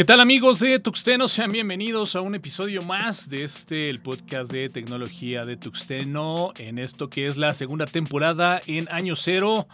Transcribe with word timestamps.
¿Qué 0.00 0.06
tal 0.06 0.20
amigos 0.20 0.60
de 0.60 0.78
Tuxteno? 0.78 1.28
Sean 1.28 1.52
bienvenidos 1.52 2.16
a 2.16 2.22
un 2.22 2.34
episodio 2.34 2.80
más 2.80 3.28
de 3.28 3.44
este, 3.44 3.90
el 3.90 4.00
podcast 4.00 4.50
de 4.50 4.70
tecnología 4.70 5.44
de 5.44 5.58
Tuxteno, 5.58 6.54
en 6.56 6.78
esto 6.78 7.10
que 7.10 7.26
es 7.26 7.36
la 7.36 7.52
segunda 7.52 7.84
temporada 7.84 8.62
en 8.66 8.88
año 8.90 9.14
cero. 9.14 9.68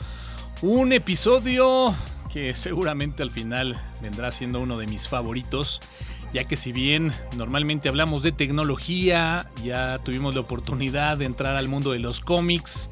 Un 0.62 0.92
episodio 0.92 1.94
que 2.32 2.56
seguramente 2.56 3.22
al 3.22 3.30
final 3.30 3.80
vendrá 4.02 4.32
siendo 4.32 4.58
uno 4.58 4.76
de 4.78 4.88
mis 4.88 5.06
favoritos, 5.06 5.80
ya 6.34 6.42
que 6.42 6.56
si 6.56 6.72
bien 6.72 7.12
normalmente 7.36 7.88
hablamos 7.88 8.24
de 8.24 8.32
tecnología, 8.32 9.48
ya 9.62 10.00
tuvimos 10.02 10.34
la 10.34 10.40
oportunidad 10.40 11.18
de 11.18 11.26
entrar 11.26 11.54
al 11.54 11.68
mundo 11.68 11.92
de 11.92 12.00
los 12.00 12.20
cómics, 12.20 12.90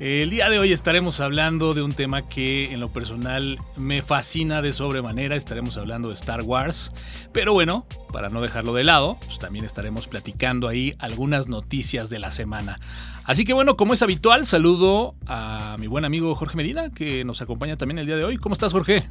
el 0.00 0.30
día 0.30 0.48
de 0.48 0.58
hoy 0.58 0.72
estaremos 0.72 1.20
hablando 1.20 1.74
de 1.74 1.82
un 1.82 1.92
tema 1.92 2.26
que 2.26 2.64
en 2.64 2.80
lo 2.80 2.88
personal 2.88 3.58
me 3.76 4.00
fascina 4.00 4.62
de 4.62 4.72
sobremanera. 4.72 5.36
Estaremos 5.36 5.76
hablando 5.76 6.08
de 6.08 6.14
Star 6.14 6.42
Wars. 6.42 6.90
Pero 7.32 7.52
bueno, 7.52 7.86
para 8.10 8.30
no 8.30 8.40
dejarlo 8.40 8.72
de 8.72 8.82
lado, 8.82 9.18
pues 9.26 9.38
también 9.38 9.66
estaremos 9.66 10.08
platicando 10.08 10.68
ahí 10.68 10.94
algunas 10.98 11.48
noticias 11.48 12.08
de 12.08 12.18
la 12.18 12.32
semana. 12.32 12.80
Así 13.24 13.44
que 13.44 13.52
bueno, 13.52 13.76
como 13.76 13.92
es 13.92 14.02
habitual, 14.02 14.46
saludo 14.46 15.14
a 15.26 15.76
mi 15.78 15.86
buen 15.86 16.06
amigo 16.06 16.34
Jorge 16.34 16.56
Medina, 16.56 16.90
que 16.90 17.22
nos 17.26 17.42
acompaña 17.42 17.76
también 17.76 17.98
el 17.98 18.06
día 18.06 18.16
de 18.16 18.24
hoy. 18.24 18.38
¿Cómo 18.38 18.54
estás, 18.54 18.72
Jorge? 18.72 19.04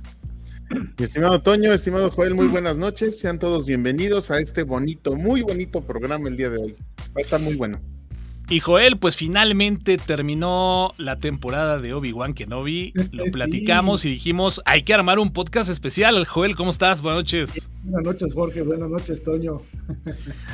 Mi 0.71 1.03
estimado 1.03 1.39
Toño, 1.41 1.71
estimado 1.71 2.09
Joel, 2.09 2.33
muy 2.33 2.47
buenas 2.47 2.79
noches. 2.79 3.19
Sean 3.19 3.37
todos 3.37 3.67
bienvenidos 3.67 4.31
a 4.31 4.39
este 4.39 4.63
bonito, 4.63 5.15
muy 5.15 5.43
bonito 5.43 5.81
programa 5.81 6.29
el 6.29 6.35
día 6.35 6.49
de 6.49 6.57
hoy. 6.57 6.75
Va 7.09 7.17
a 7.17 7.21
estar 7.21 7.39
muy 7.39 7.55
bueno. 7.55 7.79
Y 8.51 8.61
Joel, 8.61 8.97
pues 8.97 9.15
finalmente 9.15 9.97
terminó 9.97 10.95
la 10.97 11.19
temporada 11.19 11.77
de 11.77 11.93
Obi-Wan 11.93 12.33
Kenobi. 12.33 12.93
Lo 13.11 13.25
platicamos 13.25 14.05
y 14.05 14.09
dijimos, 14.09 14.59
hay 14.65 14.81
que 14.81 14.95
armar 14.95 15.19
un 15.19 15.31
podcast 15.31 15.69
especial. 15.69 16.25
Joel, 16.25 16.55
¿cómo 16.55 16.71
estás? 16.71 17.03
Buenas 17.03 17.19
noches. 17.19 17.69
Buenas 17.83 18.03
noches, 18.03 18.33
Jorge. 18.33 18.63
Buenas 18.63 18.89
noches, 18.89 19.23
Toño. 19.23 19.61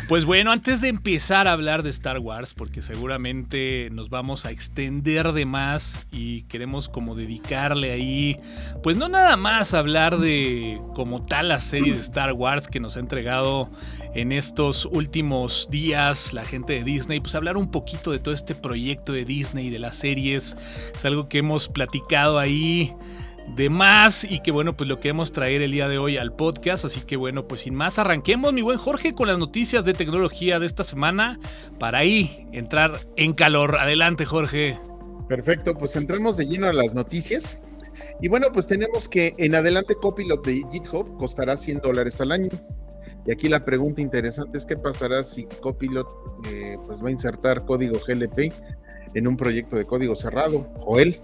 Pues 0.08 0.26
bueno, 0.26 0.52
antes 0.52 0.82
de 0.82 0.90
empezar 0.90 1.48
a 1.48 1.54
hablar 1.54 1.84
de 1.84 1.90
Star 1.90 2.20
Wars, 2.20 2.54
porque 2.54 2.82
seguramente 2.82 3.90
nos 3.92 4.10
vamos 4.10 4.46
a 4.46 4.52
extender 4.52 5.32
de 5.32 5.46
más 5.46 6.06
y 6.12 6.44
queremos 6.44 6.88
como 6.90 7.16
dedicarle 7.16 7.92
ahí, 7.92 8.38
pues 8.84 8.98
no 8.98 9.10
nada 9.10 9.36
más 9.38 9.74
hablar 9.74 10.20
de 10.20 10.80
como 10.94 11.24
tal 11.24 11.50
la 11.50 11.60
serie 11.60 11.94
de 11.94 12.00
Star 12.00 12.34
Wars 12.34 12.68
que 12.68 12.80
nos 12.80 12.98
ha 12.98 13.00
entregado 13.00 13.72
en 14.16 14.32
estos 14.32 14.86
últimos 14.86 15.68
días 15.70 16.34
la 16.34 16.46
gente 16.46 16.74
de 16.74 16.84
Disney, 16.84 17.20
pues 17.20 17.36
hablar 17.36 17.58
un 17.58 17.70
poquito 17.70 18.12
de 18.12 18.20
todo 18.20 18.34
este 18.34 18.56
proyecto 18.56 19.12
de 19.12 19.26
Disney, 19.26 19.70
de 19.70 19.80
las 19.80 19.98
series. 19.98 20.56
Es 20.96 21.06
algo 21.06 21.28
que 21.28 21.40
hemos 21.40 21.68
platicado 21.68 22.40
ahí 22.40 22.94
de 23.56 23.70
más 23.70 24.24
y 24.24 24.40
que 24.40 24.52
bueno, 24.52 24.76
pues 24.76 24.88
lo 24.88 25.00
queremos 25.00 25.32
traer 25.32 25.62
el 25.62 25.72
día 25.72 25.90
de 25.90 25.98
hoy 25.98 26.18
al 26.18 26.32
podcast. 26.32 26.86
Así 26.86 27.02
que 27.02 27.18
bueno, 27.18 27.44
pues 27.44 27.62
sin 27.62 27.76
más, 27.76 28.00
arranquemos, 28.00 28.54
mi 28.54 28.62
buen 28.62 28.78
Jorge, 28.78 29.14
con 29.14 29.28
las 29.28 29.38
noticias 29.38 29.84
de 29.84 29.94
tecnología 29.94 30.60
de 30.60 30.66
esta 30.66 30.86
semana 30.86 31.38
para 31.78 32.00
ahí 32.00 32.48
entrar 32.54 33.02
en 33.18 33.34
calor. 33.34 33.78
Adelante, 33.78 34.24
Jorge. 34.24 34.78
Perfecto, 35.28 35.76
pues 35.76 35.96
entramos 35.98 36.38
de 36.38 36.46
lleno 36.46 36.68
a 36.68 36.74
las 36.74 36.94
noticias. 36.94 37.60
Y 38.22 38.30
bueno, 38.30 38.48
pues 38.54 38.66
tenemos 38.68 39.10
que 39.10 39.34
en 39.38 39.56
adelante 39.56 39.96
Copilot 39.96 40.46
de 40.46 40.64
GitHub 40.72 41.18
costará 41.18 41.58
100 41.58 41.82
dólares 41.82 42.22
al 42.22 42.32
año. 42.32 42.52
Y 43.26 43.32
aquí 43.32 43.50
la 43.50 43.64
pregunta 43.64 44.02
interesante 44.02 44.58
es 44.58 44.66
qué 44.66 44.78
pasará 44.78 45.24
si 45.24 45.46
Copilot 45.46 46.08
eh, 46.50 46.78
pues 46.86 47.04
va 47.04 47.10
a 47.10 47.12
insertar 47.12 47.66
código 47.66 48.00
GLP 48.06 48.54
en 49.14 49.28
un 49.28 49.38
proyecto 49.38 49.76
de 49.76 49.86
código 49.86 50.16
cerrado. 50.16 50.68
Joel. 50.80 51.18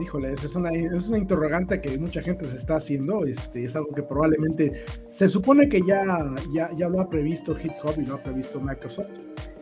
Híjole, 0.00 0.32
es 0.32 0.54
una, 0.54 0.70
es 0.70 1.08
una 1.08 1.18
interrogante 1.18 1.80
que 1.80 1.98
mucha 1.98 2.22
gente 2.22 2.46
se 2.46 2.56
está 2.56 2.76
haciendo. 2.76 3.24
Este, 3.26 3.64
es 3.64 3.74
algo 3.74 3.92
que 3.92 4.02
probablemente 4.02 4.84
se 5.10 5.28
supone 5.28 5.68
que 5.68 5.80
ya, 5.84 6.06
ya, 6.52 6.70
ya 6.76 6.88
lo 6.88 7.00
ha 7.00 7.10
previsto 7.10 7.54
GitHub 7.54 7.98
y 7.98 8.06
lo 8.06 8.14
ha 8.14 8.22
previsto 8.22 8.60
Microsoft, 8.60 9.10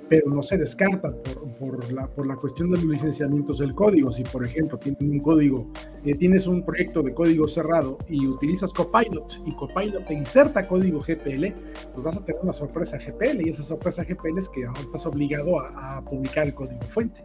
pero 0.08 0.30
no 0.30 0.42
se 0.42 0.56
descarta 0.56 1.14
por, 1.58 1.92
la, 1.92 2.06
por 2.08 2.26
la 2.26 2.36
cuestión 2.36 2.70
de 2.70 2.78
los 2.78 2.86
licenciamientos 2.86 3.58
del 3.58 3.74
código. 3.74 4.12
Si, 4.12 4.22
por 4.24 4.44
ejemplo, 4.44 4.78
tienes 4.78 5.00
un 5.02 5.20
código, 5.20 5.66
eh, 6.04 6.14
tienes 6.14 6.46
un 6.46 6.64
proyecto 6.64 7.02
de 7.02 7.14
código 7.14 7.48
cerrado 7.48 7.98
y 8.08 8.26
utilizas 8.26 8.72
Copilot 8.72 9.40
y 9.46 9.52
Copilot 9.52 10.06
te 10.06 10.14
inserta 10.14 10.66
código 10.66 11.00
GPL, 11.00 11.46
pues 11.94 12.04
vas 12.04 12.16
a 12.16 12.24
tener 12.24 12.40
una 12.42 12.52
sorpresa 12.52 12.98
GPL 12.98 13.46
y 13.46 13.50
esa 13.50 13.62
sorpresa 13.62 14.04
GPL 14.04 14.38
es 14.38 14.48
que 14.48 14.64
ahora 14.64 14.80
estás 14.80 15.06
obligado 15.06 15.60
a, 15.60 15.98
a 15.98 16.02
publicar 16.02 16.46
el 16.46 16.54
código 16.54 16.82
fuente. 16.92 17.22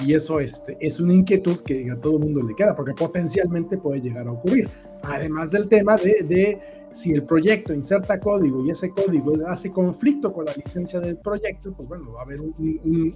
Y 0.00 0.14
eso 0.14 0.38
este, 0.38 0.76
es 0.80 1.00
una 1.00 1.14
inquietud 1.14 1.60
que 1.64 1.90
a 1.90 1.96
todo 1.96 2.14
el 2.14 2.20
mundo 2.20 2.42
le 2.42 2.54
queda, 2.54 2.76
porque 2.76 2.94
potencialmente 2.94 3.78
puede 3.78 4.00
llegar 4.00 4.28
a 4.28 4.32
ocurrir. 4.32 4.68
Además 5.02 5.50
del 5.50 5.68
tema 5.68 5.96
de, 5.96 6.22
de, 6.22 6.60
si 6.92 7.12
el 7.12 7.24
proyecto 7.24 7.72
inserta 7.72 8.18
código 8.20 8.64
y 8.64 8.70
ese 8.70 8.90
código 8.90 9.36
hace 9.46 9.70
conflicto 9.70 10.32
con 10.32 10.44
la 10.44 10.52
licencia 10.54 11.00
del 11.00 11.16
proyecto, 11.16 11.72
pues 11.72 11.88
bueno, 11.88 12.12
va 12.12 12.20
a 12.20 12.24
haber 12.24 12.40
un, 12.40 12.54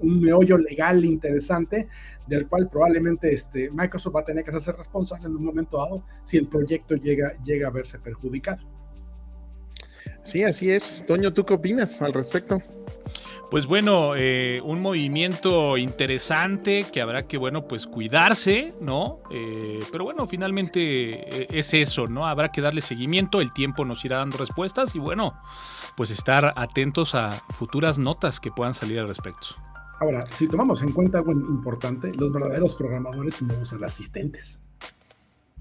un, 0.00 0.20
meollo 0.20 0.58
legal 0.58 1.04
interesante 1.04 1.86
del 2.26 2.46
cual 2.46 2.68
probablemente 2.68 3.32
este, 3.32 3.70
Microsoft 3.70 4.16
va 4.16 4.20
a 4.20 4.24
tener 4.24 4.44
que 4.44 4.50
hacerse 4.50 4.72
responsable 4.72 5.26
en 5.26 5.36
un 5.36 5.44
momento 5.44 5.76
dado 5.78 6.04
si 6.24 6.36
el 6.36 6.46
proyecto 6.46 6.94
llega, 6.96 7.32
llega 7.44 7.68
a 7.68 7.70
verse 7.70 7.98
perjudicado. 7.98 8.62
Sí, 10.22 10.44
así 10.44 10.70
es. 10.70 11.04
Toño, 11.06 11.32
¿tú 11.32 11.44
qué 11.44 11.54
opinas 11.54 12.00
al 12.00 12.12
respecto? 12.12 12.62
Pues 13.52 13.66
bueno, 13.66 14.14
eh, 14.16 14.62
un 14.64 14.80
movimiento 14.80 15.76
interesante 15.76 16.86
que 16.90 17.02
habrá 17.02 17.24
que, 17.24 17.36
bueno, 17.36 17.68
pues 17.68 17.86
cuidarse, 17.86 18.72
¿no? 18.80 19.18
Eh, 19.30 19.84
pero 19.92 20.04
bueno, 20.04 20.26
finalmente 20.26 21.42
eh, 21.42 21.48
es 21.50 21.74
eso, 21.74 22.06
¿no? 22.06 22.26
Habrá 22.26 22.48
que 22.48 22.62
darle 22.62 22.80
seguimiento, 22.80 23.42
el 23.42 23.52
tiempo 23.52 23.84
nos 23.84 24.06
irá 24.06 24.16
dando 24.16 24.38
respuestas 24.38 24.94
y 24.94 25.00
bueno, 25.00 25.38
pues 25.98 26.10
estar 26.10 26.54
atentos 26.56 27.14
a 27.14 27.42
futuras 27.50 27.98
notas 27.98 28.40
que 28.40 28.50
puedan 28.50 28.72
salir 28.72 29.00
al 29.00 29.08
respecto. 29.08 29.48
Ahora, 30.00 30.24
si 30.32 30.48
tomamos 30.48 30.82
en 30.82 30.92
cuenta 30.92 31.18
algo 31.18 31.32
importante, 31.32 32.10
los 32.14 32.32
verdaderos 32.32 32.74
programadores 32.74 33.42
no 33.42 33.52
usan 33.60 33.84
asistentes. 33.84 34.60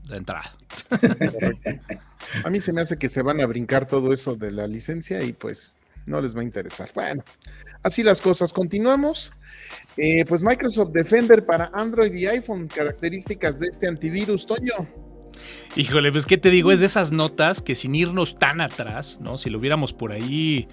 De 0.07 0.15
entrada. 0.15 0.49
a 2.45 2.49
mí 2.49 2.61
se 2.61 2.71
me 2.71 2.79
hace 2.79 2.95
que 2.95 3.09
se 3.09 3.21
van 3.21 3.41
a 3.41 3.45
brincar 3.47 3.85
todo 3.85 4.13
eso 4.13 4.37
de 4.37 4.53
la 4.53 4.65
licencia 4.65 5.21
y 5.23 5.33
pues 5.33 5.81
no 6.05 6.21
les 6.21 6.35
va 6.35 6.39
a 6.39 6.43
interesar. 6.43 6.89
Bueno, 6.95 7.23
así 7.83 8.03
las 8.03 8.21
cosas. 8.21 8.53
Continuamos. 8.53 9.31
Eh, 9.97 10.25
pues 10.25 10.43
Microsoft 10.43 10.91
Defender 10.91 11.45
para 11.45 11.69
Android 11.73 12.13
y 12.13 12.25
iPhone, 12.25 12.67
características 12.67 13.59
de 13.59 13.67
este 13.67 13.87
antivirus, 13.87 14.45
Toño. 14.45 14.87
Híjole, 15.73 16.11
pues 16.11 16.25
qué 16.25 16.37
te 16.37 16.49
digo, 16.49 16.73
es 16.73 16.81
de 16.81 16.85
esas 16.85 17.13
notas 17.13 17.61
que 17.61 17.75
sin 17.75 17.95
irnos 17.95 18.35
tan 18.35 18.59
atrás, 18.59 19.21
¿no? 19.21 19.37
Si 19.37 19.49
lo 19.49 19.57
hubiéramos 19.57 19.93
por 19.93 20.11
ahí 20.11 20.67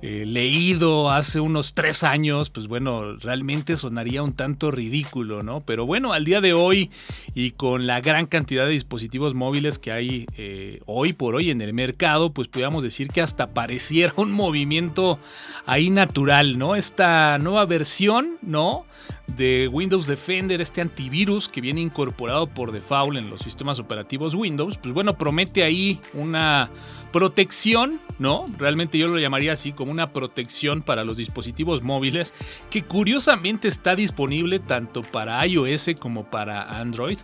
eh, 0.00 0.24
leído 0.26 1.10
hace 1.10 1.40
unos 1.40 1.74
tres 1.74 2.04
años, 2.04 2.50
pues 2.50 2.68
bueno, 2.68 3.16
realmente 3.16 3.74
sonaría 3.74 4.22
un 4.22 4.32
tanto 4.32 4.70
ridículo, 4.70 5.42
¿no? 5.42 5.62
Pero 5.62 5.86
bueno, 5.86 6.12
al 6.12 6.24
día 6.24 6.40
de 6.40 6.52
hoy 6.52 6.92
y 7.34 7.50
con 7.50 7.88
la 7.88 8.00
gran 8.00 8.26
cantidad 8.26 8.64
de 8.64 8.70
dispositivos 8.70 9.34
móviles 9.34 9.80
que 9.80 9.90
hay 9.90 10.26
eh, 10.36 10.80
hoy 10.86 11.14
por 11.14 11.34
hoy 11.34 11.50
en 11.50 11.60
el 11.60 11.72
mercado, 11.72 12.32
pues 12.32 12.46
podríamos 12.46 12.84
decir 12.84 13.08
que 13.08 13.22
hasta 13.22 13.54
pareciera 13.54 14.12
un 14.16 14.30
movimiento 14.30 15.18
ahí 15.66 15.90
natural, 15.90 16.58
¿no? 16.58 16.76
Esta 16.76 17.38
nueva 17.38 17.64
versión, 17.64 18.36
¿no? 18.40 18.84
de 19.26 19.68
Windows 19.68 20.06
Defender, 20.06 20.60
este 20.60 20.80
antivirus 20.80 21.48
que 21.48 21.60
viene 21.60 21.80
incorporado 21.80 22.46
por 22.46 22.72
default 22.72 23.16
en 23.16 23.30
los 23.30 23.40
sistemas 23.40 23.78
operativos 23.78 24.34
Windows, 24.34 24.43
pues 24.78 24.94
bueno, 24.94 25.16
promete 25.16 25.62
ahí 25.62 26.00
una 26.12 26.70
protección, 27.12 28.00
¿no? 28.18 28.44
Realmente 28.58 28.98
yo 28.98 29.06
lo 29.08 29.18
llamaría 29.18 29.52
así, 29.52 29.72
como 29.72 29.92
una 29.92 30.10
protección 30.10 30.82
para 30.82 31.04
los 31.04 31.16
dispositivos 31.16 31.82
móviles, 31.82 32.34
que 32.70 32.82
curiosamente 32.82 33.68
está 33.68 33.94
disponible 33.94 34.58
tanto 34.58 35.02
para 35.02 35.46
iOS 35.46 35.90
como 36.00 36.24
para 36.24 36.80
Android. 36.80 37.18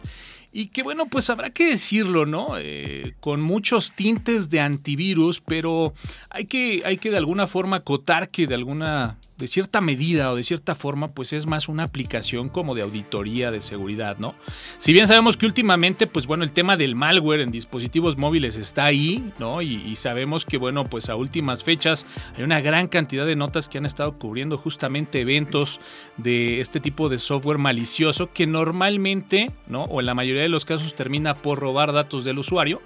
Y 0.52 0.66
que 0.68 0.82
bueno, 0.82 1.06
pues 1.06 1.30
habrá 1.30 1.50
que 1.50 1.70
decirlo, 1.70 2.26
¿no? 2.26 2.58
Eh, 2.58 3.14
con 3.20 3.40
muchos 3.40 3.92
tintes 3.92 4.50
de 4.50 4.60
antivirus, 4.60 5.40
pero 5.40 5.92
hay 6.28 6.46
que, 6.46 6.82
hay 6.84 6.98
que 6.98 7.10
de 7.10 7.18
alguna 7.18 7.46
forma 7.46 7.76
acotar 7.76 8.28
que 8.28 8.46
de 8.48 8.56
alguna 8.56 9.16
de 9.40 9.46
cierta 9.46 9.80
medida 9.80 10.30
o 10.30 10.36
de 10.36 10.42
cierta 10.42 10.74
forma, 10.74 11.12
pues 11.12 11.32
es 11.32 11.46
más 11.46 11.68
una 11.68 11.84
aplicación 11.84 12.48
como 12.48 12.74
de 12.74 12.82
auditoría 12.82 13.50
de 13.50 13.62
seguridad, 13.62 14.18
¿no? 14.18 14.34
Si 14.78 14.92
bien 14.92 15.08
sabemos 15.08 15.36
que 15.36 15.46
últimamente, 15.46 16.06
pues 16.06 16.26
bueno, 16.26 16.44
el 16.44 16.52
tema 16.52 16.76
del 16.76 16.94
malware 16.94 17.40
en 17.40 17.50
dispositivos 17.50 18.18
móviles 18.18 18.56
está 18.56 18.84
ahí, 18.84 19.32
¿no? 19.38 19.62
Y, 19.62 19.82
y, 19.86 19.96
sabemos 19.96 20.44
que, 20.44 20.58
bueno, 20.58 20.84
pues 20.84 21.08
a 21.08 21.16
últimas 21.16 21.64
fechas 21.64 22.06
hay 22.36 22.44
una 22.44 22.60
gran 22.60 22.86
cantidad 22.86 23.26
de 23.26 23.34
notas 23.34 23.68
que 23.68 23.78
han 23.78 23.86
estado 23.86 24.18
cubriendo 24.18 24.58
justamente 24.58 25.22
eventos 25.22 25.80
de 26.18 26.60
este 26.60 26.78
tipo 26.78 27.08
de 27.08 27.18
software 27.18 27.58
malicioso 27.58 28.30
que 28.32 28.46
normalmente, 28.46 29.50
¿no? 29.66 29.84
O 29.84 30.00
en 30.00 30.06
la 30.06 30.14
mayoría 30.14 30.39
de 30.42 30.48
los 30.48 30.64
casos 30.64 30.94
termina 30.94 31.34
por 31.34 31.58
robar 31.58 31.92
datos 31.92 32.24
del 32.24 32.38
usuario 32.38 32.80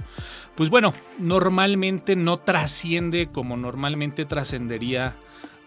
pues 0.54 0.70
bueno, 0.70 0.94
normalmente 1.18 2.14
no 2.14 2.38
trasciende 2.38 3.28
como 3.32 3.56
normalmente 3.56 4.24
trascendería 4.24 5.14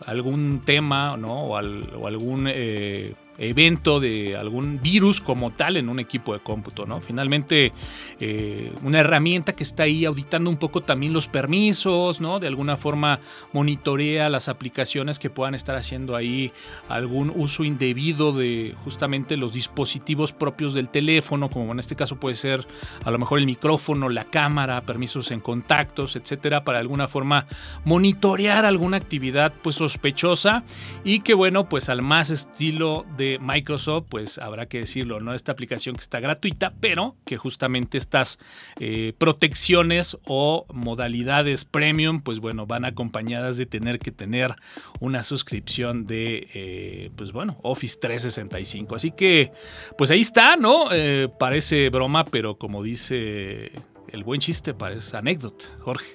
algún 0.05 0.61
tema 0.63 1.17
¿no? 1.17 1.41
o, 1.41 1.57
al, 1.57 1.93
o 1.95 2.07
algún 2.07 2.47
eh, 2.49 3.13
evento 3.37 3.99
de 3.99 4.35
algún 4.35 4.81
virus 4.81 5.21
como 5.21 5.51
tal 5.51 5.77
en 5.77 5.89
un 5.89 5.99
equipo 5.99 6.33
de 6.33 6.39
cómputo, 6.39 6.85
¿no? 6.85 6.99
Finalmente, 7.01 7.71
eh, 8.19 8.71
una 8.83 8.99
herramienta 8.99 9.53
que 9.53 9.63
está 9.63 9.83
ahí 9.83 10.05
auditando 10.05 10.49
un 10.49 10.57
poco 10.57 10.81
también 10.81 11.13
los 11.13 11.27
permisos, 11.27 12.19
¿no? 12.19 12.39
De 12.39 12.47
alguna 12.47 12.77
forma 12.77 13.19
monitorea 13.53 14.29
las 14.29 14.47
aplicaciones 14.47 15.19
que 15.19 15.29
puedan 15.29 15.55
estar 15.55 15.75
haciendo 15.75 16.15
ahí 16.15 16.51
algún 16.89 17.31
uso 17.35 17.63
indebido 17.63 18.33
de 18.33 18.75
justamente 18.83 19.37
los 19.37 19.53
dispositivos 19.53 20.31
propios 20.31 20.73
del 20.73 20.89
teléfono, 20.89 21.49
como 21.49 21.71
en 21.71 21.79
este 21.79 21.95
caso 21.95 22.17
puede 22.19 22.35
ser 22.35 22.67
a 23.03 23.11
lo 23.11 23.19
mejor 23.19 23.39
el 23.39 23.45
micrófono, 23.45 24.09
la 24.09 24.25
cámara, 24.25 24.81
permisos 24.81 25.31
en 25.31 25.39
contactos, 25.39 26.15
etcétera, 26.15 26.63
para 26.63 26.79
de 26.79 26.81
alguna 26.81 27.07
forma 27.07 27.45
monitorear 27.85 28.65
alguna 28.65 28.97
actividad 28.97 29.53
pues 29.61 29.75
sospechosa 29.75 30.63
y 31.03 31.19
que 31.19 31.33
bueno, 31.33 31.69
pues 31.69 31.89
al 31.89 32.01
más 32.01 32.29
estilo 32.29 33.05
de 33.17 33.26
Microsoft, 33.41 34.07
pues 34.09 34.37
habrá 34.37 34.67
que 34.67 34.79
decirlo, 34.79 35.19
¿no? 35.19 35.33
Esta 35.33 35.51
aplicación 35.51 35.95
que 35.95 36.01
está 36.01 36.19
gratuita, 36.19 36.69
pero 36.79 37.15
que 37.25 37.37
justamente 37.37 37.97
estas 37.97 38.39
eh, 38.79 39.13
protecciones 39.17 40.17
o 40.25 40.65
modalidades 40.73 41.65
premium, 41.65 42.21
pues 42.21 42.39
bueno, 42.39 42.65
van 42.65 42.85
acompañadas 42.85 43.57
de 43.57 43.65
tener 43.65 43.99
que 43.99 44.11
tener 44.11 44.55
una 44.99 45.23
suscripción 45.23 46.05
de, 46.07 46.47
eh, 46.53 47.11
pues 47.15 47.31
bueno, 47.31 47.59
Office 47.63 47.97
365. 47.99 48.95
Así 48.95 49.11
que, 49.11 49.51
pues 49.97 50.11
ahí 50.11 50.21
está, 50.21 50.55
¿no? 50.55 50.89
Eh, 50.91 51.29
parece 51.39 51.89
broma, 51.89 52.25
pero 52.25 52.57
como 52.57 52.83
dice 52.83 53.71
el 54.09 54.23
buen 54.23 54.39
chiste, 54.39 54.73
parece 54.73 55.17
anécdota, 55.17 55.65
Jorge. 55.79 56.13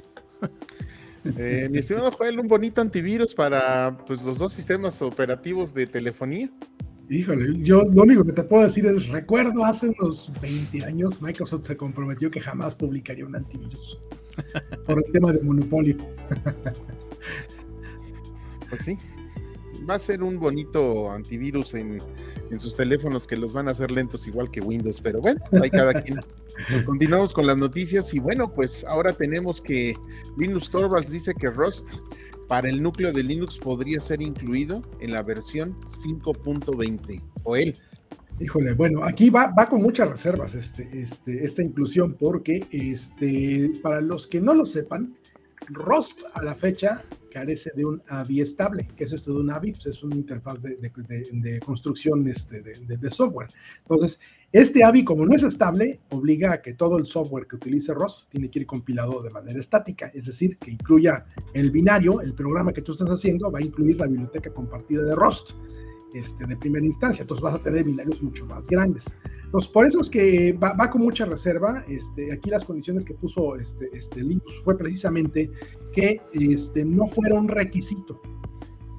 mi 1.24 1.78
estimado 1.78 2.10
Joel, 2.10 2.40
un 2.40 2.48
bonito 2.48 2.80
antivirus 2.80 3.34
para 3.34 3.96
pues, 4.06 4.22
los 4.22 4.38
dos 4.38 4.52
sistemas 4.52 5.00
operativos 5.02 5.72
de 5.72 5.86
telefonía. 5.86 6.50
Híjole, 7.08 7.58
yo 7.62 7.82
lo 7.82 8.02
único 8.02 8.24
que 8.24 8.32
te 8.32 8.42
puedo 8.42 8.64
decir 8.64 8.86
es, 8.86 9.08
recuerdo 9.08 9.64
hace 9.64 9.92
unos 9.98 10.32
20 10.40 10.84
años, 10.84 11.20
Microsoft 11.20 11.66
se 11.66 11.76
comprometió 11.76 12.30
que 12.30 12.40
jamás 12.40 12.74
publicaría 12.74 13.26
un 13.26 13.36
antivirus 13.36 14.00
por 14.86 14.98
el 14.98 15.12
tema 15.12 15.32
de 15.32 15.42
monopolio. 15.42 15.96
pues 18.70 18.84
sí, 18.84 18.96
va 19.88 19.94
a 19.94 19.98
ser 19.98 20.22
un 20.22 20.38
bonito 20.38 21.10
antivirus 21.10 21.74
en, 21.74 21.98
sus 22.56 22.76
teléfonos 22.76 23.26
que 23.26 23.36
los 23.36 23.54
van 23.54 23.68
a 23.68 23.70
hacer 23.70 23.90
lentos 23.90 24.26
igual 24.26 24.50
que 24.50 24.60
Windows, 24.60 25.00
pero 25.00 25.20
bueno, 25.20 25.40
hay 25.62 25.70
cada 25.70 26.02
quien. 26.02 26.20
Continuamos 26.84 27.32
con 27.32 27.46
las 27.46 27.56
noticias 27.56 28.12
y 28.12 28.18
bueno, 28.18 28.52
pues 28.52 28.84
ahora 28.84 29.12
tenemos 29.12 29.60
que 29.60 29.94
Linus 30.36 30.70
Torvalds 30.70 31.10
dice 31.10 31.34
que 31.34 31.48
Rust 31.48 31.88
para 32.52 32.68
el 32.68 32.82
núcleo 32.82 33.14
de 33.14 33.22
Linux 33.22 33.56
podría 33.56 33.98
ser 33.98 34.20
incluido 34.20 34.82
en 35.00 35.12
la 35.12 35.22
versión 35.22 35.74
5.20 35.86 37.22
o 37.44 37.56
él. 37.56 37.74
Híjole, 38.40 38.74
bueno, 38.74 39.04
aquí 39.04 39.30
va, 39.30 39.46
va 39.58 39.70
con 39.70 39.80
muchas 39.80 40.10
reservas 40.10 40.54
este, 40.54 40.86
este, 40.92 41.46
esta 41.46 41.62
inclusión 41.62 42.14
porque 42.20 42.66
este, 42.70 43.72
para 43.82 44.02
los 44.02 44.26
que 44.26 44.42
no 44.42 44.52
lo 44.52 44.66
sepan, 44.66 45.14
Rust 45.68 46.22
a 46.34 46.42
la 46.42 46.54
fecha 46.54 47.04
carece 47.32 47.72
de 47.74 47.84
un 47.84 48.02
AVI 48.08 48.42
estable. 48.42 48.88
¿Qué 48.96 49.04
es 49.04 49.12
esto 49.12 49.32
de 49.32 49.40
un 49.40 49.50
AVI? 49.50 49.72
Pues 49.72 49.86
es 49.86 50.02
una 50.02 50.14
interfaz 50.14 50.62
de, 50.62 50.76
de, 50.76 51.60
construcción 51.60 52.26
este, 52.28 52.60
de, 52.60 53.10
software. 53.10 53.48
Entonces, 53.80 54.20
este 54.52 54.84
AVI, 54.84 55.04
como 55.04 55.24
no 55.24 55.34
es 55.34 55.42
estable, 55.42 56.00
obliga 56.10 56.52
a 56.52 56.62
que 56.62 56.74
todo 56.74 56.98
el 56.98 57.06
software 57.06 57.46
que 57.46 57.56
utilice 57.56 57.94
Rust 57.94 58.28
tiene 58.28 58.50
que 58.50 58.60
ir 58.60 58.66
compilado 58.66 59.22
de 59.22 59.30
manera 59.30 59.58
estática, 59.58 60.10
es 60.14 60.26
decir, 60.26 60.58
que 60.58 60.70
incluya 60.70 61.24
el 61.54 61.70
binario, 61.70 62.20
el 62.20 62.34
programa 62.34 62.72
que 62.72 62.82
tú 62.82 62.92
estás 62.92 63.08
haciendo 63.08 63.50
va 63.50 63.60
a 63.60 63.62
incluir 63.62 63.96
la 63.96 64.06
biblioteca 64.06 64.52
compartida 64.52 65.02
de 65.02 65.14
Rust 65.14 65.52
este, 66.14 66.46
de 66.46 66.56
primera 66.56 66.84
instancia, 66.84 67.22
entonces 67.22 67.42
vas 67.42 67.54
a 67.54 67.62
tener 67.62 67.84
binarios 67.84 68.22
mucho 68.22 68.44
más 68.44 68.66
grandes. 68.66 69.16
Entonces, 69.52 69.70
por 69.70 69.84
eso 69.84 70.00
es 70.00 70.08
que 70.08 70.54
va, 70.54 70.88
con 70.88 71.02
mucha 71.02 71.26
reserva. 71.26 71.84
Este, 71.86 72.32
aquí 72.32 72.48
las 72.48 72.64
condiciones 72.64 73.04
que 73.04 73.12
puso 73.12 73.56
este, 73.56 73.90
este 73.92 74.22
Linux 74.22 74.50
fue 74.64 74.78
precisamente 74.78 75.50
que 75.92 76.22
este, 76.32 76.86
no 76.86 77.06
fuera 77.06 77.38
un 77.38 77.48
requisito 77.48 78.18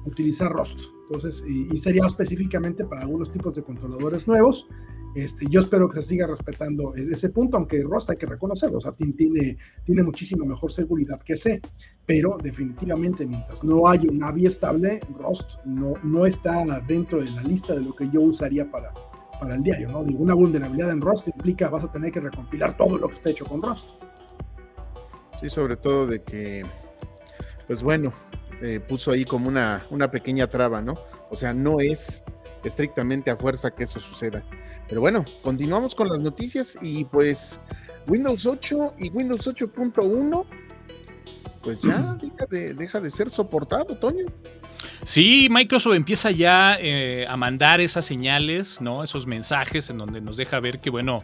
utilizar 0.06 0.52
Rust. 0.52 0.82
Entonces, 1.08 1.42
y, 1.44 1.76
sería 1.76 2.06
específicamente 2.06 2.84
para 2.84 3.02
algunos 3.02 3.32
tipos 3.32 3.56
de 3.56 3.64
controladores 3.64 4.28
nuevos. 4.28 4.68
Este, 5.16 5.44
yo 5.50 5.58
espero 5.58 5.88
que 5.88 6.02
se 6.02 6.10
siga 6.10 6.28
respetando 6.28 6.94
ese 6.94 7.30
punto, 7.30 7.56
aunque 7.56 7.82
Rust 7.82 8.10
hay 8.10 8.16
que 8.16 8.26
reconocerlo, 8.26 8.78
o 8.78 8.80
sea, 8.80 8.92
tiene, 8.92 9.56
tiene 9.84 10.02
muchísima 10.04 10.44
mejor 10.44 10.70
seguridad 10.70 11.20
que 11.20 11.36
C, 11.36 11.60
pero 12.06 12.36
definitivamente 12.40 13.26
mientras 13.26 13.62
no 13.62 13.88
haya 13.88 14.08
una 14.08 14.28
AVI 14.28 14.46
estable, 14.46 15.00
Rust 15.18 15.58
no, 15.64 15.94
no 16.04 16.26
está 16.26 16.64
dentro 16.86 17.22
de 17.22 17.30
la 17.30 17.42
lista 17.42 17.74
de 17.74 17.82
lo 17.82 17.94
que 17.94 18.08
yo 18.10 18.22
usaría 18.22 18.68
para, 18.68 18.92
para 19.38 19.54
el 19.54 19.62
diario, 19.62 19.88
¿no? 19.88 20.04
Digo, 20.04 20.22
una 20.22 20.34
vulnerabilidad 20.34 20.90
en 20.90 21.00
Rust 21.00 21.28
implica 21.28 21.68
vas 21.68 21.84
a 21.84 21.92
tener 21.92 22.12
que 22.12 22.20
recompilar 22.20 22.76
todo 22.76 22.98
lo 22.98 23.08
que 23.08 23.14
está 23.14 23.30
hecho 23.30 23.44
con 23.44 23.62
Rust. 23.62 23.90
Sí, 25.40 25.48
sobre 25.48 25.76
todo 25.76 26.06
de 26.06 26.22
que, 26.22 26.64
pues 27.66 27.82
bueno, 27.82 28.12
eh, 28.62 28.80
puso 28.80 29.10
ahí 29.10 29.24
como 29.24 29.48
una, 29.48 29.86
una 29.90 30.10
pequeña 30.10 30.48
traba, 30.48 30.80
¿no? 30.80 30.94
O 31.30 31.36
sea, 31.36 31.52
no 31.52 31.80
es 31.80 32.22
estrictamente 32.62 33.30
a 33.30 33.36
fuerza 33.36 33.70
que 33.70 33.84
eso 33.84 34.00
suceda. 34.00 34.42
Pero 34.88 35.00
bueno, 35.00 35.24
continuamos 35.42 35.94
con 35.94 36.08
las 36.08 36.20
noticias 36.20 36.78
y 36.80 37.04
pues 37.04 37.60
Windows 38.08 38.46
8 38.46 38.94
y 38.98 39.10
Windows 39.10 39.46
8.1 39.46 40.46
pues 41.64 41.80
ya 41.80 42.16
deja 42.20 42.46
de, 42.46 42.74
deja 42.74 43.00
de 43.00 43.10
ser 43.10 43.30
soportado, 43.30 43.96
Toño. 43.96 44.26
Sí, 45.04 45.48
Microsoft 45.50 45.94
empieza 45.94 46.30
ya 46.30 46.76
eh, 46.80 47.26
a 47.28 47.36
mandar 47.36 47.80
esas 47.80 48.04
señales, 48.04 48.80
¿no? 48.80 49.02
Esos 49.02 49.26
mensajes 49.26 49.90
en 49.90 49.98
donde 49.98 50.20
nos 50.20 50.36
deja 50.36 50.60
ver 50.60 50.80
que, 50.80 50.90
bueno, 50.90 51.18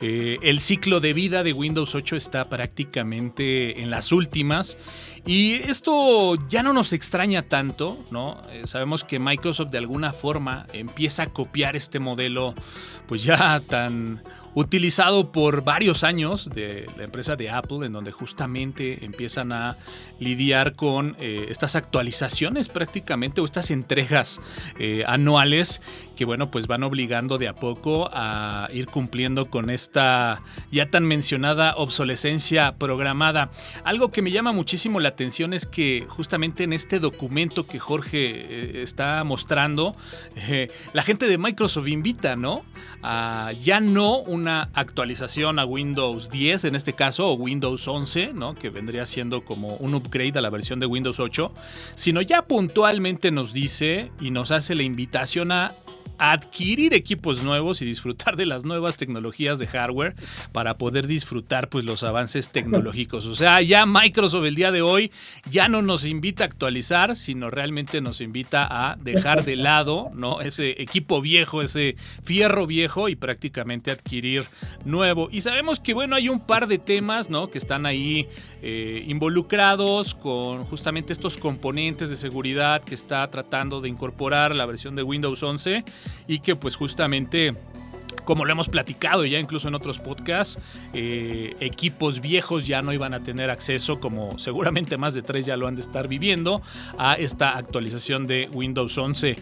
eh, 0.00 0.38
el 0.42 0.60
ciclo 0.60 1.00
de 1.00 1.12
vida 1.12 1.42
de 1.42 1.52
Windows 1.52 1.94
8 1.94 2.16
está 2.16 2.44
prácticamente 2.44 3.80
en 3.80 3.90
las 3.90 4.12
últimas. 4.12 4.78
Y 5.26 5.54
esto 5.54 6.36
ya 6.48 6.62
no 6.62 6.72
nos 6.72 6.92
extraña 6.92 7.42
tanto, 7.42 8.02
¿no? 8.10 8.40
Eh, 8.50 8.62
sabemos 8.64 9.04
que 9.04 9.18
Microsoft 9.18 9.70
de 9.70 9.78
alguna 9.78 10.12
forma 10.12 10.66
empieza 10.72 11.24
a 11.24 11.26
copiar 11.26 11.76
este 11.76 11.98
modelo, 11.98 12.54
pues 13.06 13.24
ya 13.24 13.60
tan 13.60 14.22
utilizado 14.58 15.30
por 15.30 15.62
varios 15.62 16.02
años 16.02 16.48
de 16.50 16.86
la 16.96 17.04
empresa 17.04 17.36
de 17.36 17.48
Apple, 17.48 17.86
en 17.86 17.92
donde 17.92 18.10
justamente 18.10 19.04
empiezan 19.04 19.52
a 19.52 19.76
lidiar 20.18 20.74
con 20.74 21.16
eh, 21.20 21.46
estas 21.48 21.76
actualizaciones 21.76 22.68
prácticamente 22.68 23.40
o 23.40 23.44
estas 23.44 23.70
entregas 23.70 24.40
eh, 24.78 25.04
anuales 25.06 25.80
que 26.16 26.24
bueno 26.24 26.50
pues 26.50 26.66
van 26.66 26.82
obligando 26.82 27.38
de 27.38 27.46
a 27.46 27.54
poco 27.54 28.10
a 28.12 28.66
ir 28.72 28.86
cumpliendo 28.86 29.44
con 29.48 29.70
esta 29.70 30.42
ya 30.72 30.90
tan 30.90 31.04
mencionada 31.04 31.76
obsolescencia 31.76 32.74
programada. 32.76 33.50
Algo 33.84 34.10
que 34.10 34.22
me 34.22 34.32
llama 34.32 34.50
muchísimo 34.50 34.98
la 34.98 35.10
atención 35.10 35.52
es 35.52 35.66
que 35.66 36.04
justamente 36.08 36.64
en 36.64 36.72
este 36.72 36.98
documento 36.98 37.66
que 37.66 37.78
Jorge 37.78 38.18
eh, 38.18 38.82
está 38.82 39.22
mostrando, 39.22 39.92
la 40.92 41.02
gente 41.02 41.28
de 41.28 41.38
Microsoft 41.38 41.86
invita, 41.86 42.34
¿no? 42.34 42.64
A 43.04 43.52
ya 43.60 43.78
no 43.78 44.18
una 44.18 44.47
actualización 44.48 45.58
a 45.58 45.64
Windows 45.64 46.28
10 46.30 46.64
en 46.64 46.74
este 46.74 46.92
caso, 46.92 47.28
o 47.28 47.34
Windows 47.34 47.86
11, 47.86 48.32
¿no? 48.34 48.54
que 48.54 48.70
vendría 48.70 49.04
siendo 49.04 49.44
como 49.44 49.68
un 49.76 49.94
upgrade 49.94 50.38
a 50.38 50.42
la 50.42 50.50
versión 50.50 50.80
de 50.80 50.86
Windows 50.86 51.20
8, 51.20 51.52
sino 51.94 52.22
ya 52.22 52.42
puntualmente 52.42 53.30
nos 53.30 53.52
dice 53.52 54.10
y 54.20 54.30
nos 54.30 54.50
hace 54.50 54.74
la 54.74 54.82
invitación 54.82 55.52
a 55.52 55.74
adquirir 56.18 56.94
equipos 56.94 57.42
nuevos 57.42 57.82
y 57.82 57.86
disfrutar 57.86 58.36
de 58.36 58.46
las 58.46 58.64
nuevas 58.64 58.96
tecnologías 58.96 59.58
de 59.58 59.66
hardware 59.66 60.14
para 60.52 60.78
poder 60.78 61.06
disfrutar 61.06 61.68
pues 61.68 61.84
los 61.84 62.02
avances 62.04 62.50
tecnológicos. 62.50 63.26
O 63.26 63.34
sea, 63.34 63.62
ya 63.62 63.86
Microsoft 63.86 64.44
el 64.44 64.54
día 64.54 64.70
de 64.70 64.82
hoy 64.82 65.12
ya 65.50 65.68
no 65.68 65.82
nos 65.82 66.06
invita 66.06 66.44
a 66.44 66.46
actualizar, 66.46 67.16
sino 67.16 67.50
realmente 67.50 68.00
nos 68.00 68.20
invita 68.20 68.66
a 68.70 68.96
dejar 68.96 69.44
de 69.44 69.56
lado, 69.56 70.10
¿no? 70.14 70.40
Ese 70.40 70.82
equipo 70.82 71.20
viejo, 71.20 71.62
ese 71.62 71.96
fierro 72.22 72.66
viejo 72.66 73.08
y 73.08 73.16
prácticamente 73.16 73.90
adquirir 73.90 74.46
nuevo. 74.84 75.28
Y 75.30 75.40
sabemos 75.40 75.80
que 75.80 75.94
bueno, 75.94 76.16
hay 76.16 76.28
un 76.28 76.40
par 76.40 76.66
de 76.66 76.78
temas, 76.78 77.30
¿no? 77.30 77.50
Que 77.50 77.58
están 77.58 77.86
ahí 77.86 78.28
eh, 78.62 79.04
involucrados 79.06 80.14
con 80.14 80.64
justamente 80.64 81.12
estos 81.12 81.36
componentes 81.36 82.10
de 82.10 82.16
seguridad 82.16 82.82
que 82.82 82.94
está 82.94 83.28
tratando 83.30 83.80
de 83.80 83.88
incorporar 83.88 84.54
la 84.54 84.66
versión 84.66 84.96
de 84.96 85.02
Windows 85.02 85.42
11 85.42 85.84
y 86.26 86.40
que 86.40 86.56
pues 86.56 86.76
justamente 86.76 87.54
como 88.24 88.44
lo 88.44 88.52
hemos 88.52 88.68
platicado 88.68 89.24
ya 89.24 89.38
incluso 89.38 89.68
en 89.68 89.74
otros 89.74 89.98
podcasts, 89.98 90.58
eh, 90.94 91.54
equipos 91.60 92.20
viejos 92.20 92.66
ya 92.66 92.82
no 92.82 92.92
iban 92.92 93.14
a 93.14 93.20
tener 93.20 93.50
acceso, 93.50 94.00
como 94.00 94.38
seguramente 94.38 94.96
más 94.96 95.14
de 95.14 95.22
tres 95.22 95.46
ya 95.46 95.56
lo 95.56 95.66
han 95.66 95.76
de 95.76 95.82
estar 95.82 96.08
viviendo, 96.08 96.62
a 96.98 97.14
esta 97.14 97.56
actualización 97.56 98.26
de 98.26 98.48
Windows 98.52 98.96
11. 98.96 99.36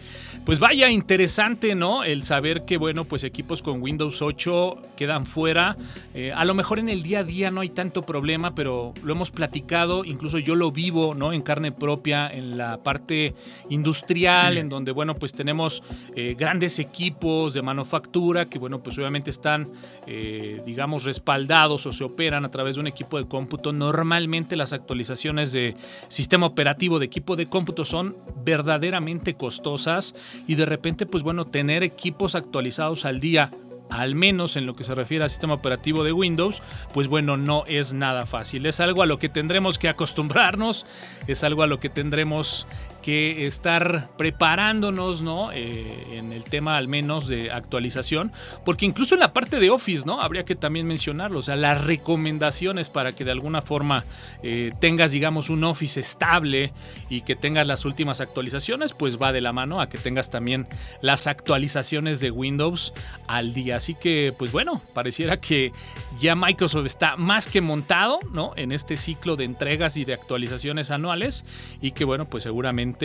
Pues 0.45 0.59
vaya 0.59 0.89
interesante, 0.89 1.75
¿no? 1.75 2.03
El 2.03 2.23
saber 2.23 2.65
que, 2.65 2.77
bueno, 2.77 3.05
pues 3.05 3.23
equipos 3.23 3.61
con 3.61 3.81
Windows 3.81 4.21
8 4.21 4.77
quedan 4.95 5.25
fuera. 5.25 5.77
Eh, 6.13 6.31
a 6.33 6.45
lo 6.45 6.53
mejor 6.53 6.79
en 6.79 6.89
el 6.89 7.03
día 7.03 7.19
a 7.19 7.23
día 7.23 7.51
no 7.51 7.61
hay 7.61 7.69
tanto 7.69 8.03
problema, 8.03 8.55
pero 8.55 8.93
lo 9.03 9.13
hemos 9.13 9.31
platicado, 9.31 10.05
incluso 10.05 10.39
yo 10.39 10.55
lo 10.55 10.71
vivo, 10.71 11.15
¿no? 11.15 11.33
En 11.33 11.41
carne 11.41 11.71
propia, 11.71 12.29
en 12.29 12.57
la 12.57 12.77
parte 12.77 13.33
industrial, 13.69 14.57
en 14.57 14.69
donde, 14.69 14.91
bueno, 14.91 15.15
pues 15.15 15.33
tenemos 15.33 15.83
eh, 16.15 16.35
grandes 16.37 16.79
equipos 16.79 17.53
de 17.53 17.61
manufactura 17.61 18.45
que, 18.45 18.59
bueno, 18.59 18.66
pues 18.83 18.97
obviamente 18.97 19.29
están, 19.29 19.69
eh, 20.05 20.61
digamos, 20.65 21.03
respaldados 21.03 21.85
o 21.85 21.93
se 21.93 22.03
operan 22.03 22.45
a 22.45 22.51
través 22.51 22.75
de 22.75 22.81
un 22.81 22.87
equipo 22.87 23.17
de 23.17 23.27
cómputo. 23.27 23.73
Normalmente 23.73 24.55
las 24.55 24.73
actualizaciones 24.73 25.51
de 25.51 25.75
sistema 26.09 26.45
operativo 26.45 26.99
de 26.99 27.05
equipo 27.05 27.35
de 27.35 27.47
cómputo 27.47 27.85
son 27.85 28.15
verdaderamente 28.43 29.35
costosas 29.35 30.15
y 30.47 30.55
de 30.55 30.65
repente, 30.65 31.05
pues 31.05 31.23
bueno, 31.23 31.45
tener 31.45 31.83
equipos 31.83 32.35
actualizados 32.35 33.05
al 33.05 33.19
día 33.19 33.51
al 33.89 34.15
menos 34.15 34.55
en 34.57 34.65
lo 34.65 34.75
que 34.75 34.83
se 34.83 34.95
refiere 34.95 35.23
al 35.23 35.29
sistema 35.29 35.53
operativo 35.53 36.03
de 36.03 36.11
Windows, 36.11 36.61
pues 36.93 37.07
bueno, 37.07 37.37
no 37.37 37.63
es 37.67 37.93
nada 37.93 38.25
fácil. 38.25 38.65
Es 38.65 38.79
algo 38.79 39.01
a 39.01 39.05
lo 39.05 39.19
que 39.19 39.29
tendremos 39.29 39.79
que 39.79 39.89
acostumbrarnos, 39.89 40.85
es 41.27 41.43
algo 41.43 41.63
a 41.63 41.67
lo 41.67 41.79
que 41.79 41.89
tendremos 41.89 42.67
que 43.07 43.47
estar 43.47 44.09
preparándonos, 44.17 45.21
¿no? 45.21 45.53
Eh, 45.53 46.17
en 46.17 46.33
el 46.33 46.43
tema 46.43 46.75
al 46.75 46.89
menos 46.89 47.29
de 47.29 47.51
actualización, 47.51 48.33
porque 48.65 48.85
incluso 48.85 49.13
en 49.13 49.21
la 49.21 49.31
parte 49.31 49.61
de 49.61 49.69
Office, 49.69 50.03
¿no? 50.05 50.19
Habría 50.19 50.43
que 50.43 50.55
también 50.55 50.85
mencionarlo, 50.85 51.39
o 51.39 51.41
sea, 51.41 51.55
las 51.55 51.85
recomendaciones 51.85 52.89
para 52.89 53.13
que 53.13 53.23
de 53.23 53.31
alguna 53.31 53.61
forma 53.61 54.03
eh, 54.43 54.71
tengas, 54.81 55.13
digamos, 55.13 55.49
un 55.49 55.63
Office 55.63 55.97
estable 55.97 56.73
y 57.09 57.21
que 57.21 57.37
tengas 57.37 57.65
las 57.65 57.85
últimas 57.85 58.19
actualizaciones, 58.19 58.91
pues 58.91 59.17
va 59.21 59.31
de 59.31 59.39
la 59.39 59.53
mano 59.53 59.79
a 59.79 59.87
que 59.87 59.97
tengas 59.97 60.29
también 60.29 60.67
las 60.99 61.27
actualizaciones 61.27 62.19
de 62.19 62.29
Windows 62.29 62.93
al 63.25 63.53
día. 63.53 63.77
Así 63.77 63.95
que, 63.95 64.35
pues 64.37 64.51
bueno, 64.51 64.81
pareciera 64.93 65.39
que 65.39 65.71
ya 66.19 66.35
Microsoft 66.35 66.87
está 66.87 67.15
más 67.15 67.47
que 67.47 67.61
montado, 67.61 68.19
¿no? 68.33 68.51
En 68.57 68.73
este 68.73 68.97
ciclo 68.97 69.37
de 69.37 69.45
entregas 69.45 69.95
y 69.95 70.03
de 70.03 70.13
actualizaciones 70.13 70.91
anuales 70.91 71.45
y 71.79 71.91
que, 71.91 72.03
bueno, 72.03 72.25
pues 72.25 72.43
seguramente 72.43 72.96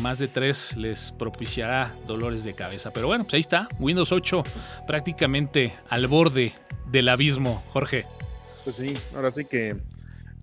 más 0.00 0.18
de 0.18 0.28
tres 0.28 0.76
les 0.76 1.12
propiciará 1.12 1.94
dolores 2.06 2.44
de 2.44 2.54
cabeza. 2.54 2.92
Pero 2.92 3.06
bueno, 3.06 3.24
pues 3.24 3.34
ahí 3.34 3.40
está, 3.40 3.68
Windows 3.78 4.12
8 4.12 4.42
prácticamente 4.86 5.74
al 5.88 6.06
borde 6.06 6.52
del 6.90 7.08
abismo, 7.08 7.64
Jorge. 7.68 8.06
Pues 8.64 8.76
sí, 8.76 8.94
ahora 9.14 9.30
sí 9.30 9.44
que 9.44 9.76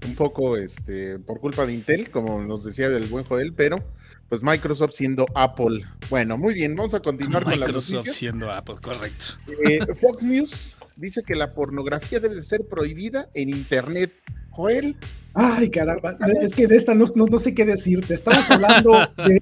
un 0.05 0.15
poco 0.15 0.57
este, 0.57 1.19
por 1.19 1.39
culpa 1.39 1.65
de 1.65 1.73
Intel, 1.73 2.11
como 2.11 2.41
nos 2.41 2.63
decía 2.63 2.87
el 2.87 3.05
buen 3.05 3.25
Joel, 3.25 3.53
pero 3.53 3.83
pues 4.29 4.43
Microsoft 4.43 4.93
siendo 4.93 5.25
Apple. 5.35 5.85
Bueno, 6.09 6.37
muy 6.37 6.53
bien, 6.53 6.75
vamos 6.75 6.93
a 6.93 6.99
continuar 6.99 7.43
con 7.43 7.59
la 7.59 7.65
Microsoft 7.65 8.07
siendo 8.07 8.51
Apple, 8.51 8.75
correcto. 8.81 9.25
Eh, 9.67 9.79
Fox 9.95 10.23
News 10.23 10.75
dice 10.95 11.23
que 11.23 11.35
la 11.35 11.53
pornografía 11.53 12.19
debe 12.19 12.41
ser 12.43 12.65
prohibida 12.67 13.29
en 13.33 13.49
Internet. 13.49 14.11
Joel, 14.49 14.95
Ay, 15.35 15.71
caramba, 15.71 16.15
es 16.43 16.53
que 16.53 16.67
de 16.67 16.75
esta 16.75 16.93
no, 16.93 17.05
no, 17.15 17.39
sé 17.39 17.55
qué 17.55 17.65
decirte. 17.65 18.13
Estamos 18.13 18.49
hablando 18.51 18.91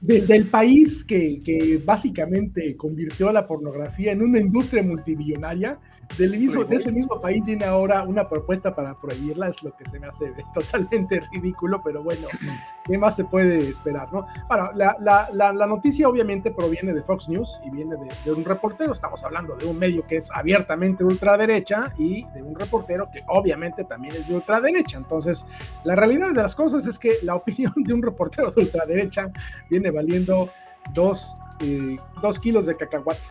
del 0.02 0.46
país 0.46 1.04
que, 1.04 1.42
que, 1.44 1.82
básicamente 1.84 2.78
convirtió 2.78 3.28
a 3.28 3.34
la 3.34 3.46
pornografía 3.46 4.14
en 4.14 4.22
una 4.22 4.40
industria 4.40 4.84
multimillonaria 4.84 5.80
del 6.18 6.38
mismo, 6.38 6.64
de 6.64 6.76
ese 6.76 6.92
mismo 6.92 7.20
país 7.20 7.44
viene 7.44 7.66
ahora 7.66 8.04
una 8.04 8.28
propuesta 8.28 8.76
para 8.76 8.94
prohibirla, 8.96 9.50
es 9.50 9.64
lo 9.64 9.76
que 9.76 9.88
se 9.90 10.00
me 10.00 10.08
hace 10.08 10.34
totalmente 10.54 11.22
ridículo, 11.32 11.82
pero 11.84 12.04
bueno, 12.04 12.28
¿qué 12.86 12.98
más 12.98 13.16
se 13.16 13.26
puede 13.26 13.70
esperar? 13.70 14.12
¿no? 14.12 14.28
Bueno, 14.48 14.72
la, 14.76 14.96
la, 15.00 15.30
la, 15.32 15.68
noticia 15.68 16.10
obviamente 16.10 16.52
proviene 16.52 16.94
de 16.94 17.02
Fox 17.02 17.30
News 17.30 17.60
y 17.66 17.70
viene 17.70 17.96
de, 17.96 18.08
de, 18.26 18.32
un 18.32 18.44
reportero, 18.44 18.94
estamos 18.94 19.24
hablando 19.24 19.56
de 19.56 19.66
un 19.66 19.78
medio 19.78 20.06
que 20.06 20.18
es 20.18 20.30
abiertamente 20.32 21.04
ultraderecha 21.04 21.94
y 21.98 22.26
de 22.34 22.42
un 22.42 22.56
reportero 22.56 23.10
que 23.12 23.24
obviamente 23.28 23.84
también 23.86 24.16
es 24.16 24.28
de 24.28 24.36
ultraderecha, 24.36 24.98
entonces 24.98 25.46
la 25.84 25.96
realidad 25.96 26.34
de 26.34 26.42
las 26.42 26.56
cosas 26.56 26.86
es 26.86 27.00
que 27.00 27.14
la 27.24 27.36
opinión 27.42 27.74
de 27.76 27.94
un 27.94 28.02
reportero 28.02 28.52
de 28.52 28.62
ultraderecha 28.62 29.32
viene 29.70 29.92
valiendo 29.92 30.50
dos, 30.94 31.36
eh, 31.60 31.98
dos 32.22 32.40
kilos 32.40 32.66
de 32.66 32.76
cacahuate. 32.76 33.22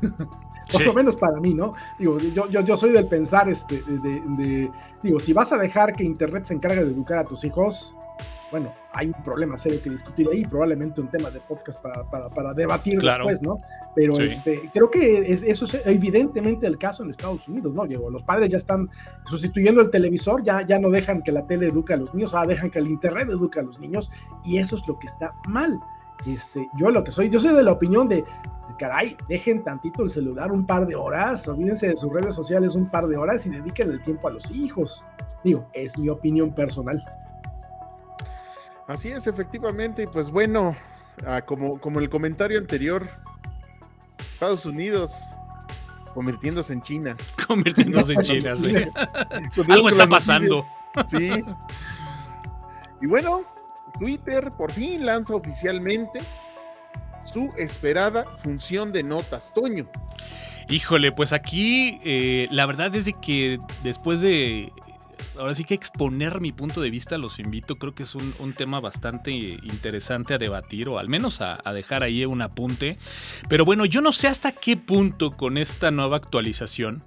por 0.72 0.86
lo 0.86 0.94
menos 0.94 1.16
para 1.16 1.40
mí, 1.40 1.54
¿no? 1.54 1.74
Digo, 1.98 2.18
yo, 2.18 2.48
yo, 2.48 2.60
yo 2.60 2.76
soy 2.76 2.90
del 2.90 3.06
pensar, 3.06 3.48
este, 3.48 3.82
de, 3.82 4.70
digo, 5.02 5.20
si 5.20 5.32
vas 5.32 5.52
a 5.52 5.58
dejar 5.58 5.94
que 5.94 6.04
Internet 6.04 6.44
se 6.44 6.54
encargue 6.54 6.84
de 6.84 6.90
educar 6.90 7.18
a 7.18 7.24
tus 7.24 7.44
hijos, 7.44 7.94
bueno, 8.50 8.72
hay 8.92 9.06
un 9.08 9.22
problema 9.22 9.56
serio 9.56 9.80
que 9.82 9.90
discutir 9.90 10.28
ahí, 10.32 10.44
probablemente 10.44 11.00
un 11.00 11.08
tema 11.08 11.30
de 11.30 11.38
podcast 11.40 11.80
para, 11.80 12.02
para, 12.10 12.28
para 12.28 12.52
debatir 12.52 13.00
después, 13.00 13.40
¿no? 13.42 13.60
Pero 13.94 14.18
este, 14.18 14.70
creo 14.72 14.90
que 14.90 15.32
eso 15.32 15.64
es 15.64 15.82
evidentemente 15.84 16.66
el 16.66 16.76
caso 16.76 17.04
en 17.04 17.10
Estados 17.10 17.46
Unidos, 17.46 17.72
¿no? 17.74 17.86
Diego, 17.86 18.10
los 18.10 18.22
padres 18.22 18.48
ya 18.48 18.58
están 18.58 18.88
sustituyendo 19.24 19.80
el 19.80 19.90
televisor, 19.90 20.42
ya, 20.42 20.66
ya 20.66 20.78
no 20.78 20.90
dejan 20.90 21.22
que 21.22 21.32
la 21.32 21.46
tele 21.46 21.68
eduque 21.68 21.94
a 21.94 21.96
los 21.96 22.12
niños, 22.12 22.34
ahora 22.34 22.48
dejan 22.48 22.70
que 22.70 22.80
el 22.80 22.88
Internet 22.88 23.28
eduque 23.30 23.60
a 23.60 23.62
los 23.62 23.78
niños, 23.78 24.10
y 24.44 24.58
eso 24.58 24.76
es 24.76 24.86
lo 24.88 24.98
que 24.98 25.06
está 25.06 25.32
mal. 25.48 25.78
Este, 26.26 26.68
yo 26.78 26.90
lo 26.90 27.02
que 27.04 27.12
soy, 27.12 27.30
yo 27.30 27.40
soy 27.40 27.54
de 27.54 27.62
la 27.62 27.72
opinión 27.72 28.08
de, 28.08 28.24
caray, 28.80 29.14
dejen 29.28 29.62
tantito 29.62 30.02
el 30.02 30.08
celular 30.08 30.50
un 30.50 30.66
par 30.66 30.86
de 30.86 30.96
horas, 30.96 31.46
olvídense 31.46 31.88
de 31.88 31.96
sus 31.96 32.10
redes 32.10 32.34
sociales 32.34 32.74
un 32.74 32.90
par 32.90 33.06
de 33.08 33.16
horas 33.18 33.44
y 33.44 33.50
dediquen 33.50 33.90
el 33.90 34.02
tiempo 34.02 34.26
a 34.26 34.30
los 34.30 34.50
hijos. 34.50 35.04
Digo, 35.44 35.68
es 35.74 35.98
mi 35.98 36.08
opinión 36.08 36.50
personal. 36.54 37.04
Así 38.86 39.12
es, 39.12 39.26
efectivamente, 39.26 40.04
y 40.04 40.06
pues 40.06 40.30
bueno, 40.30 40.74
ah, 41.26 41.42
como, 41.42 41.78
como 41.78 42.00
el 42.00 42.08
comentario 42.08 42.58
anterior, 42.58 43.06
Estados 44.32 44.64
Unidos 44.64 45.22
convirtiéndose 46.14 46.72
en 46.72 46.80
China. 46.80 47.16
Convirtiéndose 47.46 48.14
en 48.14 48.22
China, 48.22 48.56
sí. 48.56 48.74
Algo 49.68 49.90
está 49.90 50.06
pasando. 50.06 50.64
Sí. 51.06 51.30
Y 53.02 53.06
bueno, 53.06 53.44
Twitter 53.98 54.50
por 54.52 54.72
fin 54.72 55.04
lanza 55.04 55.34
oficialmente 55.34 56.20
su 57.24 57.52
esperada 57.56 58.24
función 58.36 58.92
de 58.92 59.02
notas. 59.02 59.52
Toño. 59.54 59.88
Híjole, 60.68 61.12
pues 61.12 61.32
aquí 61.32 62.00
eh, 62.04 62.48
la 62.50 62.66
verdad 62.66 62.94
es 62.94 63.04
de 63.04 63.14
que 63.14 63.58
después 63.82 64.20
de 64.20 64.72
ahora 65.36 65.54
sí 65.54 65.64
que 65.64 65.74
exponer 65.74 66.40
mi 66.40 66.52
punto 66.52 66.80
de 66.80 66.90
vista 66.90 67.18
los 67.18 67.38
invito, 67.38 67.76
creo 67.76 67.94
que 67.94 68.02
es 68.02 68.14
un, 68.14 68.54
tema 68.56 68.80
bastante 68.80 69.30
interesante 69.30 70.34
a 70.34 70.38
debatir 70.38 70.88
o 70.88 70.98
al 70.98 71.08
menos 71.08 71.40
a, 71.40 71.58
a, 71.64 71.72
dejar 71.72 72.02
ahí 72.02 72.24
un 72.24 72.42
apunte. 72.42 72.98
Pero 73.48 73.64
bueno, 73.64 73.84
yo 73.84 74.00
no 74.00 74.12
sé 74.12 74.28
hasta 74.28 74.52
qué 74.52 74.76
punto 74.76 75.32
con 75.32 75.56
esta 75.56 75.90
nueva 75.90 76.16
actualización 76.16 77.02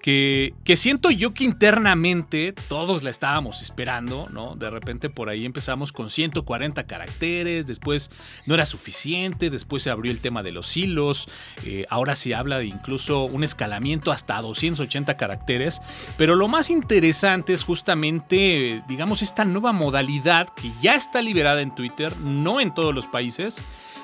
que, 0.00 0.54
siento 0.76 1.10
yo 1.10 1.34
que 1.34 1.44
internamente 1.44 2.54
todos 2.68 3.02
la 3.02 3.10
estábamos 3.10 3.60
esperando, 3.60 4.28
¿no? 4.30 4.54
De 4.54 4.70
repente 4.70 5.10
por 5.10 5.28
ahí 5.28 5.44
empezamos 5.44 5.92
con 5.92 6.10
140 6.10 6.86
caracteres, 6.86 7.66
después 7.66 8.10
no 8.46 8.54
era 8.54 8.66
suficiente, 8.66 9.50
después 9.50 9.82
se 9.82 9.90
abrió 9.90 10.12
el 10.12 10.20
tema 10.20 10.42
de 10.42 10.52
los 10.52 10.76
hilos, 10.76 11.28
eh, 11.64 11.86
ahora 11.90 12.14
se 12.14 12.34
habla 12.34 12.58
de 12.58 12.66
incluso 12.66 13.24
un 13.24 13.44
escalamiento 13.44 14.12
hasta 14.12 14.40
280 14.40 15.16
caracteres, 15.16 15.80
pero 16.16 16.34
lo 16.34 16.48
más 16.48 16.70
interesante 16.70 17.52
es 17.52 17.64
justamente, 17.64 18.82
digamos, 18.88 19.22
esta 19.22 19.44
nueva 19.44 19.72
modalidad 19.72 20.48
que 20.54 20.70
ya 20.80 20.94
está 20.94 21.22
liberada 21.22 21.60
en 21.60 21.74
Twitter, 21.74 22.16
no 22.18 22.60
en 22.60 22.74
todos 22.74 22.94
los 22.94 23.06
países, 23.06 23.62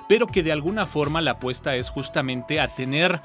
pero 0.08 0.26
que 0.26 0.42
de 0.42 0.52
alguna 0.52 0.86
forma 0.86 1.20
la 1.20 1.32
apuesta 1.32 1.76
es 1.76 1.90
justamente 1.90 2.60
a 2.60 2.68
tener 2.68 3.20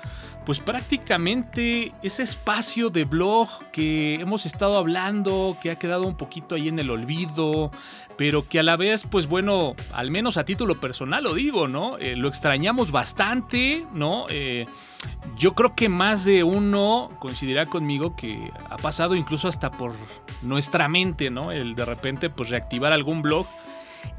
pues 0.46 0.60
prácticamente 0.60 1.92
ese 2.02 2.24
espacio 2.24 2.90
de 2.90 3.04
blog 3.04 3.50
que 3.72 4.16
hemos 4.16 4.46
estado 4.46 4.78
hablando, 4.78 5.58
que 5.62 5.72
ha 5.72 5.76
quedado 5.78 6.08
un 6.08 6.16
poquito 6.16 6.56
ahí 6.56 6.68
en 6.68 6.80
el 6.80 6.90
olvido, 6.90 7.72
pero 8.18 8.48
que 8.48 8.60
a 8.60 8.64
la 8.64 8.76
vez, 8.76 9.04
pues 9.10 9.28
bueno, 9.28 9.76
al 9.94 10.12
menos 10.12 10.38
a 10.38 10.46
título 10.46 10.80
personal 10.80 11.24
lo 11.24 11.34
digo, 11.34 11.68
¿no? 11.68 11.98
Eh, 11.98 12.16
lo 12.16 12.28
extrañamos 12.28 12.92
bastante, 12.92 13.86
¿no? 13.94 14.26
Eh, 14.30 14.66
yo 15.38 15.54
creo 15.54 15.76
que 15.76 15.88
más 15.88 16.26
de 16.26 16.44
uno 16.44 17.12
coincidirá 17.20 17.66
conmigo 17.66 18.16
que 18.16 18.52
ha 18.70 18.78
pasado 18.78 19.16
incluso 19.16 19.48
hasta 19.48 19.72
por 19.72 19.94
nuestra 20.42 20.90
mente, 20.90 21.30
¿no? 21.30 21.52
El 21.52 21.76
de 21.76 21.86
repente, 21.86 22.30
pues 22.30 22.50
reactivar 22.50 22.92
algún 22.92 23.22
blog 23.22 23.48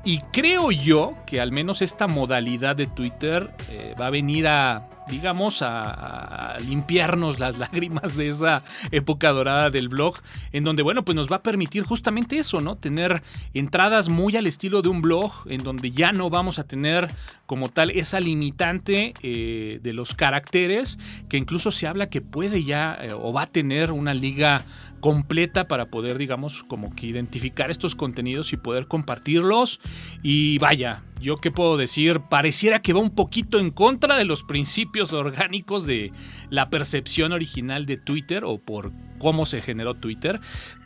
y 0.04 0.20
creo 0.32 0.70
yo 0.70 1.14
que 1.26 1.40
al 1.40 1.52
menos 1.52 1.82
esta 1.82 2.06
modalidad 2.06 2.76
de 2.76 2.86
Twitter 2.86 3.50
eh, 3.70 3.94
va 4.00 4.06
a 4.06 4.10
venir 4.10 4.46
a 4.48 4.88
digamos, 5.10 5.60
a, 5.62 6.56
limpiarnos 6.66 7.38
las 7.38 7.58
lágrimas 7.58 8.16
de 8.16 8.28
esa 8.28 8.62
época 8.90 9.30
dorada 9.30 9.70
del 9.70 9.88
blog, 9.88 10.16
en 10.52 10.64
donde, 10.64 10.82
bueno, 10.82 11.04
pues 11.04 11.16
nos 11.16 11.30
va 11.30 11.36
a 11.36 11.42
permitir 11.42 11.82
justamente 11.82 12.38
eso, 12.38 12.60
¿no? 12.60 12.76
Tener 12.76 13.22
entradas 13.52 14.08
muy 14.08 14.36
al 14.36 14.46
estilo 14.46 14.82
de 14.82 14.88
un 14.88 15.02
blog, 15.02 15.32
en 15.46 15.62
donde 15.62 15.90
ya 15.90 16.12
no 16.12 16.30
vamos 16.30 16.58
a 16.58 16.64
tener 16.64 17.08
como 17.46 17.68
tal 17.68 17.90
esa 17.90 18.20
limitante 18.20 19.14
eh, 19.22 19.80
de 19.82 19.92
los 19.92 20.14
caracteres, 20.14 20.98
que 21.28 21.36
incluso 21.36 21.70
se 21.70 21.86
habla 21.86 22.08
que 22.08 22.20
puede 22.20 22.62
ya 22.64 22.96
eh, 23.00 23.12
o 23.12 23.32
va 23.32 23.42
a 23.42 23.46
tener 23.46 23.90
una 23.90 24.14
liga 24.14 24.62
completa 25.00 25.66
para 25.66 25.86
poder, 25.86 26.18
digamos, 26.18 26.62
como 26.64 26.94
que 26.94 27.06
identificar 27.06 27.70
estos 27.70 27.94
contenidos 27.94 28.52
y 28.52 28.56
poder 28.56 28.86
compartirlos. 28.86 29.80
Y 30.22 30.58
vaya, 30.58 31.02
yo 31.20 31.36
qué 31.36 31.50
puedo 31.50 31.76
decir, 31.76 32.20
pareciera 32.30 32.82
que 32.82 32.92
va 32.92 33.00
un 33.00 33.14
poquito 33.14 33.58
en 33.58 33.70
contra 33.70 34.16
de 34.16 34.24
los 34.24 34.44
principios 34.44 35.12
orgánicos 35.12 35.86
de 35.86 36.12
la 36.50 36.70
percepción 36.70 37.32
original 37.32 37.86
de 37.86 37.96
Twitter 37.96 38.44
o 38.44 38.58
por 38.58 38.92
cómo 39.18 39.46
se 39.46 39.60
generó 39.60 39.94
Twitter. 39.94 40.40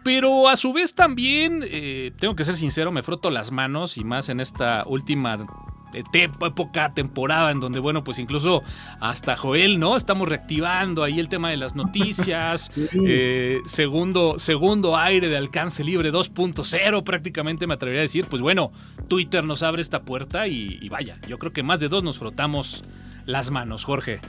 Pero 0.05 0.49
a 0.49 0.57
su 0.57 0.73
vez 0.73 0.95
también, 0.95 1.65
eh, 1.67 2.13
tengo 2.19 2.37
que 2.37 2.45
ser 2.45 2.55
sincero, 2.55 2.93
me 2.93 3.03
froto 3.03 3.31
las 3.31 3.53
manos 3.53 3.99
y 3.99 4.05
más 4.05 4.29
en 4.29 4.41
esta 4.41 4.83
última 4.87 5.47
época, 5.95 6.93
temporada, 6.95 7.51
en 7.51 7.61
donde, 7.61 7.79
bueno, 7.79 8.05
pues 8.05 8.19
incluso 8.19 8.63
hasta 9.01 9.37
Joel, 9.37 9.79
¿no? 9.79 9.97
Estamos 9.97 10.29
reactivando 10.29 11.03
ahí 11.03 11.21
el 11.21 11.29
tema 11.29 11.51
de 11.51 11.57
las 11.57 11.75
noticias, 11.75 12.71
eh, 13.07 13.61
segundo, 13.67 14.39
segundo 14.39 14.97
aire 14.97 15.29
de 15.29 15.37
alcance 15.37 15.85
libre 15.85 16.13
2.0, 16.13 17.05
prácticamente 17.05 17.67
me 17.67 17.75
atrevería 17.75 18.01
a 18.01 18.03
decir, 18.03 18.27
pues 18.29 18.43
bueno, 18.43 18.73
Twitter 19.09 19.45
nos 19.45 19.63
abre 19.63 19.83
esta 19.83 20.03
puerta 20.03 20.47
y, 20.49 20.79
y 20.81 20.89
vaya, 20.89 21.17
yo 21.29 21.39
creo 21.39 21.53
que 21.53 21.63
más 21.63 21.81
de 21.81 21.89
dos 21.89 22.03
nos 22.03 22.19
frotamos 22.19 22.83
las 23.27 23.51
manos, 23.51 23.85
Jorge. 23.85 24.21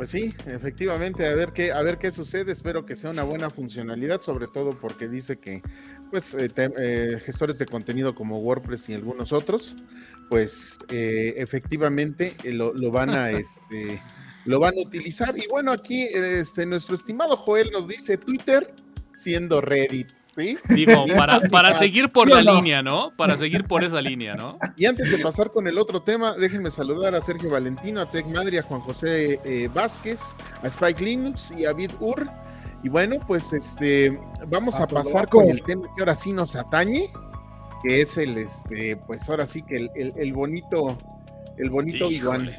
Pues 0.00 0.08
sí, 0.08 0.32
efectivamente, 0.46 1.26
a 1.26 1.34
ver 1.34 1.52
qué, 1.52 1.72
a 1.72 1.82
ver 1.82 1.98
qué 1.98 2.10
sucede. 2.10 2.52
Espero 2.52 2.86
que 2.86 2.96
sea 2.96 3.10
una 3.10 3.22
buena 3.22 3.50
funcionalidad, 3.50 4.22
sobre 4.22 4.46
todo 4.46 4.70
porque 4.70 5.08
dice 5.08 5.38
que, 5.38 5.60
pues, 6.10 6.34
eh, 6.34 6.50
eh, 6.56 7.20
gestores 7.24 7.58
de 7.58 7.66
contenido 7.66 8.14
como 8.14 8.38
WordPress 8.38 8.88
y 8.88 8.94
algunos 8.94 9.32
otros, 9.32 9.76
pues, 10.28 10.78
eh, 10.90 11.34
efectivamente 11.36 12.36
lo, 12.44 12.72
van 12.90 13.10
a, 13.10 13.30
este, 13.30 14.02
lo 14.44 14.58
van 14.58 14.74
a 14.76 14.82
utilizar. 14.82 15.36
Y 15.36 15.46
bueno, 15.48 15.72
aquí, 15.72 16.02
este, 16.02 16.66
nuestro 16.66 16.96
estimado 16.96 17.36
Joel 17.36 17.70
nos 17.72 17.86
dice 17.86 18.16
Twitter 18.16 18.74
siendo 19.14 19.60
Reddit. 19.60 20.08
Digo, 20.70 21.04
para, 21.16 21.40
para 21.50 21.72
seguir 21.74 22.08
por 22.08 22.30
la 22.30 22.40
línea, 22.40 22.82
¿no? 22.82 23.12
Para 23.14 23.36
seguir 23.36 23.64
por 23.64 23.84
esa 23.84 24.00
línea, 24.00 24.34
¿no? 24.36 24.58
Y 24.76 24.86
antes 24.86 25.10
de 25.10 25.18
pasar 25.18 25.50
con 25.50 25.66
el 25.66 25.76
otro 25.76 26.00
tema, 26.00 26.34
déjenme 26.34 26.70
saludar 26.70 27.14
a 27.14 27.20
Sergio 27.20 27.50
Valentino, 27.50 28.00
a 28.00 28.10
Tech 28.10 28.24
Madri, 28.26 28.56
a 28.56 28.62
Juan 28.62 28.80
José 28.80 29.68
Vázquez, 29.74 30.20
a 30.62 30.68
Spike 30.68 31.04
Linux 31.04 31.50
y 31.50 31.66
a 31.66 31.72
Vid 31.72 31.90
Ur. 32.00 32.30
Y 32.82 32.88
bueno, 32.88 33.16
pues 33.26 33.52
este, 33.52 34.18
vamos 34.48 34.80
a, 34.80 34.86
pasar 34.86 35.28
con 35.28 35.48
el 35.48 35.62
tema 35.62 35.86
que 35.94 36.02
ahora 36.02 36.14
sí 36.14 36.32
nos 36.32 36.56
atañe, 36.56 37.10
que 37.82 38.00
es 38.00 38.16
el, 38.16 38.38
este, 38.38 38.96
pues 39.06 39.28
ahora 39.28 39.46
sí 39.46 39.62
que 39.62 39.76
el, 39.76 39.90
el, 39.94 40.32
bonito, 40.32 40.96
el 41.58 41.70
bonito 41.70 42.10
igual 42.10 42.56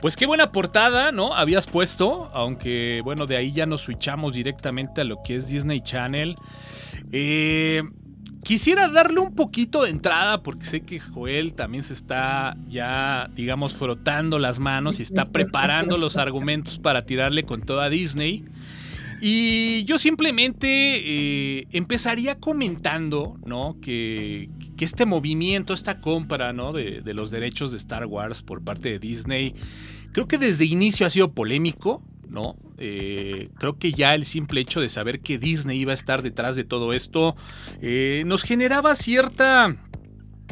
pues 0.00 0.16
qué 0.16 0.26
buena 0.26 0.52
portada, 0.52 1.10
¿no? 1.10 1.34
Habías 1.34 1.66
puesto, 1.66 2.30
aunque 2.32 3.00
bueno, 3.02 3.26
de 3.26 3.36
ahí 3.36 3.52
ya 3.52 3.66
nos 3.66 3.82
switchamos 3.82 4.34
directamente 4.34 5.00
a 5.00 5.04
lo 5.04 5.22
que 5.22 5.36
es 5.36 5.48
Disney 5.48 5.80
Channel. 5.80 6.36
Eh, 7.10 7.82
quisiera 8.44 8.88
darle 8.88 9.18
un 9.18 9.34
poquito 9.34 9.82
de 9.82 9.90
entrada 9.90 10.42
porque 10.42 10.66
sé 10.66 10.80
que 10.82 11.00
Joel 11.00 11.54
también 11.54 11.82
se 11.82 11.94
está 11.94 12.56
ya, 12.68 13.28
digamos, 13.34 13.74
frotando 13.74 14.38
las 14.38 14.60
manos 14.60 15.00
y 15.00 15.02
está 15.02 15.30
preparando 15.30 15.98
los 15.98 16.16
argumentos 16.16 16.78
para 16.78 17.04
tirarle 17.04 17.42
con 17.42 17.62
toda 17.62 17.88
Disney. 17.88 18.44
Y 19.20 19.84
yo 19.84 19.98
simplemente 19.98 20.68
eh, 20.68 21.66
empezaría 21.72 22.38
comentando, 22.38 23.36
¿no? 23.44 23.76
Que, 23.80 24.48
este 24.78 25.06
movimiento, 25.06 25.74
esta 25.74 26.00
compra, 26.00 26.52
¿no? 26.52 26.72
De, 26.72 27.02
los 27.14 27.30
derechos 27.30 27.72
de 27.72 27.78
Star 27.78 28.06
Wars 28.06 28.42
por 28.42 28.62
parte 28.62 28.90
de 28.90 28.98
Disney, 28.98 29.54
creo 30.12 30.28
que 30.28 30.38
desde 30.38 30.66
inicio 30.66 31.04
ha 31.04 31.10
sido 31.10 31.32
polémico, 31.32 32.02
¿no? 32.28 32.56
Eh, 32.78 33.48
creo 33.58 33.76
que 33.78 33.92
ya 33.92 34.14
el 34.14 34.24
simple 34.24 34.60
hecho 34.60 34.80
de 34.80 34.88
saber 34.88 35.20
que 35.20 35.38
Disney 35.38 35.80
iba 35.80 35.90
a 35.90 35.94
estar 35.94 36.22
detrás 36.22 36.54
de 36.54 36.62
todo 36.62 36.92
esto 36.92 37.34
eh, 37.80 38.22
nos 38.24 38.44
generaba 38.44 38.94
cierta 38.94 39.76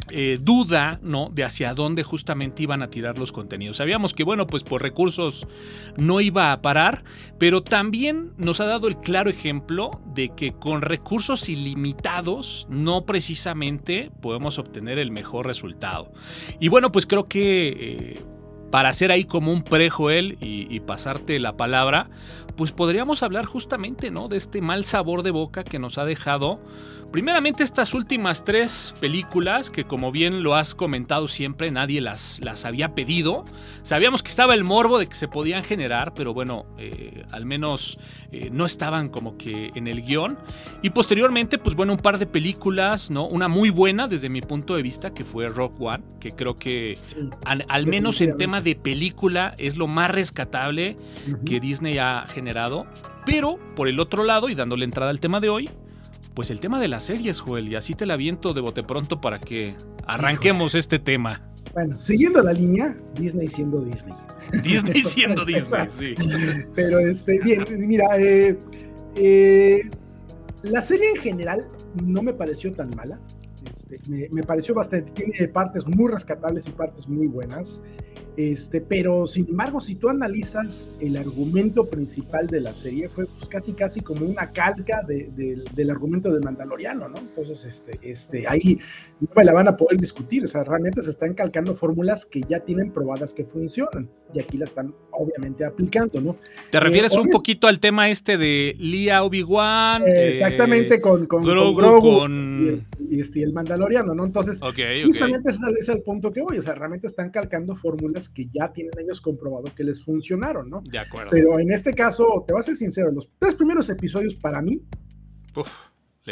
eh, 0.09 0.37
duda, 0.41 0.99
¿no? 1.01 1.29
De 1.33 1.43
hacia 1.43 1.73
dónde 1.73 2.03
justamente 2.03 2.63
iban 2.63 2.81
a 2.81 2.87
tirar 2.87 3.17
los 3.19 3.31
contenidos. 3.31 3.77
Sabíamos 3.77 4.13
que, 4.13 4.23
bueno, 4.23 4.47
pues 4.47 4.63
por 4.63 4.81
recursos 4.81 5.47
no 5.97 6.21
iba 6.21 6.51
a 6.51 6.61
parar, 6.61 7.03
pero 7.37 7.61
también 7.61 8.31
nos 8.37 8.61
ha 8.61 8.65
dado 8.65 8.87
el 8.87 8.97
claro 8.97 9.29
ejemplo 9.29 10.01
de 10.13 10.29
que 10.29 10.53
con 10.53 10.81
recursos 10.81 11.49
ilimitados 11.49 12.67
no 12.69 13.05
precisamente 13.05 14.11
podemos 14.21 14.59
obtener 14.59 14.97
el 14.99 15.11
mejor 15.11 15.45
resultado. 15.45 16.11
Y 16.59 16.69
bueno, 16.69 16.91
pues 16.91 17.05
creo 17.05 17.27
que... 17.27 17.67
Eh, 17.67 18.23
para 18.71 18.89
hacer 18.89 19.13
ahí 19.13 19.23
como 19.23 19.53
un 19.53 19.63
prejo 19.63 20.09
él 20.09 20.37
y, 20.41 20.67
y, 20.69 20.81
pasarte 20.81 21.39
la 21.39 21.55
palabra, 21.55 22.09
pues 22.57 22.73
podríamos 22.73 23.23
hablar 23.23 23.45
justamente, 23.45 24.11
¿no? 24.11 24.27
De 24.27 24.35
este 24.35 24.59
mal 24.59 24.83
sabor 24.83 25.23
de 25.23 25.31
boca 25.31 25.63
que 25.63 25.79
nos 25.79 25.97
ha 25.97 26.03
dejado 26.03 26.59
Primeramente 27.11 27.63
estas 27.63 27.93
últimas 27.93 28.43
tres 28.43 28.93
películas, 28.99 29.71
que 29.71 29.85
como 29.85 30.11
bien 30.11 30.43
lo 30.43 30.55
has 30.55 30.75
comentado 30.75 31.29
siempre, 31.29 31.71
nadie 31.71 32.01
las, 32.01 32.41
las 32.43 32.65
había 32.65 32.93
pedido. 32.95 33.45
Sabíamos 33.81 34.21
que 34.21 34.29
estaba 34.29 34.53
el 34.53 34.65
morbo 34.65 34.99
de 34.99 35.07
que 35.07 35.15
se 35.15 35.29
podían 35.29 35.63
generar, 35.63 36.13
pero 36.13 36.33
bueno, 36.33 36.65
eh, 36.77 37.23
al 37.31 37.45
menos 37.45 37.97
eh, 38.31 38.49
no 38.51 38.65
estaban 38.65 39.07
como 39.07 39.37
que 39.37 39.71
en 39.73 39.87
el 39.87 40.03
guion. 40.03 40.37
Y 40.81 40.89
posteriormente, 40.89 41.57
pues 41.57 41.75
bueno, 41.75 41.93
un 41.93 41.99
par 41.99 42.19
de 42.19 42.25
películas, 42.25 43.09
¿no? 43.09 43.25
Una 43.25 43.47
muy 43.47 43.69
buena 43.69 44.09
desde 44.09 44.27
mi 44.29 44.41
punto 44.41 44.75
de 44.75 44.83
vista, 44.83 45.13
que 45.13 45.23
fue 45.23 45.47
Rock 45.47 45.79
One, 45.79 46.03
que 46.19 46.31
creo 46.31 46.55
que 46.55 46.97
al, 47.45 47.87
menos 47.87 48.19
en 48.19 48.37
tema 48.37 48.59
de 48.59 48.75
película 48.75 49.55
es 49.57 49.77
lo 49.77 49.87
más 49.87 50.11
rescatable 50.11 50.97
que 51.45 51.61
Disney 51.61 51.99
ha 51.99 52.25
generado. 52.27 52.85
Pero 53.25 53.57
por 53.75 53.87
el 53.87 53.99
otro 54.01 54.25
lado, 54.25 54.49
y 54.49 54.55
dándole 54.55 54.83
entrada 54.83 55.09
al 55.09 55.19
tema 55.19 55.39
de 55.39 55.49
hoy, 55.49 55.69
pues 56.37 56.51
el 56.51 56.59
tema 56.59 56.79
de 56.79 56.87
las 56.87 57.05
series, 57.05 57.41
Joel, 57.41 57.67
y 57.67 57.73
así 57.73 57.95
te 57.95 58.05
la 58.05 58.15
viento 58.15 58.53
de 58.53 58.61
bote 58.61 58.83
pronto 58.83 59.19
para 59.19 59.39
que 59.39 59.75
arranquemos 60.05 60.75
este 60.75 60.99
tema. 60.99 61.41
Bueno, 61.73 61.99
siguiendo 61.99 62.43
la 62.43 62.53
línea, 62.53 62.95
Disney 63.15 63.47
siendo 63.47 63.81
Disney. 63.81 64.13
Disney 64.61 65.01
siendo 65.07 65.43
Disney, 65.45 65.87
sí. 65.89 66.13
Pero 66.75 66.99
este, 66.99 67.39
bien, 67.39 67.63
mira, 67.79 68.05
eh, 68.19 68.55
eh, 69.15 69.89
la 70.61 70.83
serie 70.83 71.09
en 71.15 71.21
general 71.23 71.67
no 72.03 72.21
me 72.21 72.33
pareció 72.33 72.71
tan 72.71 72.91
mala. 72.95 73.19
Este, 73.75 73.99
me, 74.07 74.29
me, 74.29 74.43
pareció 74.43 74.75
bastante, 74.75 75.09
tiene 75.13 75.47
partes 75.47 75.87
muy 75.87 76.11
rescatables 76.11 76.67
y 76.67 76.71
partes 76.71 77.07
muy 77.07 77.25
buenas. 77.25 77.81
Este, 78.37 78.81
pero 78.81 79.25
sin 79.25 79.47
embargo, 79.49 79.81
si 79.81 79.95
tú 79.95 80.09
analizas 80.09 80.91
el 81.01 81.17
argumento 81.17 81.89
principal 81.89 82.45
de 82.45 82.61
la 82.61 82.75
serie, 82.75 83.09
fue 83.09 83.25
pues, 83.25 83.49
casi 83.49 83.73
casi 83.73 84.01
como 84.01 84.27
una 84.27 84.51
calca 84.51 85.01
del 85.01 85.89
argumento 85.89 86.31
de 86.31 86.39
Mandaloriano, 86.41 87.09
¿no? 87.09 87.17
Entonces, 87.17 87.65
este, 87.65 87.99
este, 88.03 88.47
ahí 88.47 88.77
no 89.19 89.27
me 89.35 89.43
la 89.43 89.53
van 89.53 89.67
a 89.67 89.75
poder 89.75 89.99
discutir, 89.99 90.43
o 90.43 90.47
sea, 90.47 90.63
realmente 90.63 91.01
se 91.01 91.09
están 91.09 91.33
calcando 91.33 91.73
fórmulas 91.73 92.27
que 92.27 92.41
ya 92.41 92.59
tienen 92.59 92.91
probadas 92.91 93.33
que 93.33 93.43
funcionan, 93.43 94.07
y 94.31 94.39
aquí 94.39 94.57
la 94.57 94.65
están 94.65 94.93
obviamente 95.09 95.65
aplicando, 95.65 96.21
¿no? 96.21 96.37
¿Te 96.69 96.79
refieres 96.79 97.13
eh, 97.13 97.19
un 97.19 97.29
poquito 97.29 97.65
al 97.65 97.79
tema 97.79 98.11
este 98.11 98.37
de 98.37 98.75
Lia 98.77 99.23
Obi-Wan? 99.23 100.03
Eh, 100.05 100.29
exactamente, 100.29 101.01
con, 101.01 101.25
con, 101.25 101.43
Grogu, 101.43 102.19
con 102.19 102.85
Y, 103.09 103.19
este, 103.19 103.41
el 103.41 103.51
Mandaloriano, 103.51 104.13
¿no? 104.13 104.25
Entonces, 104.25 104.59
justamente 104.59 105.49
ese 105.49 105.61
es 105.79 105.89
el 105.89 106.03
punto 106.03 106.31
que 106.31 106.43
voy, 106.43 106.59
o 106.59 106.61
sea, 106.61 106.75
realmente 106.75 107.07
están 107.07 107.31
calcando 107.31 107.75
fórmulas 107.75 108.26
que 108.29 108.47
ya 108.47 108.71
tienen 108.71 108.93
ellos 108.99 109.21
comprobado 109.21 109.65
que 109.75 109.83
les 109.83 110.03
funcionaron, 110.03 110.69
¿no? 110.69 110.81
De 110.81 110.99
acuerdo. 110.99 111.31
Pero 111.31 111.59
en 111.59 111.71
este 111.71 111.93
caso, 111.93 112.43
te 112.45 112.53
voy 112.53 112.61
a 112.61 112.63
ser 112.63 112.75
sincero, 112.75 113.11
los 113.11 113.29
tres 113.39 113.55
primeros 113.55 113.89
episodios 113.89 114.35
para 114.35 114.61
mí 114.61 114.81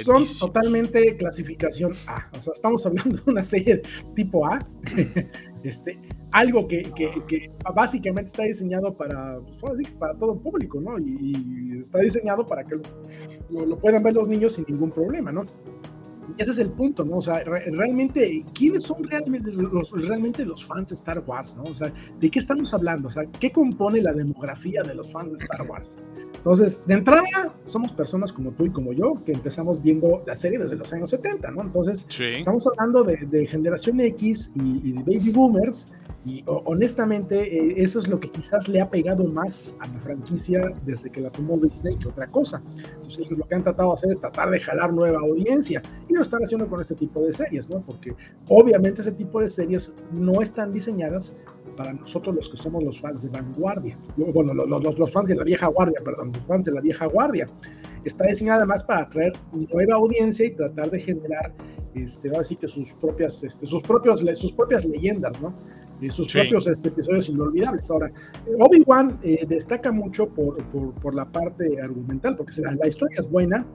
son 0.03 0.23
totalmente 0.39 1.15
clasificación 1.17 1.93
A. 2.07 2.29
O 2.37 2.41
sea, 2.41 2.53
estamos 2.53 2.85
hablando 2.85 3.17
de 3.17 3.31
una 3.31 3.43
serie 3.43 3.81
tipo 4.15 4.45
A. 4.45 4.59
este, 5.63 5.99
algo 6.31 6.67
que, 6.67 6.83
que, 6.93 7.51
básicamente 7.73 8.27
está 8.27 8.43
diseñado 8.43 8.95
para, 8.95 9.39
pues, 9.59 9.87
para 9.97 10.13
todo 10.17 10.39
público, 10.39 10.81
¿no? 10.81 10.99
Y, 10.99 11.79
está 11.79 11.99
diseñado 11.99 12.45
para 12.45 12.63
que 12.63 12.75
lo, 13.49 13.65
lo, 13.65 13.77
puedan 13.77 14.01
ver 14.01 14.13
los 14.13 14.27
niños 14.27 14.53
sin 14.53 14.65
ningún 14.67 14.89
problema, 14.89 15.31
¿no? 15.31 15.45
Y 16.37 16.41
ese 16.41 16.51
es 16.51 16.57
el 16.57 16.69
punto, 16.69 17.05
¿no? 17.05 17.17
O 17.17 17.21
sea, 17.21 17.43
realmente, 17.43 18.43
¿quiénes 18.53 18.83
son 18.83 19.03
realmente 19.03 19.51
los, 19.51 19.91
realmente 19.91 20.45
los 20.45 20.65
fans 20.65 20.89
de 20.89 20.95
Star 20.95 21.23
Wars, 21.25 21.55
¿no? 21.55 21.63
O 21.63 21.75
sea, 21.75 21.91
¿de 22.19 22.29
qué 22.29 22.39
estamos 22.39 22.73
hablando? 22.73 23.07
O 23.07 23.11
sea, 23.11 23.25
¿qué 23.39 23.51
compone 23.51 24.01
la 24.01 24.13
demografía 24.13 24.83
de 24.83 24.95
los 24.95 25.11
fans 25.11 25.37
de 25.37 25.43
Star 25.43 25.69
Wars? 25.69 25.97
Entonces, 26.37 26.81
de 26.85 26.95
entrada, 26.95 27.55
somos 27.65 27.91
personas 27.91 28.31
como 28.31 28.51
tú 28.51 28.65
y 28.65 28.71
como 28.71 28.93
yo, 28.93 29.13
que 29.25 29.31
empezamos 29.31 29.81
viendo 29.81 30.23
la 30.25 30.35
serie 30.35 30.59
desde 30.59 30.75
los 30.75 30.91
años 30.93 31.09
70, 31.09 31.51
¿no? 31.51 31.61
Entonces, 31.61 32.05
estamos 32.19 32.67
hablando 32.67 33.03
de, 33.03 33.47
generación 33.47 33.99
X 33.99 34.51
y, 34.55 34.89
y 34.89 34.91
de 34.93 35.03
baby 35.03 35.31
boomers, 35.31 35.87
y 36.25 36.43
honestamente, 36.47 37.55
eh, 37.55 37.75
eso 37.77 37.99
es 37.99 38.07
lo 38.07 38.19
que 38.19 38.31
quizás 38.31 38.67
le 38.67 38.81
ha 38.81 38.89
pegado 38.89 39.25
más 39.25 39.75
a 39.79 39.87
la 39.87 39.99
franquicia 39.99 40.73
desde 40.83 41.11
que 41.11 41.21
la 41.21 41.29
tomó 41.29 41.55
Disney 41.57 41.97
que 41.97 42.07
otra 42.07 42.25
cosa. 42.25 42.63
Entonces, 42.95 43.29
lo 43.29 43.45
que 43.47 43.53
han 43.53 43.63
tratado 43.63 43.89
de 43.89 43.95
hacer 43.95 44.11
es 44.11 44.21
tratar 44.21 44.49
de 44.49 44.59
jalar 44.59 44.91
nueva 44.91 45.19
audiencia. 45.19 45.83
Y 46.09 46.14
lo 46.15 46.21
están 46.21 46.43
haciendo 46.43 46.67
con 46.67 46.81
este 46.81 46.95
tipo 46.95 47.21
de 47.21 47.33
series, 47.33 47.69
¿no? 47.69 47.81
Porque 47.81 48.15
obviamente 48.49 49.01
ese 49.01 49.11
tipo 49.11 49.39
de 49.39 49.49
series 49.49 49.93
no 50.11 50.41
están 50.41 50.71
diseñadas 50.71 51.33
para 51.75 51.93
nosotros 51.93 52.35
los 52.35 52.49
que 52.49 52.57
somos 52.57 52.83
los 52.83 52.99
fans 52.99 53.21
de 53.21 53.29
vanguardia. 53.29 53.97
Bueno, 54.15 54.53
los, 54.53 54.97
los, 54.97 55.11
fans 55.11 55.27
de 55.27 55.35
la 55.35 55.43
vieja 55.43 55.67
guardia, 55.67 55.99
perdón, 56.03 56.31
los 56.33 56.43
fans 56.45 56.65
de 56.65 56.71
la 56.71 56.81
vieja 56.81 57.05
guardia. 57.05 57.45
Está 58.03 58.27
diseñada 58.27 58.59
además 58.59 58.83
para 58.83 59.01
atraer 59.01 59.33
nueva 59.51 59.95
audiencia 59.95 60.45
y 60.45 60.51
tratar 60.51 60.89
de 60.89 60.99
generar, 60.99 61.53
este, 61.93 62.31
así 62.37 62.55
que 62.55 62.67
sus 62.67 62.93
propias, 62.93 63.43
este, 63.43 63.65
sus 63.65 63.81
propios, 63.81 64.21
sus 64.37 64.53
propias 64.53 64.85
leyendas, 64.85 65.41
¿no? 65.41 65.53
y 66.01 66.09
sus 66.09 66.31
propios 66.31 66.67
este, 66.67 66.89
episodios 66.89 67.29
inolvidables. 67.29 67.89
Ahora, 67.89 68.11
Obi-Wan 68.59 69.17
eh, 69.23 69.45
destaca 69.47 69.91
mucho 69.91 70.27
por, 70.27 70.61
por, 70.65 71.15
la 71.15 71.25
parte 71.31 71.81
argumental, 71.81 72.35
porque 72.35 72.61
la, 72.61 72.75
la, 72.75 72.87
historia 72.87 73.19
es 73.19 73.29
buena. 73.29 73.65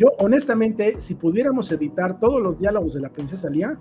Yo, 0.00 0.14
honestamente, 0.18 0.96
si 0.98 1.14
pudiéramos 1.14 1.70
editar 1.72 2.18
todos 2.18 2.40
los 2.40 2.58
diálogos 2.58 2.94
de 2.94 3.00
la 3.02 3.10
princesa 3.10 3.50
Lía, 3.50 3.78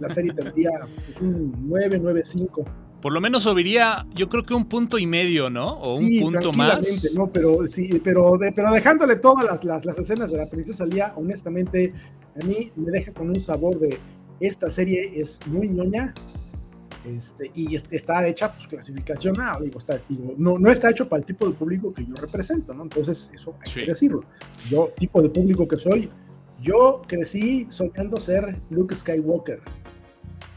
la 0.00 0.10
serie 0.10 0.34
tendría 0.34 0.70
pues, 0.80 1.16
un 1.22 1.50
9, 1.66 1.98
9, 1.98 2.20
5. 2.22 2.64
Por 3.00 3.10
lo 3.14 3.22
menos 3.22 3.44
subiría, 3.44 4.06
yo 4.14 4.28
creo 4.28 4.44
que 4.44 4.52
un 4.52 4.66
punto 4.66 4.98
y 4.98 5.06
medio, 5.06 5.48
¿no? 5.48 5.72
O 5.80 5.94
un 5.94 6.10
punto 6.20 6.52
más. 6.52 7.10
No, 7.14 7.26
pero 7.26 7.66
sí, 7.66 8.02
pero, 8.04 8.38
pero 8.54 8.70
dejándole 8.70 9.16
todas 9.16 9.46
las, 9.46 9.64
las, 9.64 9.86
las 9.86 9.98
escenas 9.98 10.30
de 10.30 10.36
la 10.36 10.50
princesa 10.50 10.84
Lía, 10.84 11.14
honestamente, 11.16 11.94
a 12.38 12.44
mí 12.44 12.70
me 12.76 12.90
deja 12.90 13.14
con 13.14 13.30
un 13.30 13.40
sabor 13.40 13.78
de 13.78 13.98
esta 14.40 14.68
serie 14.68 15.10
es 15.18 15.40
muy 15.46 15.70
ñoña, 15.70 16.12
este, 17.04 17.50
y 17.54 17.74
está 17.74 18.26
hecha, 18.26 18.52
pues, 18.52 18.66
clasificación 18.66 19.40
A, 19.40 19.58
digo, 19.60 19.78
está, 19.78 19.98
digo, 20.08 20.34
no, 20.36 20.58
no 20.58 20.70
está 20.70 20.90
hecho 20.90 21.08
para 21.08 21.20
el 21.20 21.26
tipo 21.26 21.46
de 21.46 21.54
público 21.54 21.92
que 21.92 22.04
yo 22.04 22.14
represento, 22.14 22.72
¿no? 22.72 22.84
Entonces, 22.84 23.30
eso 23.34 23.54
hay 23.64 23.72
que 23.72 23.86
decirlo. 23.86 24.24
Yo, 24.68 24.92
tipo 24.98 25.20
de 25.20 25.28
público 25.28 25.66
que 25.66 25.78
soy, 25.78 26.10
yo 26.60 27.02
crecí 27.06 27.66
soñando 27.70 28.18
ser 28.18 28.60
Luke 28.70 28.94
Skywalker, 28.94 29.60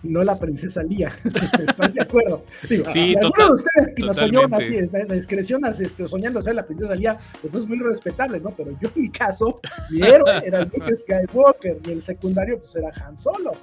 no 0.03 0.23
la 0.23 0.37
princesa 0.37 0.83
Lía. 0.83 1.11
¿Estás 1.23 1.93
de 1.93 2.01
acuerdo? 2.01 2.43
Digo, 2.69 2.85
sí, 2.91 3.15
alguno 3.15 3.47
de 3.47 3.53
ustedes 3.53 3.95
que 3.95 4.03
nos 4.03 4.17
soñó 4.17 4.41
así, 4.51 4.77
en 4.77 5.07
discreción, 5.07 5.65
este, 5.65 6.07
soñando 6.07 6.41
ser 6.41 6.55
la 6.55 6.65
princesa 6.65 6.95
Lía, 6.95 7.17
pues 7.41 7.55
es 7.55 7.67
muy 7.67 7.79
respetable, 7.79 8.39
¿no? 8.39 8.51
Pero 8.51 8.71
yo 8.79 8.89
en 8.95 9.01
mi 9.01 9.09
caso, 9.09 9.59
mi 9.89 10.05
héroe 10.05 10.41
era 10.45 10.63
Luke 10.63 10.95
Skywalker 10.95 11.79
y 11.85 11.91
el 11.91 12.01
secundario 12.01 12.59
pues 12.59 12.75
era 12.75 12.91
Han 13.03 13.17
Solo. 13.17 13.53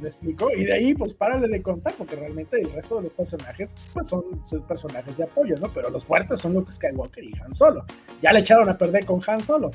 ¿Me 0.00 0.08
explico? 0.08 0.50
Y 0.56 0.64
de 0.64 0.72
ahí, 0.72 0.94
pues 0.94 1.12
párale 1.12 1.48
de 1.48 1.62
contar, 1.62 1.94
porque 1.96 2.16
realmente 2.16 2.60
el 2.60 2.72
resto 2.72 2.96
de 2.96 3.02
los 3.02 3.12
personajes, 3.12 3.74
pues 3.92 4.08
son, 4.08 4.24
personajes 4.66 5.16
de 5.16 5.24
apoyo, 5.24 5.56
¿no? 5.56 5.68
Pero 5.74 5.90
los 5.90 6.04
fuertes 6.04 6.40
son 6.40 6.54
Luke 6.54 6.72
Skywalker 6.72 7.22
y 7.22 7.32
Han 7.44 7.52
Solo. 7.54 7.84
Ya 8.22 8.32
le 8.32 8.40
echaron 8.40 8.68
a 8.68 8.78
perder 8.78 9.04
con 9.04 9.20
Han 9.26 9.42
Solo. 9.42 9.70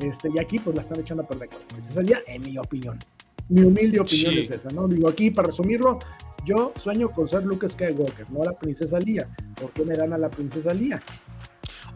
Este, 0.00 0.30
y 0.32 0.38
aquí, 0.38 0.58
pues 0.58 0.74
la 0.76 0.82
están 0.82 1.00
echando 1.00 1.22
a 1.22 1.26
perder 1.26 1.48
con 1.50 1.60
princesa 1.68 2.02
Lía, 2.02 2.20
en 2.26 2.42
mi 2.42 2.56
opinión. 2.56 2.98
Mi 3.48 3.62
humilde 3.62 4.00
opinión 4.00 4.38
es 4.38 4.50
esa, 4.50 4.68
¿no? 4.70 4.88
Digo, 4.88 5.08
aquí, 5.08 5.30
para 5.30 5.46
resumirlo, 5.46 5.98
yo 6.44 6.72
sueño 6.76 7.10
con 7.10 7.28
ser 7.28 7.44
Luke 7.44 7.68
Skywalker, 7.68 8.30
no 8.30 8.42
la 8.44 8.52
princesa 8.52 8.98
Lía. 8.98 9.28
¿Por 9.60 9.70
qué 9.72 9.84
me 9.84 9.94
dan 9.94 10.12
a 10.12 10.18
la 10.18 10.30
princesa 10.30 10.72
Lía? 10.72 11.02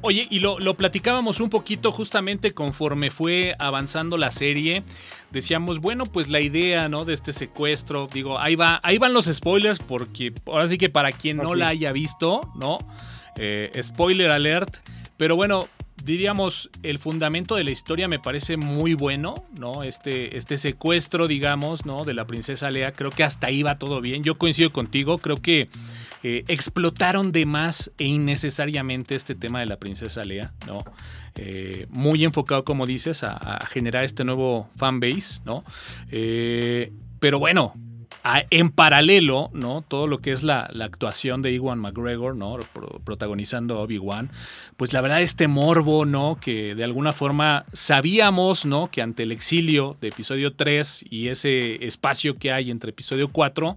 Oye, 0.04 0.26
y 0.30 0.40
lo, 0.40 0.58
platicábamos 0.74 1.40
un 1.40 1.48
poquito 1.48 1.92
justamente 1.92 2.50
conforme 2.50 3.12
fue 3.12 3.54
avanzando 3.60 4.16
la 4.16 4.32
serie. 4.32 4.82
Decíamos, 5.30 5.78
bueno, 5.78 6.04
pues 6.06 6.28
la 6.28 6.40
idea, 6.40 6.88
¿no? 6.88 7.04
De 7.04 7.14
este 7.14 7.32
secuestro. 7.32 8.08
Digo, 8.12 8.36
ahí 8.36 8.56
va, 8.56 8.80
ahí 8.82 8.98
van 8.98 9.12
los 9.12 9.26
spoilers, 9.26 9.78
porque 9.78 10.32
ahora 10.46 10.66
sí 10.66 10.76
que 10.76 10.88
para 10.88 11.12
quien 11.12 11.36
no 11.36 11.54
la 11.54 11.68
haya 11.68 11.92
visto, 11.92 12.50
¿no? 12.56 12.80
Eh, 13.36 13.70
spoiler 13.80 14.32
alert. 14.32 14.78
Pero 15.16 15.36
bueno, 15.36 15.68
diríamos, 16.04 16.70
el 16.82 16.98
fundamento 16.98 17.54
de 17.54 17.64
la 17.64 17.70
historia 17.70 18.08
me 18.08 18.18
parece 18.18 18.56
muy 18.56 18.94
bueno, 18.94 19.34
¿no? 19.52 19.82
Este, 19.82 20.36
este 20.36 20.56
secuestro, 20.56 21.28
digamos, 21.28 21.86
¿no? 21.86 22.04
De 22.04 22.14
la 22.14 22.26
princesa 22.26 22.70
Lea, 22.70 22.92
creo 22.92 23.10
que 23.10 23.24
hasta 23.24 23.46
ahí 23.46 23.62
va 23.62 23.78
todo 23.78 24.00
bien. 24.00 24.22
Yo 24.22 24.36
coincido 24.38 24.72
contigo, 24.72 25.18
creo 25.18 25.36
que 25.36 25.68
eh, 26.22 26.44
explotaron 26.48 27.32
de 27.32 27.46
más 27.46 27.92
e 27.98 28.04
innecesariamente 28.04 29.14
este 29.14 29.34
tema 29.34 29.60
de 29.60 29.66
la 29.66 29.76
princesa 29.76 30.24
Lea, 30.24 30.52
¿no? 30.66 30.84
Eh, 31.36 31.86
muy 31.90 32.24
enfocado, 32.24 32.64
como 32.64 32.86
dices, 32.86 33.22
a, 33.22 33.64
generar 33.66 34.04
este 34.04 34.24
nuevo 34.24 34.68
fanbase, 34.76 35.40
¿no? 35.44 35.64
Eh, 36.10 36.92
pero 37.20 37.38
bueno, 37.38 37.74
en 38.50 38.70
paralelo, 38.70 39.50
¿no? 39.52 39.82
Todo 39.86 40.06
lo 40.06 40.18
que 40.18 40.32
es 40.32 40.42
la, 40.42 40.70
actuación 40.82 41.42
de 41.42 41.52
Iwan 41.52 41.78
McGregor, 41.78 42.36
¿no? 42.36 42.58
protagonizando 43.04 43.80
Obi-Wan, 43.80 44.30
pues 44.76 44.92
la 44.92 45.00
verdad 45.00 45.22
este 45.22 45.48
morbo, 45.48 46.04
¿no? 46.04 46.38
Que 46.40 46.74
de 46.74 46.84
alguna 46.84 47.12
forma 47.12 47.64
sabíamos, 47.72 48.64
¿no? 48.66 48.90
Que 48.90 49.02
ante 49.02 49.22
el 49.22 49.32
exilio 49.32 49.96
de 50.00 50.08
episodio 50.08 50.54
3 50.54 51.04
y 51.10 51.28
ese 51.28 51.84
espacio 51.84 52.36
que 52.36 52.52
hay 52.52 52.70
entre 52.70 52.90
episodio 52.90 53.28
4, 53.28 53.76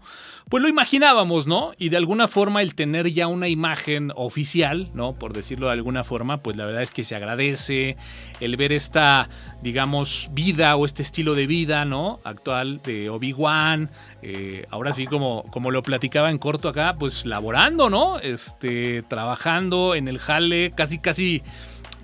pues 0.49 0.61
lo 0.61 0.69
imaginábamos, 0.69 1.47
¿no? 1.47 1.71
Y 1.77 1.89
de 1.89 1.97
alguna 1.97 2.27
forma 2.27 2.61
el 2.61 2.75
tener 2.75 3.09
ya 3.11 3.27
una 3.27 3.47
imagen 3.47 4.11
oficial, 4.15 4.89
¿no? 4.93 5.13
Por 5.13 5.33
decirlo 5.33 5.67
de 5.67 5.73
alguna 5.73 6.03
forma, 6.03 6.41
pues 6.41 6.55
la 6.55 6.65
verdad 6.65 6.81
es 6.81 6.91
que 6.91 7.03
se 7.03 7.15
agradece 7.15 7.97
el 8.39 8.57
ver 8.57 8.71
esta, 8.71 9.29
digamos, 9.61 10.29
vida 10.31 10.75
o 10.75 10.85
este 10.85 11.01
estilo 11.01 11.35
de 11.35 11.47
vida, 11.47 11.85
¿no? 11.85 12.19
Actual 12.23 12.81
de 12.83 13.09
Obi-Wan, 13.09 13.91
eh, 14.27 14.65
ahora 14.71 14.91
sí, 14.91 15.05
como, 15.05 15.43
como 15.51 15.69
lo 15.69 15.83
platicaba 15.83 16.31
en 16.31 16.39
corto 16.39 16.67
acá, 16.67 16.95
pues 16.97 17.27
laborando, 17.27 17.91
¿no? 17.91 18.17
Este, 18.17 19.03
trabajando 19.03 19.93
en 19.93 20.07
el 20.07 20.17
jale, 20.17 20.71
casi, 20.71 20.97
casi 20.97 21.43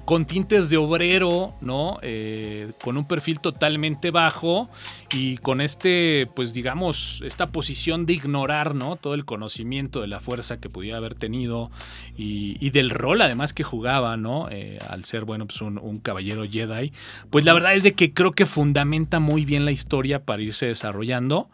con 0.05 0.25
tintes 0.25 0.69
de 0.69 0.77
obrero, 0.77 1.55
¿no? 1.61 1.97
Eh, 2.03 2.73
con 2.83 2.97
un 2.97 3.05
perfil 3.05 3.39
totalmente 3.39 4.11
bajo 4.11 4.69
y 5.13 5.37
con 5.37 5.61
este, 5.61 6.27
pues 6.35 6.53
digamos, 6.53 7.21
esta 7.25 7.51
posición 7.51 8.05
de 8.05 8.13
ignorar, 8.13 8.75
¿no? 8.75 8.95
Todo 8.95 9.13
el 9.13 9.25
conocimiento 9.25 10.01
de 10.01 10.07
la 10.07 10.19
fuerza 10.19 10.59
que 10.59 10.69
pudiera 10.69 10.97
haber 10.97 11.15
tenido 11.15 11.71
y, 12.17 12.69
del 12.71 12.89
rol 12.89 13.21
además 13.21 13.53
que 13.53 13.63
jugaba, 13.63 14.15
¿no? 14.15 14.47
Eh, 14.49 14.79
al 14.87 15.03
ser, 15.03 15.25
bueno, 15.25 15.45
pues 15.45 15.61
un, 15.61 15.99
caballero 16.01 16.45
Jedi. 16.49 16.93
Pues 17.29 17.45
la 17.45 17.53
verdad 17.53 17.75
es 17.75 17.83
de 17.83 17.93
que 17.93 18.13
creo 18.13 18.31
que 18.31 18.45
fundamenta 18.45 19.19
muy 19.19 19.45
bien 19.45 19.65
la 19.65 19.71
historia 19.71 20.23
para 20.23 20.41
irse 20.41 20.67
desarrollando 20.67 21.49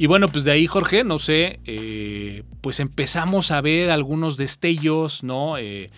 y 0.00 0.06
bueno, 0.06 0.28
pues 0.28 0.44
de 0.44 0.52
ahí, 0.52 0.68
Jorge, 0.68 1.02
no 1.02 1.18
sé, 1.18 1.58
eh, 1.64 2.44
pues 2.60 2.78
empezamos 2.78 3.50
a 3.50 3.60
ver 3.60 3.90
algunos 3.90 4.36
destellos, 4.36 5.24
¿no? 5.24 5.58
Eh, 5.58 5.90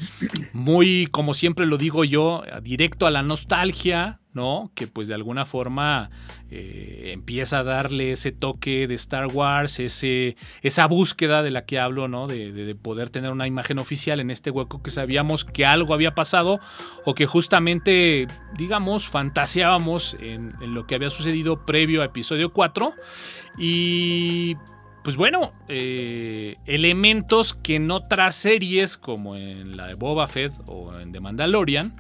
muy, 0.54 1.06
como 1.10 1.34
siempre 1.34 1.66
lo 1.66 1.76
digo 1.76 2.04
yo, 2.04 2.42
directo 2.62 3.06
a 3.06 3.10
la 3.10 3.22
nostalgia, 3.22 4.19
¿no? 4.32 4.70
Que 4.74 4.86
pues 4.86 5.08
de 5.08 5.14
alguna 5.14 5.44
forma 5.44 6.10
eh, 6.50 7.10
empieza 7.12 7.60
a 7.60 7.64
darle 7.64 8.12
ese 8.12 8.32
toque 8.32 8.86
de 8.86 8.94
Star 8.94 9.26
Wars, 9.26 9.80
ese, 9.80 10.36
esa 10.62 10.86
búsqueda 10.86 11.42
de 11.42 11.50
la 11.50 11.64
que 11.64 11.78
hablo, 11.78 12.08
¿no? 12.08 12.26
De, 12.26 12.76
poder 12.80 13.10
tener 13.10 13.32
una 13.32 13.46
imagen 13.46 13.78
oficial 13.78 14.20
en 14.20 14.30
este 14.30 14.50
hueco 14.50 14.82
que 14.82 14.90
sabíamos 14.90 15.44
que 15.44 15.66
algo 15.66 15.92
había 15.92 16.14
pasado 16.14 16.60
o 17.04 17.14
que 17.14 17.26
justamente, 17.26 18.26
digamos, 18.56 19.08
fantaseábamos 19.08 20.16
en, 20.20 20.52
lo 20.74 20.86
que 20.86 20.94
había 20.94 21.10
sucedido 21.10 21.64
previo 21.64 22.02
a 22.02 22.06
episodio 22.06 22.52
4 22.52 22.94
y 23.58 24.56
pues 25.02 25.16
bueno, 25.16 25.52
eh, 25.68 26.56
elementos 26.66 27.54
que 27.54 27.76
en 27.76 27.90
otras 27.90 28.34
series 28.34 28.96
como 28.98 29.34
en 29.34 29.76
la 29.76 29.86
de 29.86 29.94
Boba 29.94 30.28
Fett 30.28 30.52
o 30.66 30.98
en 30.98 31.10
The 31.10 31.20
Mandalorian, 31.20 31.94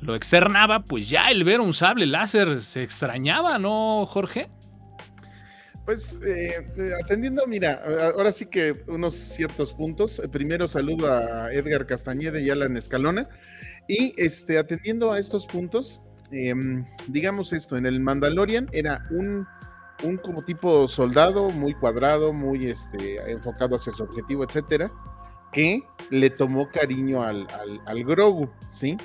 lo 0.00 0.14
externaba, 0.14 0.80
pues 0.80 1.08
ya 1.08 1.30
el 1.30 1.44
ver 1.44 1.60
un 1.60 1.74
sable 1.74 2.06
láser 2.06 2.62
se 2.62 2.82
extrañaba, 2.82 3.58
¿no, 3.58 4.06
Jorge? 4.06 4.48
Pues 5.84 6.20
eh, 6.24 6.66
eh, 6.76 6.90
atendiendo, 7.02 7.46
mira, 7.46 7.82
ahora 8.14 8.32
sí 8.32 8.46
que 8.46 8.72
unos 8.86 9.14
ciertos 9.14 9.72
puntos. 9.72 10.20
Primero 10.30 10.68
saludo 10.68 11.12
a 11.12 11.52
Edgar 11.52 11.86
Castañeda 11.86 12.38
y 12.40 12.50
Alan 12.50 12.76
Escalona. 12.76 13.26
Y 13.88 14.14
este, 14.16 14.58
atendiendo 14.58 15.12
a 15.12 15.18
estos 15.18 15.46
puntos, 15.46 16.02
em, 16.30 16.84
digamos 17.08 17.52
esto, 17.52 17.76
en 17.76 17.86
el 17.86 17.98
Mandalorian 17.98 18.68
era 18.72 19.04
un, 19.10 19.46
un 20.04 20.16
como 20.18 20.42
tipo 20.44 20.86
soldado 20.86 21.50
muy 21.50 21.74
cuadrado, 21.74 22.32
muy 22.32 22.66
este, 22.66 23.16
enfocado 23.30 23.76
hacia 23.76 23.92
su 23.92 24.04
objetivo, 24.04 24.44
etcétera, 24.44 24.86
que 25.52 25.82
le 26.10 26.30
tomó 26.30 26.70
cariño 26.70 27.22
al, 27.22 27.46
al, 27.60 27.80
al 27.86 28.04
Grogu, 28.04 28.48
¿sí? 28.72 28.96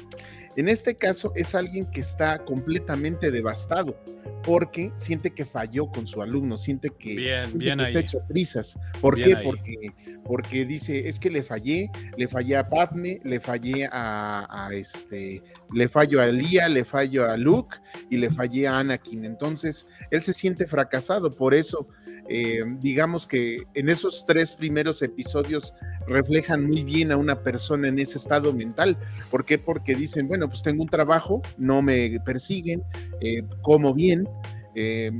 En 0.58 0.70
este 0.70 0.96
caso 0.96 1.32
es 1.36 1.54
alguien 1.54 1.86
que 1.92 2.02
está 2.02 2.44
completamente 2.46 3.30
devastado 3.32 3.98
porque 4.44 4.92
siente 4.96 5.32
que 5.32 5.46
falló 5.46 5.88
con 5.88 6.08
su 6.08 6.22
alumno, 6.22 6.58
siente 6.58 6.92
que, 6.92 7.16
bien, 7.16 7.80
está 7.80 8.00
hecho 8.00 8.20
prisas. 8.28 8.80
¿Por 9.02 9.16
qué? 9.16 9.36
Porque, 9.44 9.92
porque 10.24 10.66
dice, 10.66 11.10
es 11.10 11.20
que 11.20 11.32
le 11.32 11.44
fallé, 11.44 11.90
le 12.18 12.28
fallé 12.28 12.56
a 12.56 12.70
Padme, 12.70 13.20
le 13.24 13.40
fallé 13.40 13.90
a, 13.92 14.70
este, 14.72 15.42
le 15.74 15.88
fallo 15.88 16.22
a 16.22 16.28
Lía, 16.28 16.70
le 16.70 16.84
fallo 16.84 17.30
a 17.30 17.38
Luke 17.38 17.78
y 18.10 18.18
le 18.18 18.30
fallé 18.30 18.68
a 18.68 18.80
Anakin. 18.80 19.26
Entonces, 19.26 19.90
él 20.12 20.22
se 20.22 20.34
siente 20.34 20.66
fracasado, 20.66 21.30
por 21.30 21.54
eso 21.54 21.88
eh, 22.28 22.64
digamos 22.80 23.28
que 23.28 23.58
en 23.76 23.90
esos 23.90 24.26
tres 24.26 24.56
primeros 24.56 25.02
episodios 25.04 25.76
reflejan 26.08 26.66
muy 26.66 26.84
bien 26.84 27.12
a 27.12 27.18
una 27.18 27.42
persona 27.42 27.88
en 27.88 28.00
ese 28.00 28.18
estado 28.18 28.52
mental. 28.54 28.98
¿Por 29.30 29.46
qué? 29.46 29.60
Porque 29.60 29.96
dicen, 29.96 30.28
bueno, 30.28 30.50
pues 30.50 30.64
tengo 30.64 30.82
un 30.84 30.90
trabajo, 30.90 31.42
no 31.58 31.82
me 31.82 32.20
persiguen, 32.26 32.84
eh, 33.22 33.44
como 33.62 33.94
bien, 33.94 34.28
eh, 34.76 35.12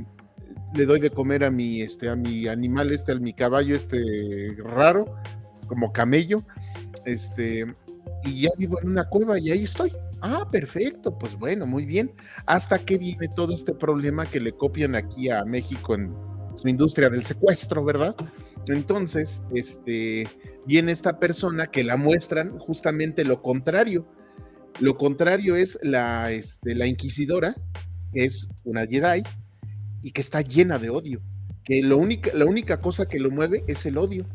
le 0.74 0.84
doy 0.84 1.00
de 1.00 1.10
comer 1.10 1.44
a 1.44 1.50
mi, 1.50 1.80
este, 1.80 2.08
a 2.08 2.16
mi 2.16 2.48
animal, 2.48 2.90
este, 2.92 3.12
a 3.12 3.16
mi 3.16 3.32
caballo, 3.32 3.76
este 3.76 4.48
raro, 4.58 5.16
como 5.68 5.92
camello, 5.92 6.38
este, 7.04 7.66
y 8.24 8.42
ya 8.42 8.50
vivo 8.58 8.80
en 8.82 8.90
una 8.90 9.04
cueva 9.04 9.38
y 9.38 9.50
ahí 9.50 9.64
estoy. 9.64 9.92
Ah, 10.22 10.46
perfecto, 10.50 11.16
pues 11.18 11.36
bueno, 11.36 11.66
muy 11.66 11.84
bien. 11.84 12.12
Hasta 12.46 12.78
que 12.78 12.98
viene 12.98 13.28
todo 13.34 13.54
este 13.54 13.74
problema 13.74 14.26
que 14.26 14.40
le 14.40 14.52
copian 14.52 14.94
aquí 14.94 15.28
a 15.28 15.44
México 15.44 15.94
en 15.94 16.14
su 16.56 16.68
industria 16.68 17.10
del 17.10 17.24
secuestro, 17.24 17.84
¿verdad? 17.84 18.16
Entonces, 18.68 19.42
este, 19.54 20.26
viene 20.66 20.92
esta 20.92 21.18
persona 21.18 21.66
que 21.66 21.84
la 21.84 21.96
muestran 21.96 22.58
justamente 22.58 23.24
lo 23.24 23.42
contrario. 23.42 24.06
Lo 24.80 24.96
contrario 24.96 25.56
es 25.56 25.78
la, 25.82 26.32
este, 26.32 26.74
la 26.74 26.86
inquisidora, 26.86 27.54
que 28.12 28.24
es 28.24 28.48
una 28.64 28.86
Jedi 28.86 29.22
y 30.02 30.12
que 30.12 30.20
está 30.20 30.40
llena 30.40 30.78
de 30.78 30.90
odio. 30.90 31.20
Que 31.64 31.82
lo 31.82 31.98
única, 31.98 32.30
la 32.34 32.46
única 32.46 32.80
cosa 32.80 33.06
que 33.06 33.18
lo 33.18 33.30
mueve 33.30 33.64
es 33.66 33.86
el 33.86 33.98
odio. 33.98 34.26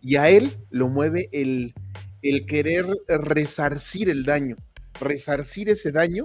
Y 0.00 0.16
a 0.16 0.28
él 0.28 0.52
lo 0.70 0.88
mueve 0.88 1.28
el, 1.32 1.74
el 2.22 2.46
querer 2.46 2.86
resarcir 3.08 4.08
el 4.08 4.24
daño, 4.24 4.56
resarcir 5.00 5.68
ese 5.68 5.92
daño 5.92 6.24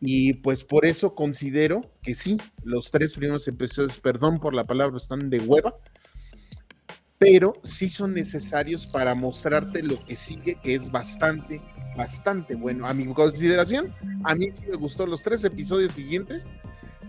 y 0.00 0.34
pues 0.34 0.64
por 0.64 0.86
eso 0.86 1.14
considero 1.14 1.82
que 2.02 2.14
sí, 2.14 2.38
los 2.64 2.90
tres 2.90 3.14
primeros 3.14 3.46
episodios, 3.46 3.98
perdón 3.98 4.40
por 4.40 4.54
la 4.54 4.64
palabra, 4.64 4.96
están 4.96 5.28
de 5.28 5.40
hueva, 5.40 5.74
pero 7.18 7.52
sí 7.62 7.90
son 7.90 8.14
necesarios 8.14 8.86
para 8.86 9.14
mostrarte 9.14 9.82
lo 9.82 10.02
que 10.06 10.16
sigue, 10.16 10.58
que 10.62 10.74
es 10.74 10.90
bastante, 10.90 11.60
bastante 11.96 12.54
bueno. 12.54 12.86
A 12.86 12.94
mi 12.94 13.06
consideración, 13.12 13.94
a 14.24 14.34
mí 14.34 14.48
sí 14.54 14.62
me 14.66 14.76
gustó 14.76 15.06
los 15.06 15.22
tres 15.22 15.44
episodios 15.44 15.92
siguientes, 15.92 16.46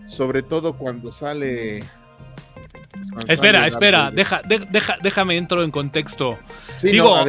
sobre 0.06 0.42
todo 0.42 0.76
cuando 0.76 1.12
sale 1.12 1.82
Espera, 3.28 3.66
espera, 3.66 4.10
deja, 4.10 4.42
déjame 5.02 5.36
entro 5.36 5.62
en 5.62 5.70
contexto. 5.70 6.38
Digo, 6.82 7.24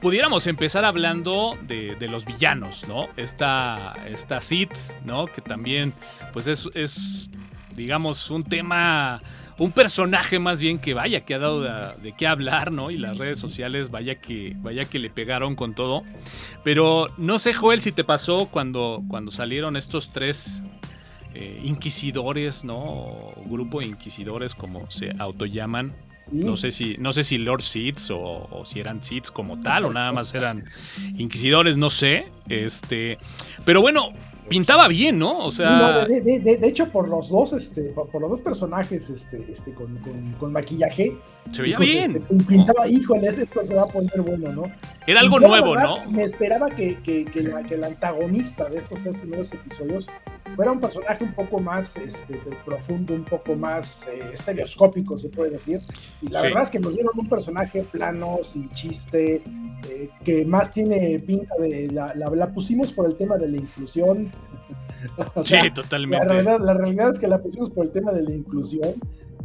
pudiéramos 0.00 0.46
empezar 0.46 0.84
hablando 0.84 1.56
de, 1.62 1.96
los 2.08 2.24
villanos, 2.24 2.86
¿no? 2.88 3.08
Esta, 3.16 3.94
esta 4.08 4.40
Sith, 4.40 4.74
¿no? 5.04 5.26
Que 5.26 5.40
también, 5.40 5.92
pues 6.32 6.46
es, 6.46 6.68
es, 6.74 7.30
digamos, 7.74 8.30
un 8.30 8.42
tema, 8.42 9.20
un 9.58 9.72
personaje 9.72 10.38
más 10.38 10.60
bien 10.60 10.78
que 10.78 10.94
vaya, 10.94 11.20
que 11.20 11.34
ha 11.34 11.38
dado 11.38 11.62
de, 11.62 12.14
qué 12.16 12.26
hablar, 12.26 12.72
¿no? 12.72 12.90
Y 12.90 12.98
las 12.98 13.18
redes 13.18 13.38
sociales, 13.38 13.90
vaya 13.90 14.16
que, 14.16 14.54
vaya 14.56 14.84
que 14.84 14.98
le 14.98 15.10
pegaron 15.10 15.54
con 15.54 15.74
todo. 15.74 16.02
Pero 16.62 17.06
no 17.16 17.38
sé, 17.38 17.54
Joel, 17.54 17.80
si 17.80 17.92
te 17.92 18.04
pasó 18.04 18.48
cuando, 18.50 19.02
cuando 19.08 19.30
salieron 19.30 19.76
estos 19.76 20.12
tres 20.12 20.62
eh, 21.34 21.60
inquisidores, 21.64 22.64
¿no? 22.64 23.32
grupo 23.46 23.80
de 23.80 23.86
inquisidores, 23.86 24.54
como 24.54 24.90
se 24.90 25.12
autollaman. 25.18 25.92
No 26.32 26.56
sé 26.56 26.70
si, 26.70 26.96
no 26.98 27.12
sé 27.12 27.22
si 27.22 27.36
Lord 27.36 27.62
Seeds 27.62 28.10
o, 28.10 28.62
si 28.64 28.80
eran 28.80 29.02
Seeds 29.02 29.30
como 29.30 29.60
tal, 29.60 29.84
o 29.84 29.92
nada 29.92 30.10
más 30.10 30.34
eran 30.34 30.64
inquisidores, 31.18 31.76
no 31.76 31.90
sé. 31.90 32.28
Este. 32.48 33.18
Pero 33.64 33.82
bueno, 33.82 34.10
pintaba 34.48 34.88
bien, 34.88 35.18
¿no? 35.18 35.38
O 35.38 35.50
sea. 35.50 36.06
de, 36.06 36.58
hecho, 36.62 36.88
por 36.88 37.08
los 37.08 37.28
dos, 37.28 37.52
este, 37.52 37.92
por, 37.92 38.20
los 38.20 38.30
dos 38.30 38.40
personajes, 38.40 39.10
este, 39.10 39.44
este, 39.50 39.74
con, 39.74 40.52
maquillaje. 40.52 41.16
Se 41.52 41.62
veía 41.62 41.78
bien. 41.78 42.16
Este, 42.16 42.34
y 42.34 42.42
pintaba, 42.42 42.88
híjole, 42.88 43.28
esto 43.28 43.64
se 43.64 43.74
va 43.74 43.82
a 43.82 43.88
poner 43.88 44.20
bueno, 44.20 44.52
¿no? 44.52 44.62
Era 45.06 45.20
algo 45.20 45.40
nuevo, 45.40 45.76
¿no? 45.76 46.08
Me 46.10 46.22
esperaba 46.22 46.70
que, 46.70 46.98
que, 47.02 47.24
que, 47.24 47.42
la, 47.42 47.62
que 47.62 47.74
el 47.74 47.84
antagonista 47.84 48.68
de 48.68 48.78
estos 48.78 48.98
tres 49.02 49.16
primeros 49.16 49.52
episodios 49.52 50.06
fuera 50.54 50.72
un 50.72 50.80
personaje 50.80 51.24
un 51.24 51.32
poco 51.32 51.58
más 51.58 51.96
este, 51.96 52.38
profundo, 52.64 53.14
un 53.14 53.24
poco 53.24 53.54
más 53.54 54.06
eh, 54.06 54.20
estereoscópico, 54.32 55.18
se 55.18 55.28
puede 55.28 55.50
decir. 55.50 55.80
Y 56.22 56.28
la 56.28 56.42
verdad 56.42 56.64
es 56.64 56.70
que 56.70 56.78
nos 56.78 56.94
dieron 56.94 57.12
un 57.16 57.28
personaje 57.28 57.82
plano, 57.82 58.38
sin 58.42 58.70
chiste, 58.70 59.42
eh, 59.88 60.10
que 60.24 60.44
más 60.44 60.70
tiene 60.70 61.18
pinta 61.20 61.54
de. 61.58 61.88
La, 61.90 62.14
la, 62.14 62.52
pusimos 62.52 62.92
por 62.92 63.06
el 63.06 63.16
tema 63.16 63.36
de 63.36 63.48
la 63.48 63.56
inclusión. 63.56 64.30
sí, 65.44 65.56
totalmente. 65.74 66.26
La 66.26 66.32
realidad, 66.32 66.60
la 66.60 66.74
realidad 66.74 67.10
es 67.10 67.18
que 67.18 67.28
la 67.28 67.42
pusimos 67.42 67.70
por 67.70 67.86
el 67.86 67.92
tema 67.92 68.12
de 68.12 68.22
la 68.22 68.30
inclusión. 68.30 68.94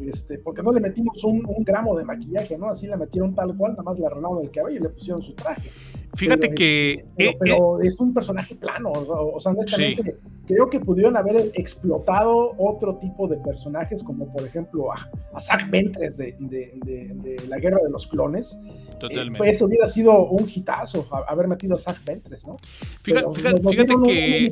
Este, 0.02 0.38
porque 0.38 0.63
no 0.63 0.72
le 0.72 0.80
metimos 0.80 1.24
un, 1.24 1.43
gramo 1.60 1.98
de 1.98 2.06
maquillaje, 2.06 2.58
¿no? 2.58 2.69
Así 2.69 2.88
la 2.88 2.95
metieron 2.95 3.36
tal 3.36 3.56
cual, 3.56 3.74
nada 3.74 3.84
más 3.84 4.00
la 4.00 4.08
arreglaron 4.08 4.41
del 4.41 4.52
cabello 4.52 4.80
y 4.80 4.84
le 4.84 4.89
pusieron 4.89 5.22
su 5.22 5.34
traje. 5.34 5.69
Fíjate 6.15 6.50
que. 6.50 7.06
Este, 7.17 7.38
pero, 7.39 7.82
es 7.82 8.00
un 8.00 8.13
personaje 8.13 8.56
plano, 8.56 8.91
o, 8.91 9.39
sea, 9.39 9.52
honestamente, 9.52 10.15
creo 10.48 10.69
que 10.69 10.80
pudieron 10.80 11.17
haber 11.17 11.52
explotado 11.54 12.56
otro 12.58 12.95
tipo 12.95 13.28
de 13.28 13.38
personajes, 13.38 14.02
como 14.02 14.32
por 14.32 14.45
ejemplo 14.45 14.91
a, 14.91 15.39
Zack 15.39 15.69
Ventres 15.69 16.17
de, 16.17 17.38
La 17.48 17.60
Guerra 17.60 17.80
de 17.84 17.89
los 17.89 18.08
Clones. 18.08 18.58
Eh, 18.65 18.95
Totalmente. 19.00 19.38
pues 19.38 19.56
eso 19.56 19.65
hubiera 19.65 19.88
sido 19.88 20.28
un 20.28 20.50
hitazo, 20.50 21.08
haber 21.28 21.48
metido 21.48 21.76
a 21.76 21.78
Zack 21.78 22.04
Ventres, 22.06 22.48
¿no? 22.48 22.58
Fíjate, 23.04 23.28
fíjate, 23.34 23.93
que 24.06 24.52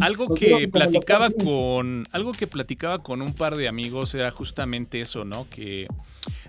algo 0.00 0.34
que 0.34 0.68
platicaba 0.68 1.30
con 1.30 2.04
algo 2.12 2.32
que 2.32 2.46
platicaba 2.46 2.98
con 2.98 3.22
un 3.22 3.32
par 3.34 3.56
de 3.56 3.68
amigos 3.68 4.14
era 4.14 4.30
justamente 4.30 5.00
eso, 5.00 5.24
¿no? 5.24 5.46
Que 5.50 5.86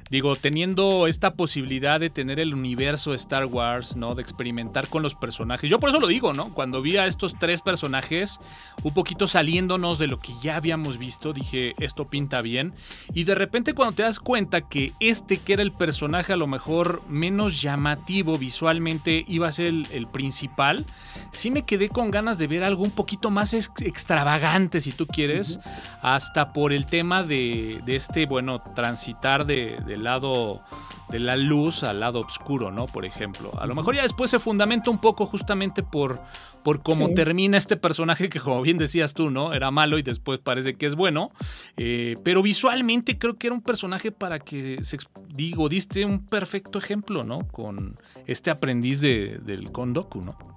digo, 0.10 0.36
teniendo 0.36 1.08
esta 1.08 1.34
posibilidad 1.34 2.00
de 2.00 2.10
tener 2.10 2.40
el 2.40 2.54
universo 2.54 3.12
de 3.12 3.16
Star 3.18 3.46
Wars, 3.46 3.96
¿no? 3.96 4.14
De 4.14 4.22
experimentar 4.22 4.88
con 4.88 5.02
los 5.02 5.16
personajes. 5.16 5.70
Yo 5.70 5.80
por 5.80 5.90
eso 5.90 6.00
lo 6.00 6.08
digo, 6.08 6.34
¿no? 6.34 6.54
Cuando 6.54 6.82
vi 6.82 6.98
a 6.98 7.08
estos 7.08 7.36
tres 7.40 7.62
personajes, 7.62 8.40
un 8.84 8.94
poquito 8.94 9.28
saliéndonos 9.28 9.98
de 9.98 10.08
lo 10.08 10.20
que 10.20 10.34
ya 10.42 10.58
habíamos 10.58 10.98
visto, 10.98 11.34
dije, 11.34 11.74
esto 11.80 12.06
pinta 12.08 12.42
bien. 12.42 12.74
Y 13.14 13.24
de 13.24 13.36
repente 13.36 13.74
cuando 13.74 13.96
te 13.96 14.04
das 14.04 14.20
cuenta 14.20 14.62
que 14.62 14.94
este 15.00 15.38
que 15.38 15.54
era 15.54 15.64
el 15.64 15.72
personaje 15.72 16.34
a 16.34 16.38
lo 16.38 16.48
mejor 16.48 17.02
menos 17.08 17.62
llamativo 17.62 18.38
visualmente 18.38 19.26
iba 19.28 19.48
a 19.48 19.52
ser 19.52 19.66
el, 19.66 20.08
principal, 20.08 20.86
sí 21.32 21.50
me 21.50 21.66
quedé 21.66 21.90
con 21.90 22.12
ganas 22.12 22.38
de 22.38 22.48
ver 22.48 22.64
algo 22.64 22.84
un 22.84 22.92
poquito 22.92 23.32
más 23.32 23.54
extravagante, 23.54 24.80
si 24.80 24.92
tú 24.92 25.08
quieres, 25.08 25.60
hasta 26.02 26.54
por 26.54 26.72
el 26.72 26.86
tema 26.86 27.24
de, 27.24 27.82
este, 27.88 28.28
bueno, 28.28 28.62
transitar 28.76 29.46
de 29.46 29.95
del 29.96 30.04
lado 30.04 30.62
de 31.10 31.20
la 31.20 31.38
luz 31.38 31.84
al 31.84 32.00
lado 32.00 32.20
oscuro, 32.20 32.72
¿no? 32.72 32.86
Por 32.86 33.06
ejemplo. 33.06 33.52
A 33.60 33.66
lo 33.66 33.76
mejor 33.76 33.96
ya 33.96 34.02
después 34.02 34.30
se 34.30 34.40
fundamenta 34.40 34.90
un 34.90 35.00
poco 35.00 35.26
justamente 35.26 35.84
por, 35.84 36.22
por 36.64 36.82
cómo 36.84 37.14
termina 37.14 37.58
este 37.58 37.78
personaje 37.78 38.28
que, 38.28 38.40
como 38.40 38.62
bien 38.62 38.78
decías 38.78 39.14
tú, 39.14 39.30
¿no? 39.30 39.54
Era 39.54 39.72
malo 39.72 39.98
y 39.98 40.04
después 40.04 40.40
parece 40.40 40.76
que 40.76 40.86
es 40.86 40.96
bueno. 40.96 41.32
Eh, 41.78 42.16
pero 42.24 42.42
visualmente 42.42 43.18
creo 43.18 43.38
que 43.38 43.48
era 43.48 43.54
un 43.56 43.62
personaje 43.62 44.12
para 44.12 44.40
que, 44.40 44.84
se, 44.84 44.98
digo, 45.30 45.70
diste 45.70 46.04
un 46.06 46.26
perfecto 46.26 46.80
ejemplo, 46.80 47.24
¿no? 47.24 47.48
Con 47.48 47.96
este 48.26 48.52
aprendiz 48.52 49.02
de, 49.02 49.40
del 49.44 49.72
Kondoku, 49.72 50.22
¿no? 50.22 50.55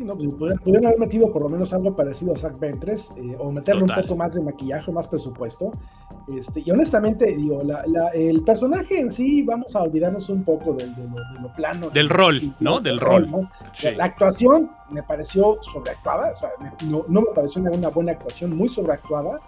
No, 0.00 0.16
pues, 0.16 0.58
pudieron, 0.60 0.86
haber 0.86 0.98
metido 0.98 1.30
por 1.30 1.42
lo 1.42 1.50
menos 1.50 1.74
algo 1.74 1.94
parecido 1.94 2.32
a 2.32 2.36
Zack 2.36 2.58
Ventres, 2.58 3.10
eh, 3.16 3.36
o 3.38 3.52
meterle 3.52 3.82
un 3.82 3.90
poco 3.90 4.16
más 4.16 4.32
de 4.32 4.40
maquillaje, 4.40 4.90
más 4.90 5.06
presupuesto. 5.06 5.72
Este, 6.34 6.62
y 6.64 6.70
honestamente, 6.70 7.26
digo, 7.36 7.60
el 8.14 8.42
personaje 8.42 8.98
en 8.98 9.12
sí, 9.12 9.42
vamos 9.42 9.76
a 9.76 9.82
olvidarnos 9.82 10.30
un 10.30 10.42
poco 10.42 10.72
de, 10.72 10.86
lo, 11.40 11.52
plano. 11.54 11.90
Del 11.90 12.08
rol, 12.08 12.40
¿no? 12.60 12.80
Del 12.80 12.98
rol. 12.98 13.28
La, 13.96 14.04
actuación 14.04 14.70
me 14.90 15.02
pareció 15.02 15.58
sobreactuada, 15.60 16.32
o 16.32 16.36
sea, 16.36 16.50
no, 16.86 17.04
me 17.08 17.32
pareció 17.34 17.60
una, 17.60 17.88
buena 17.88 18.12
actuación, 18.12 18.56
muy 18.56 18.70
sobreactuada. 18.70 19.38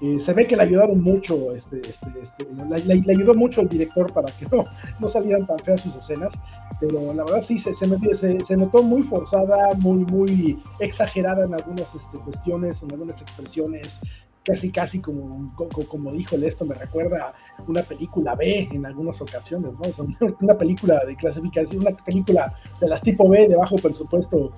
Eh, 0.00 0.20
se 0.20 0.32
ve 0.32 0.46
que 0.46 0.56
le 0.56 0.62
ayudaron 0.62 1.02
mucho, 1.02 1.52
este, 1.52 1.80
este, 1.80 2.06
este 2.22 2.46
le, 2.84 3.12
ayudó 3.12 3.34
mucho 3.34 3.62
el 3.62 3.68
director 3.68 4.12
para 4.12 4.30
que 4.30 4.46
no, 4.56 4.64
no 5.00 5.08
salieran 5.08 5.46
tan 5.46 5.58
feas 5.58 5.80
sus 5.80 5.94
escenas, 5.96 6.38
pero 6.78 7.12
la 7.12 7.24
verdad 7.24 7.42
sí, 7.42 7.58
se, 7.58 7.74
se, 7.74 8.44
se, 8.44 8.56
notó 8.56 8.82
muy 8.82 9.02
forzada, 9.02 9.74
muy, 9.74 10.04
muy 10.04 10.62
exagerada 10.78 11.44
en 11.44 11.54
algunas 11.54 11.92
este, 11.94 12.18
cuestiones, 12.18 12.82
en 12.82 12.92
algunas 12.92 13.20
expresiones, 13.20 14.00
casi 14.48 14.70
casi 14.70 14.98
como, 14.98 15.54
como, 15.54 16.12
dijo 16.12 16.34
el 16.34 16.44
esto, 16.44 16.64
me 16.64 16.74
recuerda 16.74 17.34
a 17.58 17.62
una 17.68 17.82
película 17.82 18.34
B 18.34 18.66
en 18.72 18.86
algunas 18.86 19.20
ocasiones, 19.20 19.72
¿no? 19.74 20.28
una 20.40 20.56
película 20.56 21.04
de 21.04 21.14
clasificación, 21.16 21.82
una 21.82 21.94
película 21.94 22.54
de 22.80 22.88
las 22.88 23.02
tipo 23.02 23.28
B 23.28 23.46
de 23.46 23.56
bajo 23.56 23.76
presupuesto 23.76 24.52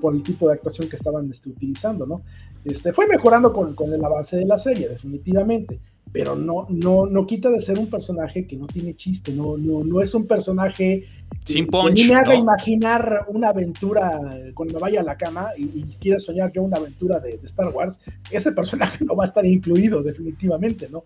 por, 0.00 0.16
el 0.16 0.22
tipo 0.24 0.48
de 0.48 0.54
actuación 0.54 0.88
que 0.88 0.96
estaban 0.96 1.30
este, 1.30 1.50
utilizando, 1.50 2.06
¿no? 2.06 2.22
Este, 2.64 2.92
fue 2.92 3.06
mejorando 3.06 3.52
con, 3.52 3.76
con 3.76 3.92
el 3.94 4.04
avance 4.04 4.36
de 4.36 4.46
la 4.46 4.58
serie, 4.58 4.88
definitivamente 4.88 5.78
pero 6.12 6.36
no, 6.36 6.66
no, 6.70 7.06
no 7.06 7.26
quita 7.26 7.50
de 7.50 7.60
ser 7.60 7.78
un 7.78 7.88
personaje 7.88 8.46
que 8.46 8.56
no 8.56 8.66
tiene 8.66 8.94
chiste, 8.94 9.32
no, 9.32 9.56
no, 9.56 9.84
no 9.84 10.00
es 10.00 10.14
un 10.14 10.26
personaje 10.26 11.04
Sin 11.44 11.66
punch, 11.66 11.96
que 11.96 12.08
me 12.08 12.14
haga 12.14 12.34
imaginar 12.34 13.26
una 13.28 13.48
aventura 13.48 14.20
cuando 14.54 14.78
vaya 14.78 15.00
a 15.00 15.04
la 15.04 15.16
cama 15.16 15.50
y, 15.56 15.82
quiera 16.00 16.18
soñar 16.18 16.52
yo 16.52 16.62
una 16.62 16.78
aventura 16.78 17.20
de, 17.20 17.40
Star 17.44 17.68
Wars, 17.68 17.98
ese 18.30 18.52
personaje 18.52 19.04
no 19.04 19.16
va 19.16 19.24
a 19.24 19.28
estar 19.28 19.44
incluido 19.44 20.02
definitivamente, 20.02 20.88
¿no? 20.90 21.04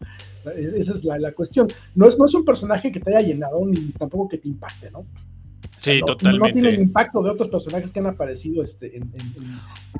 E, 0.54 0.72
esa 0.76 0.94
es 0.94 1.04
la, 1.04 1.18
la 1.18 1.32
cuestión. 1.32 1.66
No 1.94 2.06
es, 2.06 2.18
no 2.18 2.26
es 2.26 2.34
un 2.34 2.44
personaje 2.44 2.92
que 2.92 3.00
te 3.00 3.14
haya 3.14 3.26
llenado 3.26 3.64
ni 3.66 3.92
tampoco 3.92 4.28
que 4.28 4.38
te 4.38 4.48
impacte, 4.48 4.90
¿no? 4.90 5.06
Sí, 5.80 6.00
totalmente. 6.06 6.48
No 6.48 6.52
tiene 6.52 6.68
el 6.68 6.82
impacto 6.82 7.22
de 7.22 7.30
otros 7.30 7.48
personajes 7.48 7.90
que 7.90 8.00
han 8.00 8.06
aparecido 8.06 8.62
este, 8.62 8.98
en, 8.98 9.10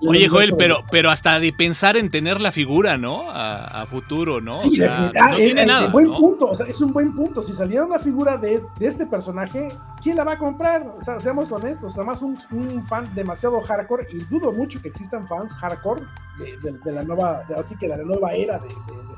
Oye, 0.07 0.29
Joel, 0.29 0.55
pero, 0.57 0.85
pero 0.91 1.11
hasta 1.11 1.41
de 1.41 1.55
pensar 1.55 1.97
en 1.97 2.11
tener 2.11 2.39
la 2.39 2.53
figura, 2.53 2.99
¿no? 2.99 3.31
A, 3.31 3.87
futuro, 3.87 4.43
¿no? 4.43 4.53
Sí, 4.63 4.79
no 4.79 5.37
tiene 5.37 5.65
nada. 5.65 5.89
Buen 5.89 6.13
punto, 6.13 6.49
o 6.49 6.55
sea, 6.55 6.67
es 6.67 6.81
un 6.83 6.93
buen 6.93 7.15
punto. 7.15 7.43
Si 7.43 7.55
saliera 7.55 7.87
una 7.87 7.99
figura 7.99 8.37
de, 8.37 8.63
de, 8.79 8.87
este 8.87 9.07
personaje, 9.07 9.69
¿quién 10.03 10.17
la 10.17 10.25
va 10.25 10.33
a 10.33 10.39
comprar? 10.39 10.87
O 10.99 11.01
sea, 11.01 11.21
seamos 11.21 11.53
honestos, 11.53 11.97
además 11.97 12.23
un, 12.23 12.39
un 12.51 12.87
fan 12.87 13.15
demasiado 13.15 13.61
hardcore, 13.61 14.07
y 14.11 14.19
dudo 14.25 14.53
mucho 14.53 14.81
que 14.81 14.89
existan 14.89 15.27
fans 15.27 15.53
hardcore 15.55 16.03
de, 16.39 16.93
la 16.93 17.03
nueva, 17.03 17.43
así 17.57 17.77
que 17.77 17.89
de 17.89 17.97
la 17.97 18.03
nueva 18.03 18.33
era 18.33 18.59
de, 18.59 18.69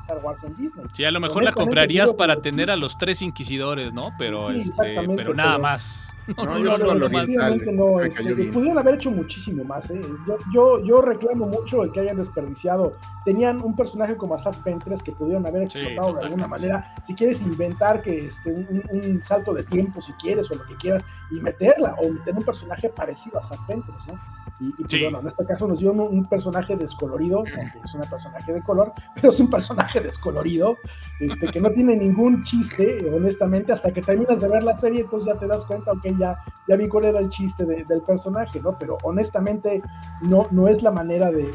Star 0.01 0.19
Wars 0.23 0.43
en 0.43 0.55
Disney. 0.57 0.85
Sí, 0.91 1.05
a 1.05 1.11
lo 1.11 1.21
mejor 1.21 1.43
la 1.43 1.53
comprarías 1.53 2.11
para 2.13 2.41
tener 2.41 2.69
a 2.69 2.75
los 2.75 2.97
tres 2.97 3.21
inquisidores, 3.21 3.93
¿no? 3.93 4.11
Pero, 4.17 4.49
este, 4.51 4.95
pero 5.15 5.33
nada 5.33 5.57
más. 5.57 6.09
No, 6.37 6.45
no, 6.45 6.77
no, 6.77 6.95
no, 6.95 7.99
este, 8.01 8.45
pudieron 8.45 8.77
haber 8.77 8.95
hecho 8.95 9.11
muchísimo 9.11 9.65
más. 9.65 9.89
¿eh? 9.89 9.99
Yo, 10.25 10.37
yo, 10.53 10.85
yo, 10.85 11.01
reclamo 11.01 11.47
mucho 11.47 11.83
el 11.83 11.91
que 11.91 11.99
hayan 11.99 12.15
desperdiciado. 12.15 12.95
Tenían 13.25 13.61
un 13.61 13.75
personaje 13.75 14.15
como 14.15 14.35
Asaf 14.35 14.57
Pentres 14.59 15.03
que 15.03 15.11
pudieron 15.11 15.45
haber 15.45 15.63
explotado 15.63 16.13
de 16.13 16.25
alguna 16.25 16.47
manera. 16.47 16.95
Si 17.05 17.13
quieres 17.13 17.41
inventar 17.41 18.01
que 18.01 18.27
este, 18.27 18.51
un, 18.51 19.21
salto 19.27 19.53
de 19.53 19.63
tiempo, 19.63 20.01
si 20.01 20.13
quieres, 20.13 20.49
o 20.49 20.55
lo 20.55 20.63
que 20.63 20.72
quieras, 20.75 21.03
y 21.31 21.39
meterla, 21.39 21.95
o 22.01 22.11
meter 22.11 22.35
un 22.35 22.43
personaje 22.43 22.89
parecido 22.89 23.37
a 23.37 23.41
Asaf 23.41 23.59
Pentres, 23.67 24.05
¿no? 24.07 24.19
Y, 24.59 24.71
pues, 24.71 25.01
bueno, 25.01 25.19
en 25.19 25.27
este 25.27 25.45
caso 25.45 25.67
nos 25.67 25.79
dio 25.79 25.91
un, 25.91 26.25
personaje 26.29 26.77
descolorido, 26.77 27.39
aunque 27.39 27.79
es 27.83 27.93
un 27.93 28.01
personaje 28.01 28.53
de 28.53 28.61
color, 28.61 28.93
pero 29.15 29.29
es 29.29 29.39
un 29.39 29.49
personaje 29.49 29.99
descolorido, 29.99 30.77
este, 31.19 31.47
que 31.47 31.59
no 31.59 31.69
tiene 31.71 31.97
ningún 31.97 32.43
chiste, 32.43 33.09
honestamente, 33.13 33.73
hasta 33.73 33.91
que 33.91 34.01
terminas 34.01 34.39
de 34.39 34.47
ver 34.47 34.63
la 34.63 34.77
serie, 34.77 35.01
entonces 35.01 35.33
ya 35.33 35.39
te 35.39 35.47
das 35.47 35.65
cuenta, 35.65 35.91
ok, 35.91 36.05
ya, 36.17 36.39
ya 36.67 36.75
vi 36.75 36.87
cuál 36.87 37.05
era 37.05 37.19
el 37.19 37.29
chiste 37.29 37.65
del 37.65 38.01
personaje, 38.01 38.59
¿no? 38.61 38.77
Pero 38.77 38.97
honestamente 39.03 39.81
no, 40.21 40.47
no 40.51 40.67
es 40.67 40.81
la 40.81 40.91
manera 40.91 41.31
de, 41.31 41.51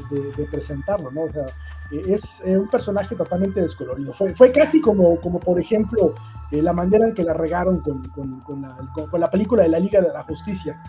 presentarlo, 0.51 1.11
¿no? 1.11 1.23
O 1.23 1.31
sea, 1.31 1.47
es 1.91 2.43
eh, 2.45 2.59
un 2.59 2.69
personaje 2.69 3.15
totalmente 3.17 3.61
descolorido. 3.61 4.13
Fue, 4.13 4.35
fue 4.35 4.53
casi 4.53 4.81
como, 4.81 5.21
como, 5.21 5.41
por 5.41 5.59
ejemplo, 5.59 6.15
eh, 6.51 6.63
la 6.63 6.73
manera 6.73 7.07
en 7.07 7.15
que 7.15 7.25
la 7.25 7.35
regaron 7.35 7.81
con, 7.81 8.07
con, 8.09 8.41
con, 8.41 8.63
la, 8.63 8.77
con 9.11 9.21
la 9.21 9.31
película 9.31 9.63
de 9.63 9.69
la 9.71 9.79
Liga 9.79 10.01
de 10.01 10.13
la 10.13 10.23
Justicia 10.25 10.81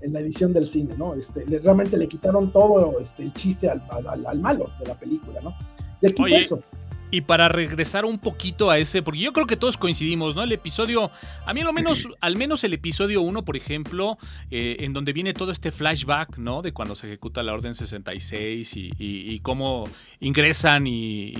en 0.00 0.12
la 0.12 0.20
edición 0.20 0.52
del 0.52 0.66
cine, 0.66 0.94
¿no? 0.96 1.14
Este, 1.14 1.44
realmente 1.44 1.96
le 1.96 2.06
quitaron 2.06 2.52
todo 2.52 2.98
este, 3.00 3.24
el 3.24 3.32
chiste 3.32 3.68
al, 3.68 3.82
al, 4.26 4.40
malo 4.40 4.70
de 4.78 4.86
la 4.86 4.94
película, 4.94 5.40
¿no? 5.40 5.54
Y 6.00 6.06
aquí 6.06 6.34
eso. 6.34 6.60
Y 7.10 7.20
para 7.20 7.48
regresar 7.48 8.04
un 8.04 8.18
poquito 8.18 8.70
a 8.70 8.78
ese, 8.78 9.00
porque 9.00 9.20
yo 9.20 9.32
creo 9.32 9.46
que 9.46 9.56
todos 9.56 9.76
coincidimos, 9.76 10.34
¿no? 10.34 10.42
El 10.42 10.50
episodio, 10.50 11.10
a 11.44 11.54
mí 11.54 11.60
al 11.60 11.72
menos, 11.72 12.08
al 12.20 12.36
menos 12.36 12.64
el 12.64 12.74
episodio 12.74 13.22
1, 13.22 13.44
por 13.44 13.56
ejemplo, 13.56 14.18
eh, 14.50 14.78
en 14.80 14.92
donde 14.92 15.12
viene 15.12 15.32
todo 15.32 15.52
este 15.52 15.70
flashback, 15.70 16.36
¿no? 16.38 16.62
De 16.62 16.72
cuando 16.72 16.96
se 16.96 17.06
ejecuta 17.06 17.44
la 17.44 17.52
Orden 17.52 17.74
66 17.74 18.76
y, 18.76 18.92
y, 18.98 19.38
cómo 19.40 19.84
ingresan 20.18 20.86
y, 20.86 21.32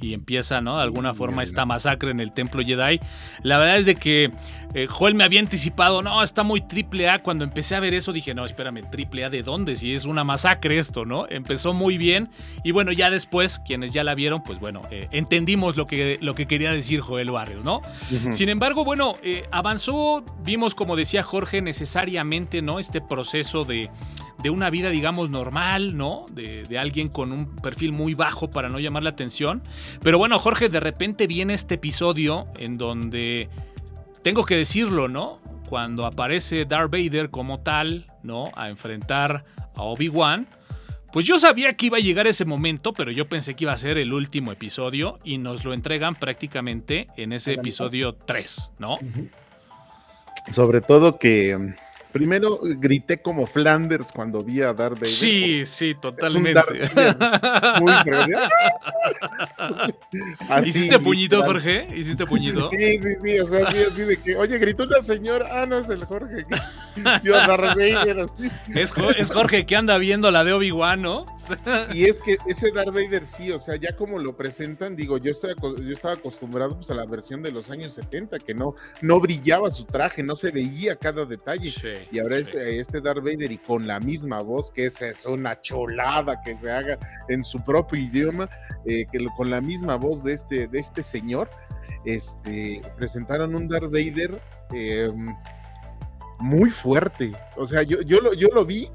y, 0.00 0.12
empieza, 0.12 0.60
¿no? 0.60 0.76
De 0.76 0.82
alguna 0.82 1.14
forma 1.14 1.42
esta 1.42 1.64
masacre 1.64 2.10
en 2.10 2.20
el 2.20 2.32
Templo 2.32 2.62
Jedi. 2.62 3.00
La 3.42 3.58
verdad 3.58 3.78
es 3.78 3.86
de 3.86 3.94
que 3.96 4.30
eh, 4.74 4.86
Joel 4.86 5.14
me 5.14 5.24
había 5.24 5.40
anticipado, 5.40 6.02
no, 6.02 6.22
está 6.22 6.42
muy 6.42 6.60
triple 6.60 7.08
A. 7.08 7.22
Cuando 7.22 7.44
empecé 7.44 7.74
a 7.74 7.80
ver 7.80 7.94
eso 7.94 8.12
dije, 8.12 8.34
no, 8.34 8.44
espérame, 8.44 8.88
triple 8.90 9.24
A 9.24 9.30
de 9.30 9.42
dónde, 9.42 9.76
si 9.76 9.94
es 9.94 10.04
una 10.04 10.24
masacre 10.24 10.78
esto, 10.78 11.04
¿no? 11.04 11.26
Empezó 11.28 11.72
muy 11.72 11.96
bien 11.96 12.28
y 12.64 12.72
bueno, 12.72 12.92
ya 12.92 13.10
después, 13.10 13.58
quienes 13.60 13.92
ya 13.92 14.04
la 14.04 14.14
vieron, 14.14 14.42
pues 14.42 14.60
bueno, 14.60 14.82
eh, 14.90 15.05
entendimos 15.12 15.76
lo 15.76 15.86
que, 15.86 16.18
lo 16.20 16.34
que 16.34 16.46
quería 16.46 16.72
decir 16.72 17.00
Joel 17.00 17.30
Barrios, 17.30 17.64
¿no? 17.64 17.82
Sin 18.30 18.48
embargo, 18.48 18.84
bueno, 18.84 19.14
eh, 19.22 19.44
avanzó, 19.50 20.24
vimos, 20.44 20.74
como 20.74 20.96
decía 20.96 21.22
Jorge, 21.22 21.62
necesariamente, 21.62 22.62
¿no? 22.62 22.78
Este 22.78 23.00
proceso 23.00 23.64
de, 23.64 23.90
de 24.42 24.50
una 24.50 24.70
vida, 24.70 24.90
digamos, 24.90 25.30
normal, 25.30 25.96
¿no? 25.96 26.26
De, 26.32 26.62
de, 26.64 26.78
alguien 26.78 27.08
con 27.08 27.32
un 27.32 27.56
perfil 27.56 27.92
muy 27.92 28.14
bajo 28.14 28.50
para 28.50 28.68
no 28.68 28.78
llamar 28.78 29.02
la 29.02 29.10
atención. 29.10 29.62
Pero 30.02 30.18
bueno, 30.18 30.38
Jorge, 30.38 30.68
de 30.68 30.80
repente 30.80 31.26
viene 31.26 31.54
este 31.54 31.74
episodio 31.74 32.46
en 32.58 32.76
donde, 32.76 33.48
tengo 34.22 34.44
que 34.44 34.56
decirlo, 34.56 35.06
¿no? 35.06 35.38
Cuando 35.68 36.04
aparece 36.04 36.64
Darth 36.64 36.90
Vader 36.90 37.30
como 37.30 37.60
tal, 37.60 38.12
¿no? 38.22 38.50
A 38.56 38.68
enfrentar 38.68 39.44
a 39.76 39.82
Obi-Wan 39.82 40.48
pues 41.12 41.24
yo 41.24 41.38
sabía 41.38 41.74
que 41.74 41.86
iba 41.86 41.98
a 41.98 42.00
llegar 42.00 42.26
ese 42.26 42.44
momento, 42.44 42.92
pero 42.92 43.10
yo 43.10 43.28
pensé 43.28 43.54
que 43.54 43.64
iba 43.64 43.72
a 43.72 43.78
ser 43.78 43.98
el 43.98 44.12
último 44.12 44.52
episodio 44.52 45.18
y 45.24 45.38
nos 45.38 45.64
lo 45.64 45.72
entregan 45.72 46.14
prácticamente 46.14 47.08
en 47.16 47.32
ese 47.32 47.54
episodio 47.54 48.14
3, 48.14 48.72
¿no? 48.78 48.96
Sobre 50.48 50.80
todo 50.80 51.18
que 51.18 51.74
Primero 52.16 52.58
grité 52.62 53.20
como 53.20 53.44
Flanders 53.44 54.10
cuando 54.10 54.40
vi 54.40 54.62
a 54.62 54.72
Darth 54.72 54.94
Vader. 54.94 55.06
Sí, 55.06 55.66
sí, 55.66 55.94
totalmente. 56.00 56.62
muy 57.82 57.92
¿Hiciste 60.64 60.98
puñito, 60.98 61.42
Jorge? 61.42 61.86
¿Hiciste 61.94 62.24
puñito? 62.24 62.70
Sí, 62.70 62.98
sí, 63.00 63.08
sí. 63.22 63.38
O 63.38 63.46
sea, 63.46 63.66
así, 63.66 64.02
de 64.02 64.16
que, 64.16 64.34
oye, 64.34 64.56
gritó 64.56 64.84
una 64.84 65.02
señora. 65.02 65.46
Ah, 65.52 65.66
no 65.66 65.76
es 65.76 65.90
el 65.90 66.06
Jorge. 66.06 66.46
Yo 67.22 67.36
a 67.36 67.46
Darth 67.46 67.76
Vader. 67.76 68.28
Es, 68.74 68.94
es, 69.18 69.30
Jorge 69.30 69.66
que 69.66 69.76
anda 69.76 69.98
viendo 69.98 70.30
la 70.30 70.42
de 70.42 70.54
Obi-Wan, 70.54 71.02
¿no? 71.02 71.26
y 71.92 72.06
es 72.06 72.18
que 72.20 72.38
ese 72.46 72.70
Darth 72.70 72.94
Vader 72.94 73.26
sí, 73.26 73.52
o 73.52 73.58
sea, 73.58 73.76
ya 73.76 73.94
como 73.94 74.18
lo 74.18 74.38
presentan, 74.38 74.96
digo, 74.96 75.18
yo, 75.18 75.32
estoy, 75.32 75.54
yo 75.60 75.92
estaba 75.92 76.14
acostumbrado 76.14 76.76
pues, 76.76 76.88
a 76.88 76.94
la 76.94 77.04
versión 77.04 77.42
de 77.42 77.52
los 77.52 77.70
años 77.70 77.92
70, 77.92 78.38
que 78.38 78.54
no, 78.54 78.74
no 79.02 79.20
brillaba 79.20 79.70
su 79.70 79.84
traje, 79.84 80.22
no 80.22 80.34
se 80.34 80.50
veía 80.50 80.96
cada 80.96 81.26
detalle. 81.26 81.70
Sí 81.70 82.05
y 82.10 82.18
ahora 82.18 82.38
este, 82.38 82.78
este 82.78 83.00
Darth 83.00 83.22
Vader 83.22 83.50
y 83.50 83.58
con 83.58 83.86
la 83.86 84.00
misma 84.00 84.40
voz, 84.40 84.70
que 84.70 84.86
esa 84.86 85.08
es 85.08 85.26
una 85.26 85.60
cholada 85.60 86.40
que 86.42 86.56
se 86.56 86.70
haga 86.70 86.98
en 87.28 87.42
su 87.42 87.62
propio 87.62 88.00
idioma, 88.00 88.48
eh, 88.84 89.06
que 89.10 89.26
con 89.36 89.50
la 89.50 89.60
misma 89.60 89.96
voz 89.96 90.22
de 90.22 90.32
este, 90.34 90.68
de 90.68 90.78
este 90.78 91.02
señor, 91.02 91.48
este, 92.04 92.80
presentaron 92.96 93.54
un 93.54 93.68
Darth 93.68 93.90
Vader 93.90 94.40
em, 94.72 95.34
muy 96.38 96.70
fuerte. 96.70 97.32
O 97.56 97.66
sea, 97.66 97.82
yo, 97.82 98.00
yo, 98.02 98.20
lo, 98.20 98.34
yo 98.34 98.48
lo 98.54 98.64
vi, 98.64 98.88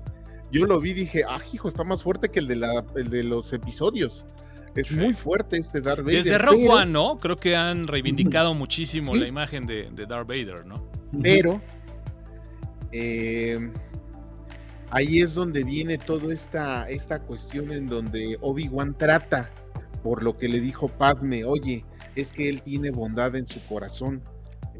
yo 0.51 0.65
lo 0.65 0.79
vi, 0.79 0.93
dije, 0.93 1.23
ah, 1.27 1.39
hijo, 1.51 1.67
está 1.67 1.83
más 1.83 2.03
fuerte 2.03 2.29
que 2.29 2.39
el 2.39 2.47
de, 2.47 2.55
la, 2.55 2.85
el 2.95 3.09
de 3.09 3.23
los 3.23 3.51
episodios. 3.53 4.25
Es 4.73 4.91
muy 4.93 5.13
fuerte 5.13 5.57
este 5.57 5.81
Darth 5.81 5.99
Vader. 5.99 6.23
Desde 6.23 6.37
Rogue 6.37 6.69
One, 6.69 6.91
¿no? 6.91 7.17
Creo 7.17 7.35
que 7.35 7.57
han 7.57 7.87
reivindicado 7.87 8.55
muchísimo 8.55 9.13
la 9.13 9.27
imagen 9.27 9.65
de, 9.65 9.89
de 9.91 10.05
Darth 10.05 10.27
Vader, 10.27 10.65
¿no? 10.65 10.89
Pero 11.21 11.61
eh, 12.91 13.71
ahí 14.89 15.21
es 15.21 15.33
donde 15.33 15.63
viene 15.63 15.97
toda 15.97 16.33
esta, 16.33 16.89
esta 16.89 17.19
cuestión 17.19 17.71
en 17.71 17.87
donde 17.87 18.37
Obi-Wan 18.41 18.97
trata, 18.97 19.49
por 20.03 20.23
lo 20.23 20.37
que 20.37 20.47
le 20.47 20.59
dijo 20.59 20.87
Padme, 20.87 21.45
oye, 21.45 21.85
es 22.15 22.31
que 22.31 22.49
él 22.49 22.61
tiene 22.61 22.91
bondad 22.91 23.35
en 23.35 23.47
su 23.47 23.63
corazón, 23.67 24.21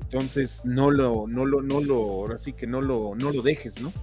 entonces 0.02 0.62
no 0.66 0.92
lo, 0.92 1.28
no 1.28 1.46
lo, 1.46 1.62
no 1.62 1.80
lo, 1.80 1.96
ahora 1.96 2.38
sí 2.38 2.54
que 2.54 2.68
no 2.68 2.82
lo, 2.82 3.16
no 3.16 3.32
lo 3.32 3.42
dejes, 3.42 3.82
¿no? 3.82 3.94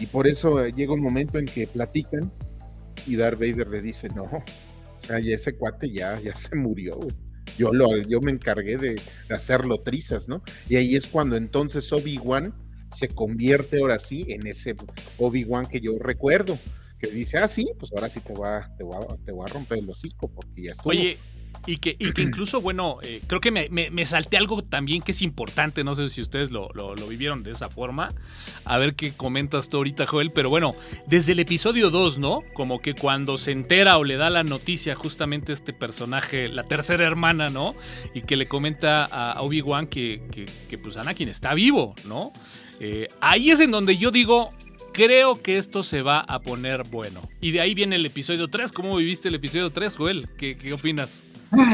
Y 0.00 0.06
por 0.06 0.26
eso 0.26 0.66
llega 0.68 0.92
un 0.92 1.02
momento 1.02 1.38
en 1.38 1.44
que 1.44 1.66
platican 1.66 2.32
y 3.06 3.16
Darth 3.16 3.38
Vader 3.38 3.68
le 3.68 3.82
dice, 3.82 4.08
no, 4.08 4.24
o 4.24 4.42
sea, 4.98 5.20
ya 5.20 5.34
ese 5.34 5.56
cuate 5.56 5.90
ya, 5.90 6.20
ya 6.20 6.34
se 6.34 6.56
murió, 6.56 6.98
Yo, 7.56 7.72
lo, 7.72 7.96
yo 7.96 8.20
me 8.20 8.32
encargué 8.32 8.76
de, 8.76 9.00
de 9.28 9.34
hacerlo 9.34 9.82
trizas, 9.82 10.28
¿no? 10.28 10.42
Y 10.68 10.76
ahí 10.76 10.96
es 10.96 11.06
cuando 11.06 11.36
entonces 11.36 11.92
Obi-Wan 11.92 12.52
se 12.90 13.08
convierte 13.08 13.80
ahora 13.80 13.98
sí 13.98 14.26
en 14.28 14.46
ese 14.46 14.76
Obi-Wan 15.18 15.66
que 15.66 15.80
yo 15.80 15.98
recuerdo, 15.98 16.58
que 16.98 17.08
dice, 17.08 17.38
ah, 17.38 17.48
sí, 17.48 17.70
pues 17.78 17.92
ahora 17.92 18.08
sí 18.08 18.20
te 18.20 18.32
voy 18.32 18.48
a, 18.48 18.68
te 18.76 18.82
voy 18.82 19.46
a, 19.46 19.52
romper 19.52 19.78
el 19.78 19.88
hocico 19.88 20.28
porque 20.28 20.62
ya 20.62 20.72
estuvo. 20.72 20.90
Oye, 20.90 21.18
Y 21.66 21.78
que, 21.78 21.96
y 21.98 22.12
que 22.12 22.22
incluso, 22.22 22.60
bueno, 22.60 22.98
eh, 23.02 23.20
creo 23.26 23.40
que 23.40 23.50
me, 23.50 23.68
me, 23.68 24.06
salté 24.06 24.36
algo 24.36 24.62
también 24.62 25.02
que 25.02 25.12
es 25.12 25.22
importante, 25.22 25.84
no 25.84 25.94
sé 25.94 26.08
si 26.08 26.20
ustedes 26.20 26.50
lo, 26.50 26.70
lo, 26.74 26.94
vivieron 27.06 27.42
de 27.42 27.52
esa 27.52 27.68
forma. 27.68 28.08
A 28.64 28.78
ver 28.78 28.94
qué 28.94 29.12
comentas 29.12 29.68
tú 29.68 29.78
ahorita, 29.78 30.06
Joel, 30.06 30.30
pero 30.32 30.50
bueno, 30.50 30.74
desde 31.06 31.32
el 31.32 31.40
episodio 31.40 31.90
2, 31.90 32.18
¿no? 32.18 32.42
Como 32.54 32.80
que 32.80 32.94
cuando 32.94 33.36
se 33.36 33.52
entera 33.52 33.98
o 33.98 34.04
le 34.04 34.16
da 34.16 34.30
la 34.30 34.44
noticia 34.44 34.94
justamente 34.94 35.52
este 35.52 35.72
personaje, 35.72 36.48
la 36.48 36.64
tercera 36.64 37.06
hermana, 37.06 37.48
¿no? 37.50 37.74
Y 38.14 38.22
que 38.22 38.36
le 38.36 38.48
comenta 38.48 39.04
a 39.04 39.40
Obi-Wan 39.42 39.86
que, 39.86 40.22
que, 40.30 40.46
que, 40.68 40.78
pues 40.78 40.96
Anakin 40.96 41.28
está 41.28 41.54
vivo, 41.54 41.94
¿no? 42.06 42.32
Eh, 42.80 43.08
ahí 43.20 43.50
es 43.50 43.60
en 43.60 43.70
donde 43.70 43.96
yo 43.96 44.10
digo, 44.10 44.50
creo 44.98 45.40
que 45.40 45.58
esto 45.58 45.84
se 45.84 46.02
va 46.02 46.20
a 46.20 46.40
poner 46.40 46.82
bueno. 46.90 47.20
Y 47.40 47.52
de 47.52 47.60
ahí 47.60 47.72
viene 47.72 47.94
el 47.94 48.04
episodio 48.04 48.48
3. 48.48 48.72
¿Cómo 48.72 48.96
viviste 48.96 49.28
el 49.28 49.36
episodio 49.36 49.70
3, 49.70 49.94
Joel? 49.94 50.28
¿Qué, 50.36 50.56
qué 50.56 50.72
opinas? 50.72 51.24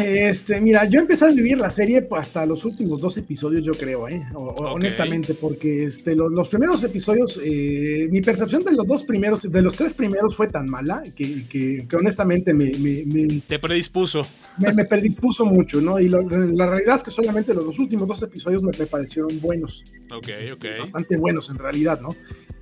Este, 0.05 0.61
mira, 0.61 0.85
yo 0.85 1.01
empecé 1.01 1.25
a 1.25 1.31
vivir 1.33 1.59
la 1.59 1.69
serie 1.69 2.07
hasta 2.13 2.47
los 2.47 2.65
últimos 2.65 3.01
dos 3.01 3.17
episodios, 3.17 3.65
yo 3.65 3.73
creo, 3.73 4.09
¿eh? 4.09 4.25
honestamente, 4.35 5.35
porque 5.35 5.85
este, 5.85 6.15
los, 6.15 6.49
primeros 6.49 6.85
episodios, 6.85 7.41
eh, 7.43 8.07
mi 8.09 8.21
percepción 8.21 8.63
de 8.63 8.73
los 8.73 8.87
dos 8.87 9.03
primeros, 9.03 9.43
de 9.43 9.63
los 9.63 9.75
tres 9.75 9.93
primeros 9.93 10.37
fue 10.37 10.47
tan 10.47 10.69
mala 10.69 11.03
que, 11.17 11.49
que, 11.49 11.89
honestamente 11.97 12.55
me, 12.55 12.71
me, 12.79 13.41
Te 13.49 13.59
predispuso. 13.59 14.25
Me, 14.59 14.85
predispuso 14.85 15.45
mucho, 15.45 15.81
¿no? 15.81 15.99
Y 15.99 16.09
la 16.09 16.67
realidad 16.67 16.97
es 16.97 17.03
que 17.03 17.11
solamente 17.11 17.53
los 17.53 17.65
dos 17.65 17.79
últimos 17.81 18.07
dos 18.07 18.23
episodios 18.23 18.63
me, 18.63 18.71
parecieron 18.87 19.41
buenos. 19.41 19.83
Ok, 20.15 20.29
este, 20.29 20.79
Bastante 20.79 21.17
buenos 21.17 21.51
en 21.51 21.59
realidad, 21.59 22.01
¿no? 22.01 22.11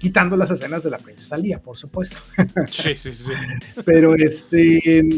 Quitando 0.03 0.36
las 0.36 0.50
escenas 0.50 0.82
de 0.82 0.90
la 0.90 0.98
princesa 0.98 1.36
Lía, 1.36 1.62
por 1.62 1.76
supuesto. 1.76 2.16
Sí, 2.68 2.96
sí, 2.96 3.12
sí. 3.14 3.30
Pero 3.84 4.16
este 4.16 5.14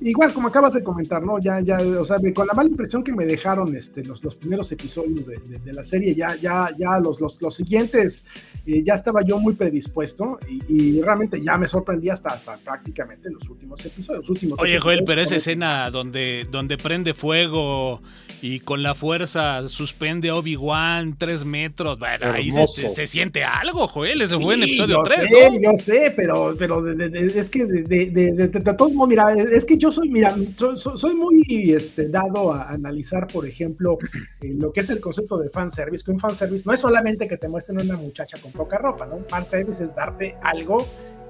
igual, 0.00 0.32
como 0.32 0.48
acabas 0.48 0.72
de 0.72 0.82
comentar, 0.82 1.22
¿no? 1.22 1.38
Ya, 1.38 1.60
ya, 1.60 1.78
o 1.78 2.04
sea, 2.04 2.18
con 2.34 2.46
la 2.46 2.54
mala 2.54 2.68
impresión 2.68 3.04
que 3.04 3.12
me 3.12 3.26
dejaron 3.26 3.74
este, 3.76 4.04
los, 4.04 4.22
los 4.22 4.34
primeros 4.36 4.70
episodios 4.72 5.26
de, 5.26 5.38
de, 5.38 5.72
la 5.72 5.84
serie, 5.84 6.14
ya, 6.14 6.34
ya, 6.36 6.68
ya 6.78 6.98
los, 6.98 7.20
los, 7.20 7.40
los 7.40 7.54
siguientes, 7.54 8.24
eh, 8.66 8.82
ya 8.84 8.94
estaba 8.94 9.22
yo 9.22 9.38
muy 9.38 9.54
predispuesto 9.54 10.38
y, 10.68 11.00
realmente 11.00 11.42
ya 11.42 11.56
me 11.56 11.66
sorprendí 11.66 12.10
hasta, 12.10 12.30
hasta 12.30 12.56
prácticamente 12.58 13.30
los 13.30 13.48
últimos 13.48 13.84
episodios. 13.84 14.28
últimos 14.28 14.58
Oye, 14.58 14.78
Joel, 14.78 15.04
pero 15.04 15.22
esa 15.22 15.36
escena 15.36 15.88
donde, 15.90 16.46
donde 16.50 16.76
prende 16.76 17.14
fuego 17.14 18.02
y 18.42 18.60
con 18.60 18.82
la 18.82 18.94
fuerza 18.94 19.66
suspende 19.68 20.30
Obi-Wan 20.30 21.16
tres 21.18 21.44
metros, 21.44 21.98
bueno, 21.98 22.32
ahí 22.32 22.50
se, 22.50 23.06
siente 23.06 23.44
algo, 23.44 23.86
Joel, 23.86 24.22
ese 24.22 24.38
fue 24.38 24.54
en 24.54 24.62
episodio 24.62 24.98
3, 25.04 25.20
sé, 25.20 25.62
Yo 25.62 25.70
sé, 25.74 26.12
pero, 26.16 26.54
pero 26.58 26.86
es 26.90 27.50
que 27.50 27.64
de, 27.64 27.82
de, 27.82 28.32
de, 28.32 28.48
todos 28.48 28.92
modos, 28.92 29.08
mira, 29.08 29.32
es 29.32 29.64
que 29.64 29.76
yo 29.76 29.89
soy, 29.90 30.08
mira, 30.08 30.34
soy, 30.76 31.14
muy 31.14 31.72
este, 31.72 32.08
dado 32.08 32.52
a 32.52 32.70
analizar, 32.70 33.26
por 33.26 33.46
ejemplo, 33.46 33.98
eh, 34.40 34.54
lo 34.56 34.72
que 34.72 34.80
es 34.80 34.90
el 34.90 35.00
concepto 35.00 35.38
de 35.38 35.50
fanservice, 35.50 36.04
que 36.04 36.10
un 36.10 36.20
fanservice 36.20 36.62
no 36.66 36.72
es 36.72 36.80
solamente 36.80 37.28
que 37.28 37.36
te 37.36 37.48
muestren 37.48 37.80
una 37.80 37.96
muchacha 37.96 38.38
con 38.40 38.52
poca 38.52 38.78
ropa, 38.78 39.06
¿no? 39.06 39.16
Un 39.16 39.26
fanservice 39.26 39.82
es 39.82 39.94
darte 39.94 40.36
algo 40.42 40.86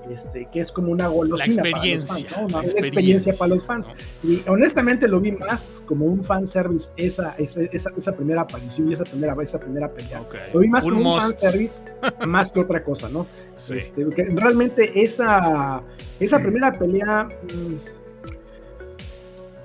este, 0.09 0.49
que 0.51 0.61
es 0.61 0.73
como 0.73 0.91
una 0.93 1.09
golosina 1.09 1.63
para 1.63 1.85
los 1.85 2.07
fans, 2.07 2.27
una 2.39 2.65
experiencia. 2.65 3.35
para 3.39 3.55
los 3.55 3.65
fans. 3.65 3.93
Y 4.23 4.43
honestamente 4.49 5.07
lo 5.07 5.21
vi 5.21 5.33
más 5.33 5.83
como 5.87 6.07
un 6.07 6.25
fanservice 6.25 6.91
esa, 6.97 7.35
esa, 7.39 7.61
esa, 7.63 8.17
primera 8.17 8.43
aparición 8.43 8.91
y 8.91 8.95
esa 8.95 9.05
primera, 9.05 9.35
esa 9.41 9.61
primera 9.61 9.89
pelea. 9.89 10.23
Lo 10.53 10.61
vi 10.61 10.69
más 10.69 10.83
como 10.83 11.15
un 11.15 11.21
fanservice 11.21 11.83
más 12.27 12.51
que 12.51 12.61
otra 12.61 12.83
cosa, 12.83 13.09
¿no? 13.09 13.27
Este, 13.71 14.05
realmente 14.35 15.01
esa, 15.01 15.83
esa 16.19 16.39
primera 16.41 16.73
pelea... 16.73 17.29
Mm, 17.55 17.99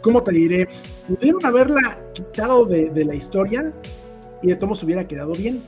¿cómo 0.05 0.21
te 0.21 0.31
diré? 0.33 0.67
Pudieron 1.07 1.43
haberla 1.43 1.97
quitado 2.13 2.63
de, 2.65 3.03
la 3.03 3.15
historia 3.15 3.73
y 4.43 4.49
de 4.49 4.55
todos 4.55 4.83
hubiera 4.83 5.07
quedado 5.07 5.33
bien. 5.33 5.63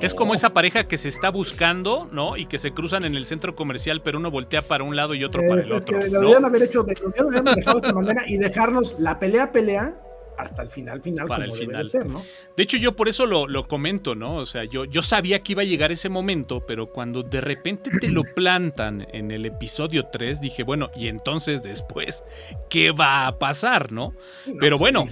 Es 0.00 0.12
como 0.12 0.34
esa 0.34 0.50
pareja 0.50 0.82
que 0.82 0.96
se 0.96 1.08
está 1.08 1.30
buscando, 1.30 2.08
¿no? 2.10 2.36
Y 2.36 2.46
que 2.46 2.58
se 2.58 2.72
cruzan 2.72 3.04
en 3.04 3.14
el 3.14 3.24
centro 3.24 3.54
comercial, 3.54 4.02
pero 4.02 4.18
uno 4.18 4.30
voltea 4.30 4.62
para 4.62 4.82
un 4.82 4.96
lado 4.96 5.14
y 5.14 5.22
otro 5.22 5.40
para 5.48 5.62
el 5.62 5.72
otro. 5.72 5.76
Es 5.76 5.84
que 5.84 6.10
deberían 6.10 6.44
haber 6.44 6.62
hecho, 6.64 6.82
de, 6.82 6.94
deberían 6.94 7.46
haber 7.46 7.56
dejado 7.56 7.80
de 7.80 7.86
esa 7.86 7.94
manera 7.94 8.24
y 8.26 8.38
dejarnos 8.38 8.96
la 8.98 9.20
pelea, 9.20 9.52
pelea, 9.52 9.94
hasta 10.42 10.62
el 10.62 10.68
final, 10.68 11.02
final, 11.02 11.26
Para 11.26 11.44
el 11.44 11.52
final. 11.52 11.88
Ser, 11.88 12.06
¿no? 12.06 12.22
De 12.56 12.62
hecho, 12.62 12.76
yo 12.76 12.94
por 12.94 13.08
eso 13.08 13.26
lo, 13.26 13.46
lo, 13.46 13.66
comento, 13.66 14.14
¿no? 14.14 14.36
O 14.36 14.46
sea, 14.46 14.64
yo, 14.64 14.84
yo 14.84 15.02
sabía 15.02 15.40
que 15.40 15.52
iba 15.52 15.62
a 15.62 15.64
llegar 15.64 15.92
ese 15.92 16.08
momento, 16.08 16.64
pero 16.66 16.92
cuando 16.92 17.22
de 17.22 17.40
repente 17.40 17.90
te 18.00 18.08
lo 18.08 18.22
plantan 18.34 19.06
en 19.12 19.30
el 19.30 19.46
episodio 19.46 20.06
3, 20.12 20.40
dije, 20.40 20.62
bueno, 20.62 20.90
y 20.96 21.08
entonces 21.08 21.62
después, 21.62 22.24
¿qué 22.68 22.90
va 22.90 23.26
a 23.26 23.38
pasar, 23.38 23.92
no? 23.92 24.14
pero 24.60 24.78
bueno. 24.78 25.06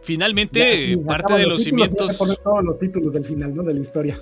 Finalmente, 0.00 0.96
parte 1.04 1.34
de 1.34 1.44
los, 1.44 1.64
cimientos. 1.64 2.16
todos 2.16 2.64
los 2.64 2.78
títulos 2.78 3.12
del 3.12 3.26
final, 3.26 3.54
¿no? 3.54 3.62
De 3.62 3.74
la 3.74 3.80
historia. 3.80 4.18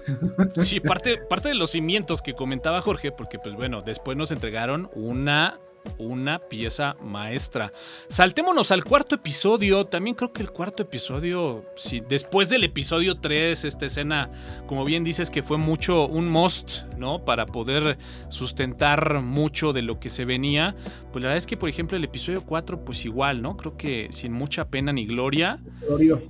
Sí, 0.58 0.80
parte, 0.80 1.18
parte 1.18 1.48
de 1.50 1.54
los 1.54 1.70
cimientos 1.70 2.22
que 2.22 2.34
comentaba 2.34 2.80
Jorge, 2.80 3.12
porque, 3.12 3.38
pues 3.38 3.54
bueno, 3.54 3.82
después 3.82 4.16
nos 4.16 4.32
entregaron 4.32 4.90
una 4.94 5.60
una 5.98 6.38
pieza 6.38 6.96
maestra. 7.02 7.72
Saltémonos 8.08 8.70
al 8.70 8.84
cuarto 8.84 9.14
episodio. 9.14 9.86
También 9.86 10.16
creo 10.16 10.32
que 10.32 10.42
el 10.42 10.50
cuarto 10.50 10.82
episodio, 10.82 11.64
si 11.76 12.00
después 12.00 12.48
del 12.48 12.64
episodio 12.64 13.18
3, 13.18 13.64
esta 13.64 13.86
escena, 13.86 14.30
como 14.66 14.84
bien 14.84 15.04
dices, 15.04 15.30
que 15.30 15.42
fue 15.42 15.58
mucho 15.58 16.06
un 16.06 16.28
must, 16.28 16.84
¿no? 16.98 17.24
Para 17.24 17.46
poder 17.46 17.98
sustentar 18.28 19.22
mucho 19.22 19.72
de 19.72 19.82
lo 19.82 19.98
que 20.00 20.10
se 20.10 20.24
venía. 20.24 20.74
Pues 21.12 21.22
la 21.22 21.28
verdad 21.28 21.36
es 21.38 21.46
que, 21.46 21.56
por 21.56 21.68
ejemplo, 21.68 21.96
el 21.96 22.04
episodio 22.04 22.42
4, 22.42 22.84
pues 22.84 23.04
igual, 23.04 23.42
¿no? 23.42 23.56
Creo 23.56 23.76
que 23.76 24.08
sin 24.10 24.32
mucha 24.32 24.68
pena 24.68 24.92
ni 24.92 25.06
gloria. 25.06 25.58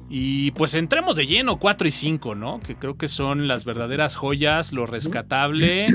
Y 0.08 0.50
pues 0.52 0.74
entremos 0.74 1.16
de 1.16 1.26
lleno 1.26 1.58
4 1.58 1.88
y 1.88 1.90
5, 1.90 2.34
¿no? 2.34 2.60
Que 2.60 2.76
creo 2.76 2.96
que 2.96 3.08
son 3.08 3.48
las 3.48 3.64
verdaderas 3.64 4.14
joyas, 4.16 4.72
lo 4.72 4.86
rescatable 4.86 5.88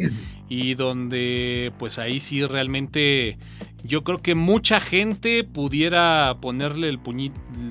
y 0.50 0.74
donde 0.74 1.72
pues 1.78 1.98
ahí 1.98 2.20
sí 2.20 2.46
realmente 2.46 3.38
yo 3.84 4.04
creo 4.04 4.22
que 4.22 4.36
mucha 4.36 4.80
gente 4.80 5.44
pudiera 5.44 6.38
ponerle 6.42 6.90
el, 6.90 7.00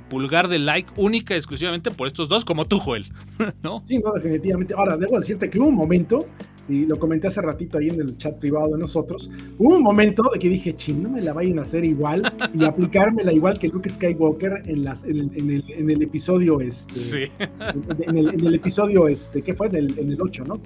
pulgar 0.09 0.49
de 0.49 0.59
like 0.59 0.91
única 0.97 1.35
y 1.35 1.37
exclusivamente 1.37 1.91
por 1.91 2.07
estos 2.07 2.29
dos, 2.29 2.45
como 2.45 2.67
tú, 2.67 2.79
Joel, 2.79 3.07
¿no? 3.63 3.85
Sí, 3.87 3.99
no, 3.99 4.13
definitivamente. 4.13 4.75
Ahora, 4.75 4.97
debo 4.97 5.19
decirte 5.19 5.49
que 5.49 5.59
hubo 5.59 5.69
un 5.69 5.77
momento, 5.77 6.27
y 6.69 6.87
lo 6.87 6.99
comenté 6.99 7.29
hace 7.29 7.41
ratito 7.41 7.79
ahí 7.79 7.89
en 7.89 8.01
el 8.01 8.17
chat 8.17 8.39
privado 8.39 8.73
de 8.73 8.79
nosotros, 8.79 9.31
hubo 9.59 9.77
un 9.77 9.83
momento 9.83 10.23
de 10.33 10.39
que 10.39 10.49
dije, 10.49 10.75
ching, 10.75 11.03
no 11.03 11.11
me 11.11 11.21
la 11.21 11.33
vayan 11.33 11.59
a 11.59 11.63
hacer 11.63 11.85
igual 11.85 12.33
y 12.55 12.65
aplicármela 12.65 13.33
igual 13.33 13.59
que 13.59 13.69
Luke 13.69 13.89
Skywalker 13.89 14.63
en, 14.67 14.85
las, 14.85 15.05
en, 15.05 15.19
el, 15.19 15.65
en, 15.69 15.91
el, 15.91 16.03
episodio, 16.03 16.61
este, 16.61 16.95
sí. 16.95 17.23
en, 17.39 18.17
el, 18.17 18.29
en, 18.35 18.47
el, 18.47 18.55
episodio, 18.55 19.09
este, 19.09 19.43
¿qué 19.43 19.55
fue? 19.55 19.69
En 19.69 19.77
el, 19.77 19.99
en 19.99 20.13
el 20.13 20.21
8, 20.21 20.45
¿no? 20.45 20.61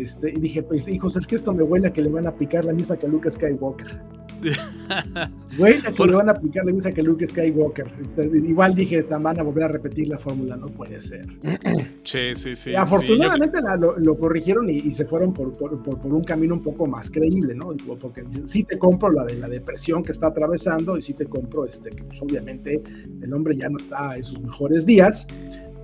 Este, 0.00 0.30
y 0.30 0.40
dije, 0.40 0.62
pues 0.62 0.88
hijos, 0.88 1.14
es 1.16 1.26
que 1.26 1.36
esto 1.36 1.52
me 1.52 1.62
huele 1.62 1.88
a 1.88 1.92
que 1.92 2.00
le 2.00 2.08
van 2.08 2.26
a 2.26 2.30
aplicar 2.30 2.64
la 2.64 2.72
misma 2.72 2.96
que 2.96 3.04
a 3.04 3.08
Luke 3.08 3.30
Skywalker. 3.30 4.00
huele 5.58 5.86
a 5.86 5.92
que 5.92 6.06
le 6.06 6.14
van 6.14 6.30
a 6.30 6.32
aplicar 6.32 6.64
la 6.64 6.72
misma 6.72 6.90
que 6.90 7.02
a 7.02 7.04
Luke 7.04 7.26
Skywalker. 7.26 7.86
Este, 8.02 8.24
igual 8.38 8.74
dije, 8.74 9.02
van 9.02 9.38
a 9.38 9.42
volver 9.42 9.64
a 9.64 9.68
repetir 9.68 10.08
la 10.08 10.18
fórmula, 10.18 10.56
no 10.56 10.68
puede 10.68 10.98
ser. 10.98 11.26
Sí, 12.02 12.34
sí, 12.34 12.56
sí. 12.56 12.74
afortunadamente 12.74 13.58
lo, 13.78 14.18
corrigieron 14.18 14.68
y, 14.68 14.90
se 14.90 15.04
fueron 15.04 15.32
por, 15.32 15.52
por, 15.52 15.72
un 16.02 16.24
camino 16.24 16.54
un 16.54 16.62
poco 16.62 16.86
más 16.86 17.10
creíble, 17.10 17.54
¿no? 17.54 17.74
Porque 18.00 18.22
sí 18.46 18.64
te 18.64 18.78
compro 18.78 19.12
la 19.12 19.24
de 19.24 19.36
la 19.36 19.48
depresión 19.48 20.02
que 20.02 20.12
está 20.12 20.28
atravesando 20.28 20.96
y 20.96 21.02
sí 21.02 21.12
te 21.12 21.26
compro 21.26 21.66
este, 21.66 21.90
que 21.90 22.02
pues, 22.02 22.20
obviamente 22.22 22.82
el 23.22 23.32
hombre 23.32 23.54
ya 23.56 23.68
no 23.68 23.76
está 23.76 24.16
en 24.16 24.24
sus 24.24 24.40
mejores 24.40 24.86
días. 24.86 25.26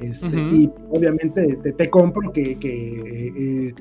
Este, 0.00 0.36
y 0.36 0.70
obviamente 0.90 1.58
te, 1.62 1.72
te 1.72 1.90
compro 1.90 2.32
que, 2.32 2.58
que 2.58 3.68
eh, 3.68 3.74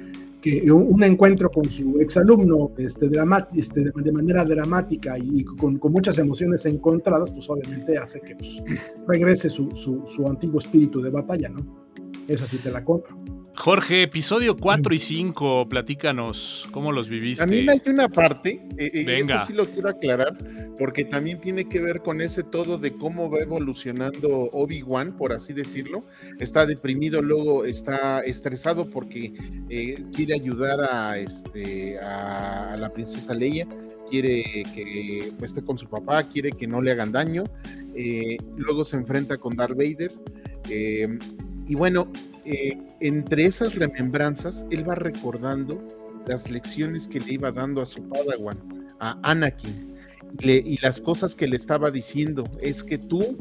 un 0.72 1.04
encuentro 1.04 1.50
con 1.50 1.66
su 1.70 2.00
exalumno 2.00 2.72
este, 2.78 3.10
este, 3.56 3.84
de, 3.84 4.12
manera 4.12 4.46
dramática 4.46 5.18
y 5.18 5.44
con, 5.44 5.80
muchas 5.84 6.18
emociones 6.18 6.66
encontradas, 6.66 7.32
pues 7.32 7.50
obviamente 7.50 7.98
hace 7.98 8.22
que 8.22 8.36
pues, 8.36 8.62
regrese 9.08 9.50
su, 9.50 9.70
su, 9.76 10.28
antiguo 10.28 10.60
espíritu 10.60 11.02
de 11.02 11.10
batalla, 11.10 11.50
¿no? 11.50 11.86
Esa 12.28 12.48
sí 12.48 12.58
te 12.58 12.72
la 12.72 12.84
compro. 12.84 13.45
Jorge, 13.58 14.04
episodio 14.04 14.58
4 14.58 14.94
y 14.94 15.00
5, 15.00 15.70
platícanos 15.70 16.68
cómo 16.72 16.92
los 16.92 17.08
viviste. 17.08 17.44
A 17.44 17.48
mí 17.48 17.66
hay 17.68 17.82
una 17.88 18.10
parte, 18.10 18.62
eh, 18.78 18.92
eh 18.94 19.26
sí 19.48 19.54
lo 19.54 19.66
quiero 19.66 19.90
aclarar, 19.90 20.38
porque 20.78 21.06
también 21.06 21.40
tiene 21.40 21.68
que 21.68 21.80
ver 21.80 22.00
con 22.00 22.22
ese 22.22 22.44
todo 22.44 22.78
de 22.78 22.92
cómo 22.92 23.30
va 23.30 23.40
evolucionando 23.40 24.50
Obi-Wan, 24.52 25.18
por 25.18 25.32
así 25.32 25.54
decirlo. 25.54 26.00
Está 26.40 26.66
deprimido, 26.66 27.22
luego 27.22 27.66
está 27.66 28.20
estresado 28.22 28.90
porque 28.92 29.34
eh, 29.70 29.96
quiere 30.14 30.36
ayudar 30.36 30.82
a, 30.82 31.18
este, 31.18 31.98
a, 32.00 32.76
la 32.78 32.90
princesa 32.90 33.34
Leia, 33.34 33.68
quiere 34.10 34.64
que 34.74 35.34
esté 35.42 35.64
con 35.64 35.78
su 35.78 35.88
papá, 35.88 36.24
quiere 36.24 36.52
que 36.52 36.68
no 36.68 36.82
le 36.82 36.92
hagan 36.92 37.12
daño. 37.12 37.46
Eh, 37.96 38.38
luego 38.58 38.84
se 38.84 38.98
enfrenta 38.98 39.38
con 39.38 39.56
Darth 39.56 39.78
Vader. 39.78 40.12
y 41.68 41.76
bueno, 41.76 42.08
eh, 42.46 42.78
entre 43.02 43.46
esas 43.46 43.76
remembranzas, 43.76 44.66
él 44.72 44.88
va 44.88 44.96
recordando 44.96 45.82
las 46.28 46.50
lecciones 46.50 47.08
que 47.08 47.20
le 47.20 47.34
iba 47.34 47.52
dando 47.52 47.82
a 47.82 47.86
su 47.86 48.08
Padawan, 48.08 48.58
a 49.00 49.20
Anakin. 49.24 49.96
y 50.42 50.78
las 50.82 51.02
cosas 51.02 51.36
que 51.36 51.48
le 51.48 51.56
estaba 51.56 51.92
diciendo. 51.92 52.44
Es 52.62 52.84
que 52.84 52.98
tú, 52.98 53.38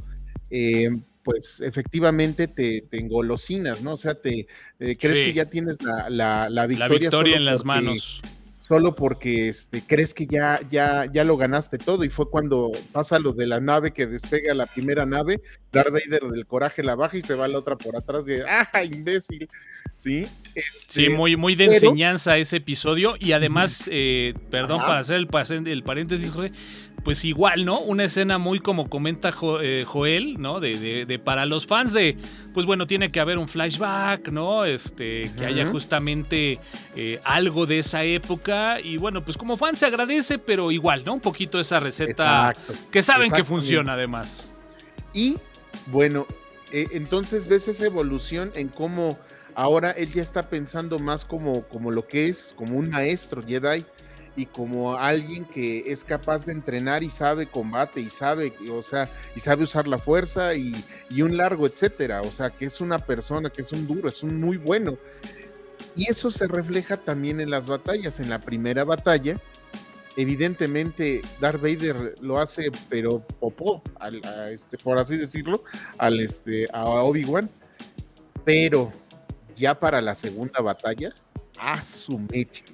eh, 0.51 0.91
pues 1.23 1.61
efectivamente 1.61 2.49
te, 2.49 2.83
te, 2.83 2.99
engolosinas, 2.99 3.83
¿no? 3.83 3.95
O 3.95 3.97
sea, 3.97 4.15
te 4.15 4.47
eh, 4.79 4.97
crees 4.97 5.21
que 5.21 5.33
ya 5.33 5.47
tienes 5.47 5.83
la, 5.83 6.09
la, 6.09 6.49
la 6.49 6.67
victoria. 6.67 6.89
La 6.89 7.01
victoria 7.01 7.37
en 7.37 7.45
las 7.45 7.65
manos 7.65 8.23
solo 8.65 8.95
porque 8.95 9.49
este, 9.51 9.83
crees 9.87 10.15
que 10.15 10.27
ya, 10.27 10.59
ya, 10.71 11.05
ya 11.13 11.23
lo 11.23 11.37
ganaste 11.37 11.77
todo. 11.77 12.03
Y 12.03 12.09
fue 12.09 12.31
cuando 12.31 12.73
pasa 12.95 13.19
lo 13.19 13.35
de 13.35 13.47
la 13.47 13.61
nave 13.61 13.93
que 13.93 14.07
despega 14.07 14.55
la 14.55 14.65
primera 14.65 15.05
nave, 15.05 15.43
Darth 15.71 15.93
Vader 15.93 16.23
del 16.31 16.47
coraje 16.47 16.83
la 16.83 16.95
baja 16.95 17.19
y 17.19 17.21
se 17.21 17.35
va 17.35 17.47
la 17.47 17.59
otra 17.59 17.77
por 17.77 17.95
atrás 17.95 18.25
y 18.27 18.37
¡ah, 18.49 18.83
imbécil! 18.83 19.51
Sí, 19.95 20.25
sí 20.25 20.43
este, 20.55 21.11
muy, 21.11 21.37
muy 21.37 21.55
de 21.57 21.67
enseñanza 21.67 22.39
ese 22.39 22.57
episodio. 22.57 23.17
Y 23.19 23.33
además, 23.33 23.87
eh, 23.93 24.33
perdón 24.51 24.79
para 24.79 25.01
hacer 25.01 25.19
el, 25.19 25.69
el 25.69 25.83
paréntesis, 25.83 26.31
José, 26.31 26.51
pues 27.05 27.25
igual, 27.27 27.67
¿no? 27.67 27.81
Una 27.81 28.05
escena 28.05 28.39
muy 28.39 28.61
como 28.61 28.89
comenta 28.89 29.33
eh, 29.61 29.85
Joel, 29.87 30.41
¿no? 30.41 30.59
De, 30.59 31.05
de, 31.05 31.19
para 31.19 31.45
los 31.45 31.67
fans 31.67 31.93
de, 31.93 32.17
pues 32.55 32.65
bueno, 32.65 32.87
tiene 32.87 33.13
que 33.13 33.21
haber 33.21 33.37
un 33.37 33.47
flashback, 33.47 34.29
¿no? 34.29 34.65
Este, 34.65 35.31
que 35.37 35.45
haya 35.45 35.67
justamente 35.67 36.59
eh, 36.97 37.21
algo 37.23 37.67
de 37.67 37.81
esa 37.81 38.05
época. 38.05 38.79
Y 38.83 38.97
bueno, 38.97 39.23
pues 39.23 39.37
como 39.37 39.55
fan 39.57 39.77
se 39.77 39.85
agradece, 39.85 40.39
pero 40.39 40.71
igual, 40.71 41.05
¿no? 41.05 41.13
Un 41.13 41.21
poquito 41.21 41.61
esa 41.61 41.79
receta 41.79 42.55
que 42.91 43.03
saben 43.03 43.31
que 43.31 43.45
funciona 43.45 43.93
además. 43.93 44.51
Y 45.13 45.37
bueno, 45.87 46.27
eh, 46.73 46.89
entonces 46.93 47.49
ves 47.49 47.69
esa 47.69 47.85
evolución 47.85 48.51
en 48.57 48.69
cómo 48.69 49.19
ahora 49.55 49.91
él 49.91 50.11
ya 50.11 50.23
está 50.23 50.49
pensando 50.49 50.99
más 50.99 51.27
como, 51.27 51.65
como 51.65 51.91
lo 51.91 52.09
que 52.09 52.29
es, 52.29 52.55
como 52.57 52.79
un 52.79 52.89
maestro 52.89 53.43
Jedi 53.43 53.85
y 54.37 54.47
como 54.47 54.97
alguien 54.97 55.45
que 55.45 55.93
es 55.93 56.05
capaz 56.05 56.45
de 56.47 56.53
entrenar 56.53 57.03
y 57.03 57.11
sabe 57.11 57.47
combate 57.47 58.01
y 58.01 58.11
sabe, 58.11 58.53
o 58.71 58.83
sea, 58.83 59.09
y 59.37 59.41
sabe 59.41 59.65
usar 59.65 59.87
la 59.87 59.99
fuerza 59.99 60.55
y, 60.55 60.75
un 61.23 61.37
largo, 61.37 61.67
etcétera. 61.67 62.21
O 62.23 62.33
sea, 62.33 62.51
que 62.51 62.65
es 62.65 62.81
una 62.81 62.99
persona 62.99 63.51
que 63.51 63.63
es 63.63 63.73
un 63.73 63.87
duro, 63.87 64.09
es 64.09 64.23
un 64.23 64.41
muy 64.41 64.57
bueno. 64.57 64.99
Y 65.97 66.11
eso 66.11 66.31
se 66.31 66.49
refleja 66.49 66.97
también 66.97 67.41
en 67.41 67.51
las 67.51 67.67
batallas. 67.67 68.19
En 68.19 68.29
la 68.29 68.41
primera 68.41 68.83
batalla, 68.83 69.41
evidentemente 70.17 71.23
Darth 71.41 71.61
Vader 71.61 72.17
lo 72.21 72.41
hace, 72.41 72.73
pero 72.89 73.21
popó, 73.21 73.83
al, 74.01 74.21
este, 74.51 74.77
por 74.79 74.99
así 74.99 75.17
decirlo, 75.17 75.63
al 75.99 76.19
este, 76.19 76.67
a 76.73 76.85
Obi-Wan. 76.87 77.49
Pero 78.45 78.91
ya 79.55 79.79
para 79.79 80.03
la 80.03 80.17
segunda 80.17 80.61
batalla, 80.61 81.15
a 81.61 81.81
su 81.85 82.19
mecha 82.19 82.65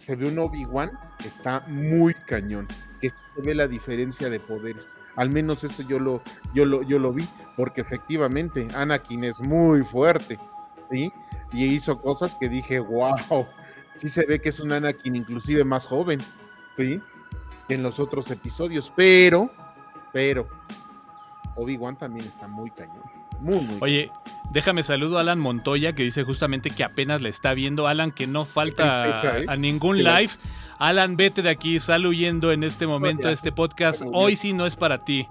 se 0.00 0.16
ve 0.16 0.30
un 0.30 0.38
Obi-Wan 0.38 0.98
que 1.18 1.28
está 1.28 1.60
muy 1.68 2.14
cañón, 2.14 2.66
que 3.02 3.10
se 3.10 3.42
ve 3.44 3.54
la 3.54 3.68
diferencia 3.68 4.30
de 4.30 4.40
poderes. 4.40 4.96
Al 5.14 5.28
menos 5.28 5.62
eso 5.62 5.82
yo 5.82 6.00
lo, 6.00 6.22
yo 6.54 6.64
lo, 6.64 6.82
yo 6.82 6.98
lo 6.98 7.12
vi, 7.12 7.28
porque 7.54 7.82
efectivamente 7.82 8.66
Anakin 8.74 9.24
es 9.24 9.42
muy 9.42 9.84
fuerte, 9.84 10.38
¿sí? 10.90 11.12
Y 11.52 11.66
hizo 11.66 12.00
cosas 12.00 12.34
que 12.34 12.48
dije, 12.48 12.78
wow, 12.78 13.46
sí 13.94 14.08
se 14.08 14.24
ve 14.24 14.40
que 14.40 14.48
es 14.48 14.60
un 14.60 14.72
Anakin 14.72 15.16
inclusive 15.16 15.64
más 15.64 15.84
joven, 15.84 16.18
¿sí? 16.78 17.02
En 17.68 17.82
los 17.82 18.00
otros 18.00 18.30
episodios, 18.30 18.90
pero, 18.96 19.50
pero, 20.14 20.48
Obi-Wan 21.56 21.98
también 21.98 22.26
está 22.26 22.48
muy 22.48 22.70
cañón. 22.70 23.19
Muy, 23.40 23.56
muy 23.56 23.76
Oye, 23.80 24.10
déjame 24.52 24.82
saludo 24.82 25.18
a 25.18 25.22
Alan 25.22 25.38
Montoya 25.38 25.94
que 25.94 26.02
dice 26.02 26.24
justamente 26.24 26.70
que 26.70 26.84
apenas 26.84 27.22
le 27.22 27.28
está 27.28 27.54
viendo. 27.54 27.86
Alan, 27.86 28.12
que 28.12 28.26
no 28.26 28.44
falta 28.44 29.38
¿eh? 29.38 29.44
a 29.48 29.56
ningún 29.56 30.02
live. 30.02 30.30
Alan, 30.78 31.16
vete 31.16 31.42
de 31.42 31.50
aquí, 31.50 31.78
sal 31.78 32.06
huyendo 32.06 32.52
en 32.52 32.64
este 32.64 32.86
momento 32.86 33.28
de 33.28 33.34
este 33.34 33.52
podcast. 33.52 34.02
Hoy 34.12 34.36
sí 34.36 34.52
no 34.52 34.66
es 34.66 34.76
para 34.76 35.04
ti. 35.04 35.26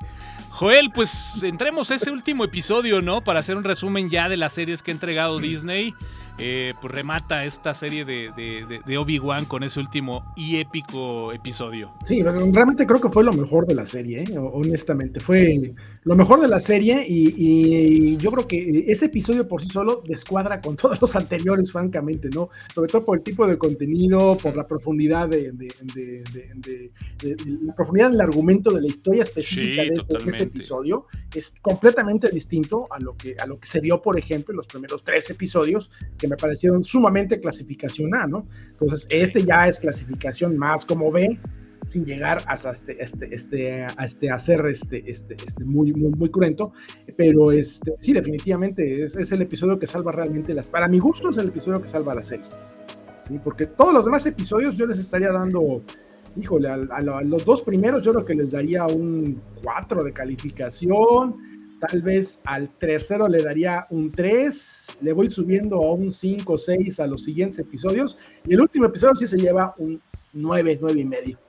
Joel, 0.50 0.92
pues 0.94 1.44
entremos 1.44 1.92
a 1.92 1.96
ese 1.96 2.12
último 2.12 2.44
episodio, 2.44 3.02
¿no? 3.02 3.24
Para 3.24 3.40
hacer 3.40 3.56
un 3.56 3.64
resumen 3.64 4.10
ya 4.10 4.30
de 4.30 4.38
las 4.38 4.54
series 4.54 4.84
que 4.84 4.92
ha 4.92 4.94
entregado 4.94 5.40
Disney. 5.40 5.94
Eh, 6.42 6.74
pues 6.80 6.94
remata 6.94 7.44
esta 7.44 7.74
serie 7.74 8.06
de, 8.06 8.98
Obi-Wan 8.98 9.46
con 9.46 9.64
ese 9.64 9.80
último 9.80 10.24
y 10.36 10.58
épico 10.58 11.34
episodio. 11.34 11.92
Sí, 12.04 12.24
realmente 12.24 12.88
creo 12.88 13.02
que 13.02 13.10
fue 13.10 13.24
lo 13.24 13.34
mejor 13.34 13.68
de 13.68 13.76
la 13.76 13.86
serie, 13.86 14.24
¿eh? 14.24 14.38
honestamente. 14.38 15.20
Fue 15.20 15.74
lo 16.04 16.16
mejor 16.16 16.40
de 16.40 16.48
la 16.48 16.60
serie 16.60 17.06
y, 17.08 18.18
yo 18.18 18.32
creo 18.32 18.48
que 18.48 18.86
ese 18.88 19.06
episodio 19.06 19.48
por 19.48 19.62
sí 19.62 19.70
solo 19.70 20.02
descuadra 20.08 20.62
con 20.62 20.76
todos 20.76 21.00
los 21.02 21.16
anteriores, 21.16 21.72
francamente, 21.72 22.30
¿no? 22.34 22.50
Sobre 22.74 22.90
todo 22.92 23.06
por 23.06 23.18
el 23.18 23.24
tipo 23.24 23.46
de 23.48 23.58
contenido, 23.58 24.38
por 24.38 24.56
la 24.56 24.66
profundidad 24.66 25.30
de, 25.30 25.54
la 27.66 27.76
profundidad 27.76 28.12
del 28.12 28.22
argumento 28.22 28.72
de 28.72 28.82
la 28.82 28.88
historia 28.88 29.24
específica 29.24 29.84
de, 29.84 30.30
ese 30.30 30.44
episodio. 30.44 31.06
Es 31.34 31.54
completamente 31.62 32.30
distinto 32.30 32.88
a 32.92 33.00
lo 33.00 33.16
que 33.16 33.36
a 33.40 33.46
lo 33.46 33.60
que 33.60 33.68
se 33.68 33.82
dio, 33.82 34.02
por 34.02 34.18
ejemplo, 34.18 34.54
en 34.54 34.58
los 34.58 34.68
primeros 34.68 35.04
tres 35.04 35.30
episodios 35.30 35.92
que 36.18 36.28
me 36.28 36.38
parecieron 36.38 36.84
sumamente 36.84 37.40
clasificación 37.40 38.16
A, 38.16 38.26
¿no? 38.26 38.48
Entonces, 38.72 39.08
este 39.10 39.44
ya 39.44 39.68
es 39.68 39.80
clasificación 39.80 40.58
más 40.58 40.86
como 40.86 41.12
B, 41.12 41.40
sin 41.90 42.06
llegar 42.06 42.38
hasta 42.46 42.70
este, 42.70 43.04
este, 43.04 43.34
este, 43.34 43.88
este, 44.00 44.30
hacer 44.30 44.64
este, 44.68 45.10
este, 45.10 45.34
este 45.34 45.64
muy, 45.66 45.92
muy, 45.92 46.12
muy 46.12 46.30
cruento, 46.30 46.72
pero 47.18 47.52
este, 47.52 47.96
sí, 48.00 48.14
definitivamente 48.14 49.04
es, 49.04 49.16
es, 49.16 49.32
el 49.32 49.42
episodio 49.42 49.80
que 49.80 49.88
salva 49.88 50.12
realmente 50.12 50.54
las, 50.54 50.70
para 50.70 50.88
mi 50.88 51.00
gusto 51.00 51.32
es 51.32 51.38
el 51.38 51.48
episodio 51.48 51.82
que 51.82 51.90
salva 51.90 52.14
la 52.14 52.22
serie, 52.22 52.46
¿sí? 53.28 53.40
Porque 53.44 53.66
todos 53.66 53.92
los 53.92 54.06
demás 54.06 54.24
episodios 54.28 54.76
yo 54.76 54.86
les 54.86 55.00
estaría 55.00 55.32
dando, 55.32 55.82
híjole, 56.40 56.70
a, 56.70 56.76
a 56.76 57.24
los 57.24 57.44
dos 57.44 57.64
primeros 57.64 58.04
yo 58.04 58.14
creo 58.14 58.26
que 58.26 58.36
les 58.36 58.52
daría 58.52 58.86
un 58.86 59.42
4 59.64 60.04
de 60.04 60.14
calificación, 60.14 61.50
Tal 61.80 62.02
vez 62.02 62.42
al 62.44 62.68
tercero 62.78 63.30
le 63.30 63.42
daría 63.42 63.88
un 63.90 64.12
3, 64.12 64.98
le 65.00 65.14
voy 65.14 65.30
subiendo 65.30 65.78
a 65.78 65.94
un 65.94 66.12
5 66.12 66.52
o 66.52 66.58
6 66.58 67.00
a 67.00 67.08
los 67.08 67.24
siguientes 67.24 67.58
episodios. 67.58 68.18
Y 68.46 68.54
el 68.54 68.60
último 68.60 68.88
episodio 68.88 69.16
sí 69.16 69.30
se 69.30 69.38
lleva 69.38 69.74
un 69.78 70.02
9, 70.34 70.78
9 70.82 71.00
y 71.00 71.06
medio. 71.06 71.49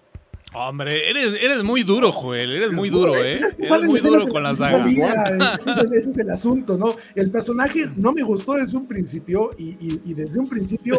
Hombre, 0.52 1.08
eres, 1.08 1.32
eres 1.34 1.62
muy 1.62 1.84
duro, 1.84 2.10
Joel, 2.10 2.50
eres 2.50 2.72
muy 2.72 2.90
duro, 2.90 3.14
¿eh? 3.16 3.34
Eres 3.34 3.84
muy 3.84 4.00
duro 4.00 4.26
con 4.26 4.42
la 4.42 4.54
saga. 4.54 4.84
ese, 5.92 6.10
es 6.10 6.18
el 6.18 6.30
asunto, 6.30 6.76
¿no? 6.76 6.88
El 7.14 7.30
personaje 7.30 7.88
no 7.96 8.12
me 8.12 8.22
gustó 8.22 8.54
desde 8.54 8.76
un 8.76 8.86
principio 8.86 9.50
y, 9.56 10.12
desde 10.12 10.40
un 10.40 10.48
principio 10.48 10.98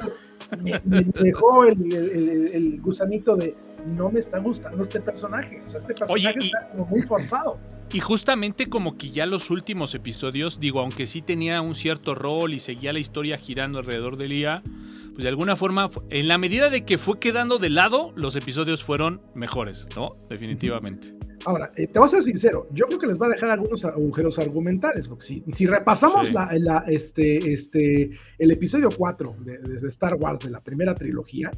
me, 0.63 0.79
dejó 1.21 1.65
el, 1.65 2.79
gusanito 2.81 3.35
de 3.35 3.55
no 3.85 4.09
me 4.09 4.21
está 4.21 4.39
gustando 4.39 4.83
este 4.83 5.01
personaje. 5.01 5.61
O 5.65 5.67
sea, 5.67 5.81
este 5.81 5.95
personaje 5.95 6.39
está 6.39 6.69
como 6.69 6.85
muy 6.85 7.01
forzado. 7.01 7.59
Y 7.93 7.99
justamente 7.99 8.69
como 8.69 8.97
que 8.97 9.09
ya 9.09 9.25
los 9.25 9.49
últimos 9.49 9.93
episodios, 9.95 10.61
digo, 10.61 10.79
aunque 10.79 11.05
sí 11.05 11.21
tenía 11.21 11.61
un 11.61 11.75
cierto 11.75 12.15
rol 12.15 12.53
y 12.53 12.59
seguía 12.59 12.93
la 12.93 12.99
historia 12.99 13.37
girando 13.37 13.79
alrededor 13.79 14.15
de 14.15 14.29
Lía, 14.29 14.63
pues 15.11 15.23
de 15.23 15.27
alguna 15.27 15.57
forma, 15.57 15.89
en 16.09 16.29
la 16.29 16.37
medida 16.37 16.69
de 16.69 16.85
que 16.85 16.97
fue 16.97 17.19
quedando 17.19 17.57
de 17.57 17.69
lado, 17.69 18.13
los 18.15 18.37
episodios 18.37 18.81
fueron 18.81 19.21
mejores, 19.35 19.87
¿no? 19.97 20.15
Definitivamente. 20.29 21.17
Ahora, 21.43 21.69
eh, 21.75 21.87
te 21.87 21.99
voy 21.99 22.07
a 22.07 22.11
ser 22.11 22.23
sincero, 22.23 22.67
yo 22.71 22.85
creo 22.85 22.99
que 22.99 23.07
les 23.07 23.19
va 23.19 23.25
a 23.25 23.29
dejar 23.29 23.49
algunos 23.49 23.83
agujeros 23.83 24.39
argumentales, 24.39 25.09
porque 25.09 25.25
si, 25.25 25.43
si 25.51 25.65
repasamos 25.65 26.31
la, 26.31 26.85
este, 26.87 27.51
este, 27.51 28.11
el 28.37 28.51
episodio 28.51 28.89
4 28.95 29.35
de, 29.39 29.57
de 29.57 29.89
Star 29.89 30.15
Wars 30.15 30.41
de 30.41 30.51
la 30.51 30.61
primera 30.61 30.95
trilogía, 30.95 31.51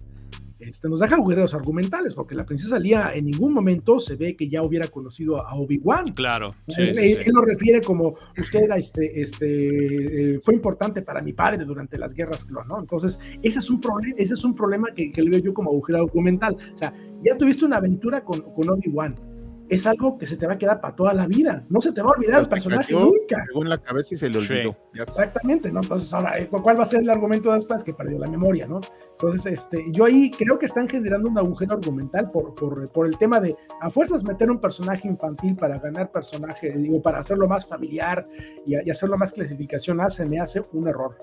este, 0.70 0.90
nos 0.90 1.00
deja 1.00 1.16
agujeros 1.16 1.54
argumentales, 1.54 2.14
porque 2.14 2.36
la 2.36 2.46
princesa 2.46 2.80
Lía 2.80 3.14
en 3.14 3.26
ningún 3.26 3.54
momento 3.54 4.00
se 4.00 4.16
ve 4.16 4.36
que 4.36 4.50
ya 4.50 4.64
hubiera 4.64 4.88
conocido 4.88 5.46
a 5.46 5.56
Obi-Wan. 5.56 6.14
Claro. 6.14 6.56
él, 6.78 7.24
lo 7.34 7.42
refiere 7.42 7.82
como 7.82 8.16
usted 8.38 8.70
este, 8.76 9.22
este, 9.22 10.36
eh, 10.36 10.40
fue 10.44 10.54
importante 10.54 11.02
para 11.02 11.22
mi 11.22 11.34
padre 11.34 11.66
durante 11.66 11.98
las 11.98 12.14
guerras 12.14 12.46
¿no? 12.50 12.80
Entonces, 12.80 13.20
ese 13.42 13.60
es 13.60 13.70
un, 13.70 13.80
problema 13.80 14.16
ese 14.18 14.34
es 14.34 14.44
un 14.44 14.56
problema 14.56 14.90
que, 14.94 15.12
que 15.12 15.22
le 15.22 15.30
veo 15.32 15.40
yo 15.40 15.54
como 15.54 15.72
agujero 15.72 16.00
argumental. 16.00 16.58
O 16.74 16.78
sea, 16.78 16.94
ya 17.24 17.38
tuviste 17.38 17.66
una 17.66 17.78
aventura 17.78 18.24
con, 18.24 18.42
con 18.42 18.70
Obi-Wan 18.70 19.33
es 19.70 19.88
algo 19.88 20.18
que 20.18 20.28
se 20.28 20.38
te 20.38 20.48
va 20.48 20.54
a 20.54 20.58
quedar 20.58 20.82
para 20.82 20.96
toda 20.96 21.14
la 21.14 21.28
vida. 21.28 21.66
No 21.70 21.82
se 21.82 21.92
te 21.92 22.02
va 22.02 22.10
a 22.10 22.14
olvidar 22.18 22.42
el 22.42 22.50
personaje 22.50 22.94
nunca. 22.94 23.46
en 23.54 23.70
la 23.70 23.78
cabeza 23.78 24.14
y 24.14 24.18
se 24.18 24.30
le 24.30 24.38
olvidó. 24.38 24.76
Exactamente, 24.94 25.72
¿no? 25.72 25.82
Entonces, 25.82 26.14
ahora, 26.14 26.38
eh, 26.40 26.48
¿cuál 26.50 26.80
va 26.80 26.84
a 26.84 26.88
ser 26.88 27.02
el 27.02 27.10
argumento 27.10 27.52
después? 27.54 27.84
Que 27.84 27.94
perdió 27.94 28.20
la 28.20 28.28
memoria, 28.28 28.68
¿no? 28.68 28.82
Entonces, 29.12 29.54
este, 29.54 29.84
yo 29.92 30.06
ahí 30.06 30.32
creo 30.32 30.60
que 30.60 30.66
están 30.66 30.88
generando 30.90 31.30
un 31.30 31.38
agujero 31.38 31.74
argumental 31.74 32.30
por, 32.32 32.56
por, 32.56 32.90
por 32.90 33.08
el 33.08 33.18
tema 33.18 33.40
de 33.40 33.56
a 33.82 33.90
fuerzas 33.90 34.24
meter 34.24 34.52
un 34.52 34.60
personaje 34.60 35.08
infantil 35.08 35.56
para 35.56 35.80
ganar 35.80 36.12
personaje, 36.12 36.72
digo, 36.78 37.02
para 37.02 37.20
hacerlo 37.20 37.48
más 37.48 37.66
familiar 37.66 38.28
y, 38.66 38.76
y 38.76 38.90
hacerlo 38.90 39.18
más 39.18 39.32
clasificación, 39.32 40.02
hace, 40.02 40.26
me 40.26 40.40
hace 40.40 40.62
un 40.74 40.88
error. 40.88 41.18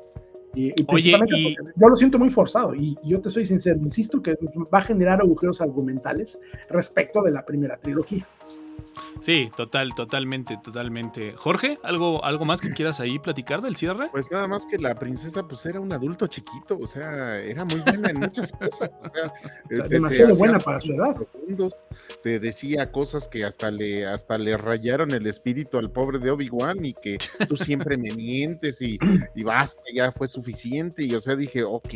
Y, 0.55 0.74
Oye, 0.88 1.16
yo 1.76 1.88
lo 1.88 1.94
siento 1.94 2.18
muy 2.18 2.28
forzado 2.28 2.74
y 2.74 2.98
yo 3.05 3.20
te 3.20 3.30
soy 3.30 3.46
sincero, 3.46 3.78
insisto 3.80 4.20
que 4.20 4.36
va 4.72 4.78
a 4.78 4.82
generar 4.82 5.20
agujeros 5.20 5.61
argumentales 5.61 6.40
respecto 6.68 7.22
de 7.22 7.30
la 7.30 7.44
primera 7.44 7.76
trilogía. 7.76 8.26
Sí, 9.20 9.51
total, 9.57 9.94
totalmente, 9.94 10.59
totalmente. 10.62 11.34
Jorge, 11.36 11.78
¿algo, 11.82 12.24
algo 12.24 12.44
más 12.44 12.61
que 12.61 12.70
quieras 12.74 13.01
ahí 13.01 13.18
platicar 13.18 13.62
del 13.62 13.76
cierre? 13.76 14.09
Pues 14.11 14.30
nada 14.30 14.46
más 14.46 14.66
que 14.66 14.78
la 14.78 14.94
princesa 14.94 15.46
pues 15.46 15.64
era 15.66 15.80
un 15.80 15.92
adulto 15.92 16.26
chiquito, 16.26 16.78
o 16.80 16.86
sea, 16.86 17.38
era 17.38 17.64
muy 17.64 17.80
buena 17.80 18.11
en 18.11 18.20
muchas 18.20 18.53
cosas. 18.53 18.90
O 19.03 19.09
sea, 19.09 19.32
te, 19.68 19.88
demasiado 19.88 20.34
buena 20.36 20.59
para 20.59 20.80
su 20.80 20.92
edad. 20.92 21.16
te 22.22 22.38
decía 22.40 22.90
cosas 22.90 23.28
que 23.28 23.44
hasta 23.44 23.70
le, 23.70 24.07
hasta 24.07 24.38
le 24.38 24.57
rayaron 24.57 25.11
el 25.12 25.26
espíritu 25.26 25.78
al 25.78 25.90
pobre 25.90 26.18
de 26.18 26.30
Obi-Wan 26.30 26.84
y 26.84 26.94
que 26.94 27.18
tú 27.48 27.57
siempre 27.57 27.96
me 27.96 28.11
mientes 28.14 28.80
y, 28.82 28.98
y 29.34 29.42
basta, 29.42 29.82
ya 29.92 30.12
fue 30.12 30.28
suficiente. 30.28 31.05
Y 31.05 31.14
o 31.14 31.20
sea, 31.20 31.36
dije, 31.36 31.62
ok, 31.62 31.94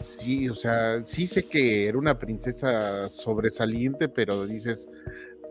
sí, 0.00 0.48
o 0.48 0.54
sea, 0.54 1.04
sí 1.04 1.26
sé 1.26 1.44
que 1.44 1.86
era 1.88 1.98
una 1.98 2.18
princesa 2.18 3.08
sobresaliente, 3.08 4.08
pero 4.08 4.46
dices, 4.46 4.88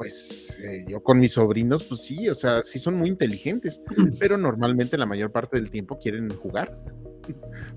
pues 0.02 0.60
eh, 0.64 0.84
yo 0.88 1.04
con 1.04 1.20
mis 1.20 1.34
sobrinos, 1.34 1.84
pues 1.84 2.02
sí, 2.02 2.28
o 2.28 2.34
sea, 2.34 2.64
sí 2.64 2.80
son 2.80 2.96
muy 2.96 3.08
inteligentes, 3.08 3.84
pero 4.20 4.36
normalmente 4.36 4.98
la 4.98 5.06
mayor 5.06 5.32
parte 5.32 5.58
del 5.58 5.70
tiempo 5.70 6.00
quieren 6.00 6.28
jugar. 6.32 6.76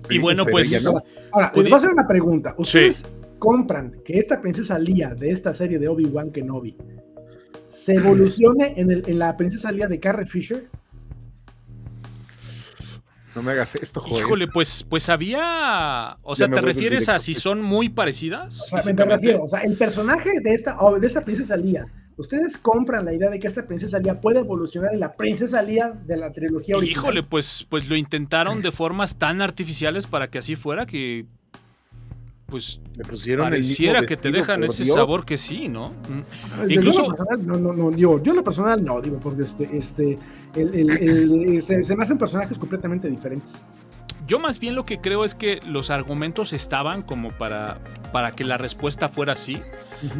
y 0.09 0.17
bueno, 0.17 0.43
pues... 0.43 0.87
Ahora, 1.31 1.51
les 1.53 1.65
voy 1.65 1.73
a 1.73 1.75
hacer 1.75 1.91
una 1.91 2.07
pregunta. 2.07 2.55
¿Ustedes 2.57 3.07
compran 3.37 4.01
que 4.03 4.17
esta 4.17 4.41
princesa 4.41 4.79
Lía 4.79 5.13
de 5.13 5.29
esta 5.29 5.53
serie 5.53 5.77
de 5.77 5.87
Obi-Wan 5.87 6.31
Kenobi 6.31 6.75
se 7.67 7.93
evolucione 7.93 8.73
en, 8.75 8.89
el, 8.89 9.03
en 9.05 9.19
la 9.19 9.37
princesa 9.37 9.71
Lía 9.71 9.87
de 9.87 9.99
Carrie 9.99 10.25
Fisher? 10.25 10.67
No 13.35 13.43
me 13.43 13.51
hagas 13.51 13.75
esto, 13.75 14.01
joder. 14.01 14.23
Híjole, 14.23 14.47
pues, 14.47 14.83
pues 14.89 15.09
había. 15.09 16.17
O 16.23 16.35
sea, 16.35 16.49
¿te 16.49 16.61
refieres 16.61 17.07
a 17.07 17.19
si 17.19 17.35
son 17.35 17.61
muy 17.61 17.89
parecidas? 17.89 18.73
O 18.73 18.81
sea, 18.81 18.93
me 18.95 19.05
refiero, 19.05 19.43
o 19.43 19.47
sea, 19.47 19.59
el 19.59 19.77
personaje 19.77 20.39
de 20.41 20.53
esta, 20.55 20.75
de 20.99 21.05
esta 21.05 21.21
princesa 21.21 21.55
Lía 21.55 21.85
¿Ustedes 22.17 22.57
compran 22.57 23.03
la 23.03 23.13
idea 23.13 23.29
de 23.29 23.39
que 23.39 23.47
esta 23.47 23.65
princesa 23.65 23.99
Lía 23.99 24.21
puede 24.21 24.39
evolucionar 24.39 24.93
en 24.93 25.01
la 25.01 25.15
princesa 25.15 25.61
Lía 25.61 25.89
de 25.89 26.15
la 26.15 26.31
trilogía 26.31 26.77
original? 26.77 27.03
Híjole, 27.03 27.23
pues, 27.23 27.65
pues 27.69 27.89
lo 27.89 27.95
intentaron 27.97 28.61
de 28.61 28.71
formas 28.71 29.17
tan 29.17 29.41
artificiales 29.41 30.07
para 30.07 30.29
que 30.29 30.37
así 30.37 30.55
fuera 30.55 30.85
que 30.85 31.25
pues 32.45 32.79
Le 32.95 33.03
pusieron 33.03 33.47
pareciera 33.47 34.05
que 34.05 34.17
te 34.17 34.31
dejan 34.31 34.63
ese 34.63 34.85
sabor 34.85 35.25
que 35.25 35.35
sí, 35.35 35.67
¿no? 35.67 35.89
Mm. 35.89 36.71
Incluso 36.71 37.11
no, 37.39 37.57
no, 37.57 37.73
no, 37.73 37.91
digo, 37.91 38.21
yo 38.21 38.31
en 38.31 38.37
lo 38.37 38.43
personal 38.43 38.83
no, 38.83 39.01
digo, 39.01 39.19
porque 39.19 39.41
este, 39.41 39.75
este, 39.75 40.19
se, 40.53 41.83
se, 41.83 41.95
me 41.95 42.03
hacen 42.03 42.17
personajes 42.17 42.57
completamente 42.57 43.09
diferentes. 43.09 43.63
Yo 44.27 44.39
más 44.39 44.59
bien 44.59 44.75
lo 44.75 44.85
que 44.85 44.99
creo 44.99 45.25
es 45.25 45.35
que 45.35 45.59
los 45.67 45.89
argumentos 45.89 46.53
estaban 46.53 47.01
como 47.01 47.29
para, 47.29 47.79
para 48.11 48.31
que 48.31 48.43
la 48.43 48.57
respuesta 48.57 49.09
fuera 49.09 49.33
así, 49.33 49.59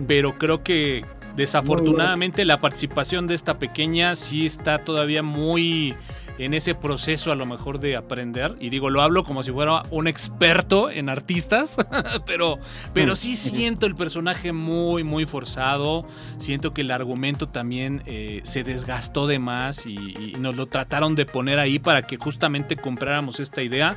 pero 0.08 0.38
creo 0.38 0.64
que, 0.64 1.06
Desafortunadamente 1.36 2.46
la 2.46 2.62
participación 2.62 3.28
de 3.28 3.34
esta 3.34 3.60
pequeña 3.60 4.16
sí 4.16 4.46
está 4.46 4.80
todavía 4.80 5.22
muy 5.22 5.96
en 6.38 6.54
ese 6.54 6.76
proceso 6.76 7.32
a 7.32 7.36
lo 7.36 7.46
mejor 7.46 7.80
de 7.80 7.96
aprender. 7.96 8.56
Y 8.60 8.70
digo, 8.70 8.90
lo 8.90 9.02
hablo 9.02 9.24
como 9.24 9.44
si 9.44 9.52
fuera 9.52 9.84
un 9.92 10.08
experto 10.08 10.90
en 10.90 11.10
artistas, 11.10 11.78
pero, 12.26 12.60
pero 12.94 13.14
mm. 13.14 13.16
sí 13.16 13.36
siento 13.36 13.86
el 13.86 13.96
personaje 13.96 14.52
muy, 14.52 15.04
muy 15.04 15.26
forzado. 15.26 16.06
Siento 16.38 16.74
que 16.74 16.82
el 16.82 16.92
argumento 16.92 17.48
también 17.48 18.04
eh, 18.06 18.42
se 18.44 18.64
desgastó 18.64 19.28
de 19.28 19.40
más 19.40 19.86
y, 19.86 19.96
y, 19.96 20.34
nos 20.40 20.56
lo 20.56 20.68
trataron 20.68 21.16
de 21.16 21.26
poner 21.26 21.60
ahí 21.60 21.80
para 21.80 22.02
que 22.04 22.18
justamente 22.18 22.76
compráramos 22.76 23.40
esta 23.40 23.62
idea. 23.62 23.96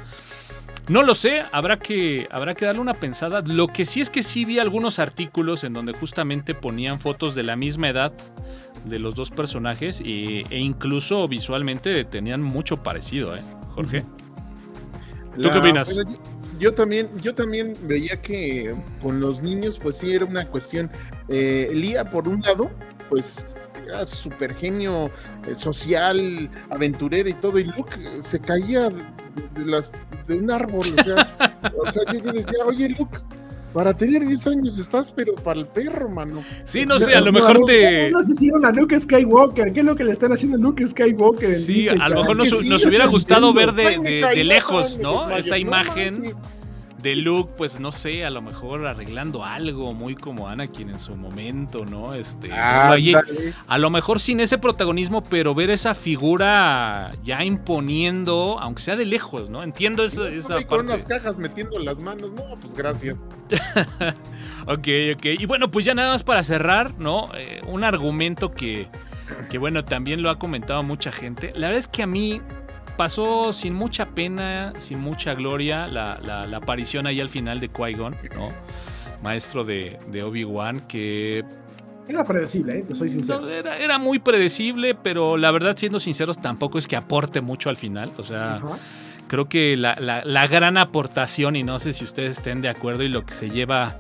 No 0.89 1.03
lo 1.03 1.15
sé, 1.15 1.43
habrá 1.53 1.79
que, 1.79 2.27
habrá 2.31 2.55
que 2.55 2.65
darle 2.65 2.81
una 2.81 2.95
pensada. 2.95 3.43
Lo 3.43 3.69
que 3.69 3.85
sí 3.85 4.01
es 4.01 4.09
que 4.09 4.23
sí 4.23 4.45
vi 4.45 4.59
algunos 4.59 4.99
artículos 4.99 5.65
en 5.65 5.75
donde 5.75 5.93
justamente 5.93 6.55
ponían 6.55 6.99
fotos 6.99 7.35
de 7.35 7.43
la 7.43 7.57
misma 7.57 7.91
edad 7.91 8.13
de 8.85 8.99
los 8.99 9.15
dos 9.15 9.31
personajes 9.31 10.01
e 10.01 10.45
incluso 10.51 11.29
visualmente 11.29 12.05
tenían 12.05 12.43
mucho 12.43 12.79
parecido, 12.79 13.37
¿eh, 13.37 13.43
Jorge? 13.71 14.03
¿Tú 15.37 15.51
qué 15.51 15.59
opinas? 15.59 15.95
yo 16.59 16.75
también, 16.75 17.09
yo 17.23 17.35
también 17.35 17.75
veía 17.83 18.21
que 18.21 18.75
con 19.03 19.21
los 19.21 19.43
niños, 19.43 19.79
pues 19.81 19.97
sí 19.99 20.13
era 20.13 20.25
una 20.25 20.47
cuestión. 20.47 20.91
Eh, 21.29 21.71
Lía, 21.73 22.05
por 22.05 22.29
un 22.29 22.41
lado, 22.41 22.71
pues 23.09 23.55
era 23.89 24.07
súper 24.07 24.55
genio 24.55 25.11
eh, 25.47 25.55
social, 25.57 26.49
aventurera 26.71 27.29
y 27.29 27.35
todo, 27.35 27.59
y 27.59 27.65
Luke 27.65 27.97
se 28.23 28.41
caía 28.41 28.89
de, 28.89 29.65
las, 29.65 29.93
de 30.27 30.37
un 30.37 30.51
árbol, 30.51 30.87
o 30.99 31.03
sea, 31.03 31.73
o 31.87 31.91
sea, 31.91 32.13
yo 32.13 32.33
decía, 32.33 32.65
oye 32.65 32.91
Luke, 32.91 33.19
para 33.73 33.93
tener 33.95 34.27
10 34.27 34.47
años 34.49 34.79
estás, 34.79 35.11
pero 35.11 35.35
para 35.35 35.61
el 35.61 35.67
perro, 35.67 36.09
mano. 36.09 36.43
Sí, 36.65 36.87
no 36.87 36.99
sé, 36.99 37.15
a 37.15 37.21
lo 37.21 37.33
mejor 37.33 37.65
te. 37.67 38.11
No 38.11 38.21
hicieron 38.23 38.65
a 38.65 38.73
Luke 38.73 38.99
Skywalker. 38.99 39.73
¿Qué 39.73 39.81
es 39.81 39.87
lo 39.87 39.95
que 39.95 40.05
le 40.05 40.13
están 40.13 40.33
haciendo 40.33 40.57
a 40.57 40.61
Luke 40.61 40.87
Skywalker? 40.87 41.55
Sí, 41.55 41.87
a 41.87 42.09
lo 42.09 42.17
mejor 42.17 42.37
nos, 42.39 42.53
hubiera 42.87 43.07
gustado 43.07 43.53
ver 43.53 43.75
de, 43.75 43.99
de, 44.35 44.45
lejos, 44.45 44.99
¿no? 44.99 45.31
Esa 45.31 45.59
imagen 45.59 46.35
de 47.03 47.15
Luke, 47.15 47.53
pues 47.57 47.79
no 47.79 47.93
sé, 47.93 48.25
a 48.25 48.31
lo 48.31 48.43
mejor 48.43 48.87
arreglando 48.87 49.45
algo, 49.45 49.95
muy 49.95 50.15
como 50.15 50.49
Anakin 50.49 50.91
en 50.91 50.99
su 50.99 51.17
momento, 51.17 51.85
¿no? 51.85 52.15
Este, 52.15 52.53
a 52.53 53.79
lo 53.79 53.91
mejor 53.91 54.21
sin 54.21 54.41
ese 54.41 54.59
protagonismo, 54.59 55.23
pero 55.23 55.55
ver 55.55 55.71
esa 55.71 55.95
figura 55.95 57.11
ya 57.23 57.45
imponiendo, 57.45 58.59
aunque 58.61 58.83
sea 58.83 58.97
de 58.97 59.05
lejos, 59.05 59.49
¿no? 59.49 59.63
Entiendo 59.63 60.05
esa, 60.05 60.29
esa 60.29 60.55
parte. 60.55 60.67
Con 60.67 60.87
unas 60.87 61.05
cajas 61.05 61.39
metiendo 61.39 61.79
las 61.79 62.03
manos, 62.03 62.31
no, 62.33 62.55
pues 62.61 62.75
gracias. 62.75 63.17
ok, 64.67 64.89
ok. 65.15 65.25
Y 65.39 65.47
bueno, 65.47 65.71
pues 65.71 65.85
ya 65.85 65.95
nada 65.95 66.13
más 66.13 66.23
para 66.23 66.43
cerrar, 66.43 66.99
¿no? 66.99 67.29
Eh, 67.37 67.61
un 67.67 67.85
argumento 67.85 68.51
que, 68.51 68.89
que, 69.51 69.59
bueno, 69.59 69.85
también 69.85 70.23
lo 70.23 70.31
ha 70.31 70.39
comentado 70.39 70.83
mucha 70.83 71.13
gente. 71.13 71.53
La 71.55 71.69
verdad 71.69 71.79
es 71.79 71.89
que 71.89 72.03
a 72.03 72.07
mí 72.07 72.41
pasó 72.99 73.53
sin 73.53 73.75
mucha 73.75 74.07
pena, 74.07 74.75
sin 74.77 74.99
mucha 74.99 75.33
gloria, 75.33 75.87
la, 75.87 76.49
aparición 76.55 77.07
ahí 77.07 77.21
al 77.21 77.29
final 77.29 77.61
de 77.61 77.71
Qui-Gon, 77.71 78.15
¿no? 78.35 78.51
Maestro 79.23 79.65
de, 79.65 79.97
Obi-Wan, 80.23 80.81
que 80.87 81.45
era 82.09 82.25
predecible, 82.25 82.79
¿eh? 82.79 82.95
soy 82.95 83.11
sincero. 83.11 83.49
era, 83.49 83.99
muy 83.99 84.19
predecible, 84.19 84.95
pero 84.95 85.37
la 85.37 85.51
verdad, 85.51 85.77
siendo 85.77 86.01
sinceros, 86.01 86.41
tampoco 86.41 86.79
es 86.79 86.89
que 86.89 86.97
aporte 86.97 87.41
mucho 87.41 87.71
al 87.71 87.77
final. 87.77 88.11
O 88.17 88.25
sea, 88.25 88.61
creo 89.29 89.49
que 89.49 89.77
la, 89.77 90.23
la, 90.25 90.47
gran 90.47 90.77
aportación, 90.77 91.55
y 91.55 91.63
no 91.63 91.79
sé 91.79 91.93
si 91.93 92.05
ustedes 92.05 92.39
estén 92.39 92.63
de 92.63 92.69
acuerdo, 92.69 93.05
y 93.05 93.09
lo 93.09 93.25
que 93.25 93.33
se 93.33 93.51
lleva 93.51 93.97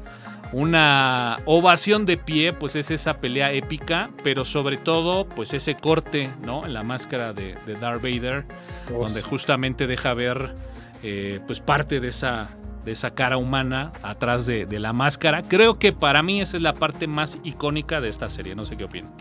una 0.52 1.36
ovación 1.44 2.06
de 2.06 2.16
pie, 2.16 2.52
pues 2.52 2.76
es 2.76 2.90
esa 2.90 3.20
pelea 3.20 3.52
épica, 3.52 4.10
pero 4.24 4.44
sobre 4.44 4.76
todo, 4.76 5.28
pues 5.28 5.52
ese 5.54 5.74
corte, 5.74 6.30
¿no? 6.42 6.64
En 6.64 6.72
la 6.72 6.82
máscara 6.82 7.32
de, 7.32 7.54
Darth 7.80 8.02
Vader, 8.02 8.44
donde 8.88 9.22
justamente 9.22 9.86
deja 9.86 10.14
ver, 10.14 10.54
eh, 11.02 11.40
pues 11.46 11.60
parte 11.60 12.00
de 12.00 12.08
esa, 12.08 12.48
de 12.84 12.92
esa 12.92 13.14
cara 13.14 13.36
humana 13.36 13.92
atrás 14.02 14.46
de, 14.46 14.64
de, 14.64 14.78
la 14.78 14.92
máscara. 14.92 15.42
Creo 15.42 15.78
que 15.78 15.92
para 15.92 16.22
mí 16.22 16.40
esa 16.40 16.56
es 16.56 16.62
la 16.62 16.72
parte 16.72 17.06
más 17.06 17.38
icónica 17.44 18.00
de 18.00 18.08
esta 18.08 18.30
serie, 18.30 18.54
no 18.54 18.64
sé 18.64 18.76
qué 18.76 18.84
opinan. 18.84 19.12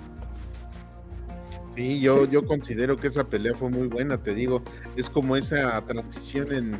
Sí, 1.75 1.99
yo, 1.99 2.25
yo 2.25 2.43
considero 2.43 2.97
que 2.97 3.05
esa 3.05 3.25
pelea 3.25 3.53
fue 3.53 3.69
muy 3.69 3.87
buena, 3.87 4.17
te 4.17 4.33
digo, 4.33 4.63
es 4.95 5.11
como 5.11 5.35
esa 5.35 5.79
transición 5.85 6.51
en, 6.51 6.77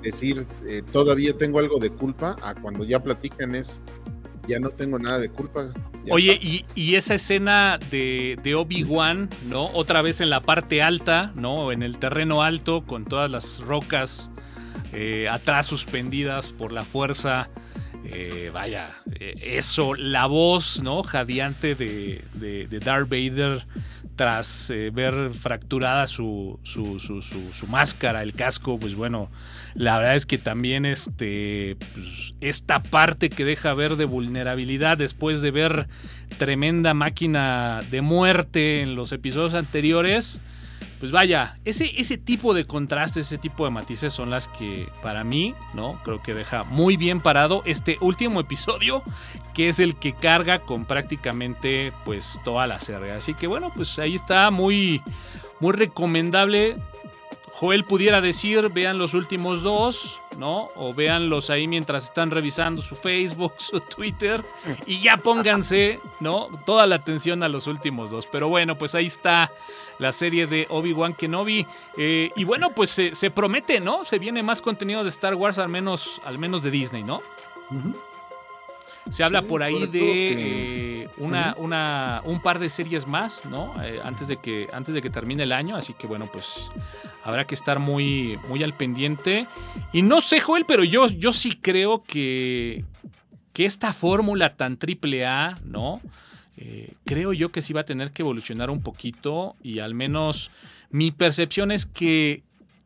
decir, 0.00 0.46
eh, 0.66 0.82
todavía 0.92 1.36
tengo 1.36 1.58
algo 1.58 1.78
de 1.78 1.90
culpa, 1.90 2.36
a 2.42 2.54
cuando 2.54 2.84
ya 2.84 3.00
platican 3.00 3.54
es, 3.54 3.80
ya 4.48 4.58
no 4.58 4.70
tengo 4.70 4.98
nada 4.98 5.18
de 5.18 5.28
culpa. 5.28 5.72
Oye, 6.10 6.38
y, 6.74 6.94
esa 6.94 7.14
escena 7.14 7.78
de, 7.90 8.36
de 8.42 8.54
Obi-Wan, 8.54 9.28
¿no? 9.48 9.66
Otra 9.66 10.02
vez 10.02 10.20
en 10.20 10.30
la 10.30 10.40
parte 10.40 10.82
alta, 10.82 11.32
¿no? 11.36 11.70
En 11.70 11.82
el 11.82 11.98
terreno 11.98 12.42
alto, 12.42 12.84
con 12.84 13.04
todas 13.04 13.30
las 13.30 13.60
rocas 13.60 14.30
eh, 14.92 15.28
atrás 15.30 15.66
suspendidas 15.66 16.52
por 16.52 16.72
la 16.72 16.84
fuerza. 16.84 17.48
Eh, 18.04 18.50
vaya, 18.52 18.94
eso, 19.18 19.94
la 19.94 20.26
voz, 20.26 20.82
¿no? 20.82 21.02
Jadeante 21.02 21.74
de, 21.74 22.24
de, 22.34 22.66
de 22.66 22.80
Darth 22.80 23.08
Vader 23.08 23.64
tras 24.16 24.70
eh, 24.70 24.90
ver 24.90 25.32
fracturada 25.32 26.06
su, 26.06 26.58
su, 26.62 26.98
su, 27.00 27.66
máscara, 27.66 28.22
el 28.22 28.34
casco, 28.34 28.78
pues 28.78 28.94
bueno, 28.94 29.30
la 29.74 29.98
verdad 29.98 30.14
es 30.14 30.26
que 30.26 30.38
también 30.38 30.84
este, 30.84 31.76
pues, 31.94 32.34
esta 32.40 32.82
parte 32.82 33.30
que 33.30 33.44
deja 33.44 33.72
ver 33.74 33.96
de 33.96 34.04
vulnerabilidad 34.04 34.98
después 34.98 35.40
de 35.40 35.50
ver 35.50 35.88
tremenda 36.38 36.94
máquina 36.94 37.80
de 37.90 38.02
muerte 38.02 38.82
en 38.82 38.96
los 38.96 39.12
episodios 39.12 39.54
anteriores, 39.54 40.40
pues 40.98 41.12
vaya, 41.12 41.58
ese, 41.64 41.92
ese 41.96 42.18
tipo 42.18 42.54
de 42.54 42.64
contrastes, 42.64 43.26
ese 43.26 43.38
tipo 43.38 43.64
de 43.64 43.70
matices 43.70 44.12
son 44.12 44.30
las 44.30 44.48
que 44.48 44.88
para 45.02 45.24
mí, 45.24 45.54
¿no? 45.74 46.00
Creo 46.04 46.22
que 46.22 46.34
deja 46.34 46.64
muy 46.64 46.96
bien 46.96 47.20
parado 47.20 47.62
este 47.64 47.98
último 48.00 48.40
episodio, 48.40 49.02
que 49.54 49.68
es 49.68 49.80
el 49.80 49.96
que 49.96 50.12
carga 50.12 50.60
con 50.60 50.84
prácticamente 50.84 51.92
pues 52.04 52.40
toda 52.44 52.66
la 52.66 52.80
serie. 52.80 53.12
Así 53.12 53.34
que 53.34 53.46
bueno, 53.46 53.72
pues 53.74 53.98
ahí 53.98 54.14
está 54.14 54.50
muy, 54.50 55.02
muy 55.60 55.72
recomendable 55.72 56.76
Joel 57.54 57.84
pudiera 57.84 58.20
decir, 58.20 58.70
vean 58.70 58.98
los 58.98 59.14
últimos 59.14 59.62
dos, 59.62 60.20
¿no? 60.38 60.68
O 60.74 60.94
véanlos 60.94 61.50
ahí 61.50 61.68
mientras 61.68 62.04
están 62.04 62.30
revisando 62.30 62.80
su 62.80 62.94
Facebook, 62.94 63.52
su 63.58 63.80
Twitter, 63.80 64.42
y 64.86 65.00
ya 65.00 65.18
pónganse, 65.18 66.00
¿no? 66.20 66.48
Toda 66.64 66.86
la 66.86 66.96
atención 66.96 67.42
a 67.42 67.48
los 67.48 67.66
últimos 67.66 68.10
dos. 68.10 68.26
Pero 68.26 68.48
bueno, 68.48 68.78
pues 68.78 68.94
ahí 68.94 69.06
está 69.06 69.52
la 69.98 70.12
serie 70.12 70.46
de 70.46 70.66
Obi-Wan 70.70 71.14
Kenobi. 71.14 71.66
Eh, 71.96 72.30
y 72.34 72.44
bueno, 72.44 72.70
pues 72.70 72.90
se, 72.90 73.30
promete, 73.30 73.80
¿no? 73.80 74.04
Se 74.04 74.18
viene 74.18 74.42
más 74.42 74.62
contenido 74.62 75.02
de 75.02 75.10
Star 75.10 75.34
Wars, 75.34 75.58
al 75.58 75.68
menos, 75.68 76.20
al 76.24 76.38
menos 76.38 76.62
de 76.62 76.70
Disney, 76.70 77.02
¿no? 77.02 77.20
Se 79.10 79.24
habla 79.24 79.42
por 79.42 79.62
ahí 79.62 79.86
de 79.86 81.02
eh, 81.02 81.08
una, 81.18 81.54
una, 81.58 82.22
un 82.24 82.40
par 82.40 82.58
de 82.58 82.68
series 82.68 83.06
más, 83.06 83.44
¿no? 83.44 83.74
Eh, 83.82 84.00
antes, 84.02 84.28
de 84.28 84.36
que, 84.36 84.68
antes 84.72 84.94
de 84.94 85.02
que 85.02 85.10
termine 85.10 85.42
el 85.42 85.52
año, 85.52 85.76
así 85.76 85.92
que 85.94 86.06
bueno, 86.06 86.28
pues 86.32 86.70
habrá 87.24 87.46
que 87.46 87.54
estar 87.54 87.78
muy, 87.78 88.38
muy 88.48 88.62
al 88.62 88.74
pendiente. 88.74 89.46
Y 89.92 90.02
no 90.02 90.20
sé, 90.20 90.40
Joel, 90.40 90.64
pero 90.66 90.84
yo, 90.84 91.06
yo 91.06 91.32
sí 91.32 91.58
creo 91.60 92.02
que, 92.04 92.84
que 93.52 93.64
esta 93.64 93.92
fórmula 93.92 94.56
tan 94.56 94.76
triple 94.76 95.26
A, 95.26 95.58
¿no? 95.64 96.00
Eh, 96.56 96.92
creo 97.04 97.32
yo 97.32 97.50
que 97.50 97.62
sí 97.62 97.72
va 97.72 97.80
a 97.80 97.86
tener 97.86 98.12
que 98.12 98.22
evolucionar 98.22 98.70
un 98.70 98.82
poquito 98.82 99.56
y 99.62 99.80
al 99.80 99.94
menos 99.94 100.50
mi 100.90 101.10
percepción 101.10 101.72
es 101.72 101.86
que 101.86 102.42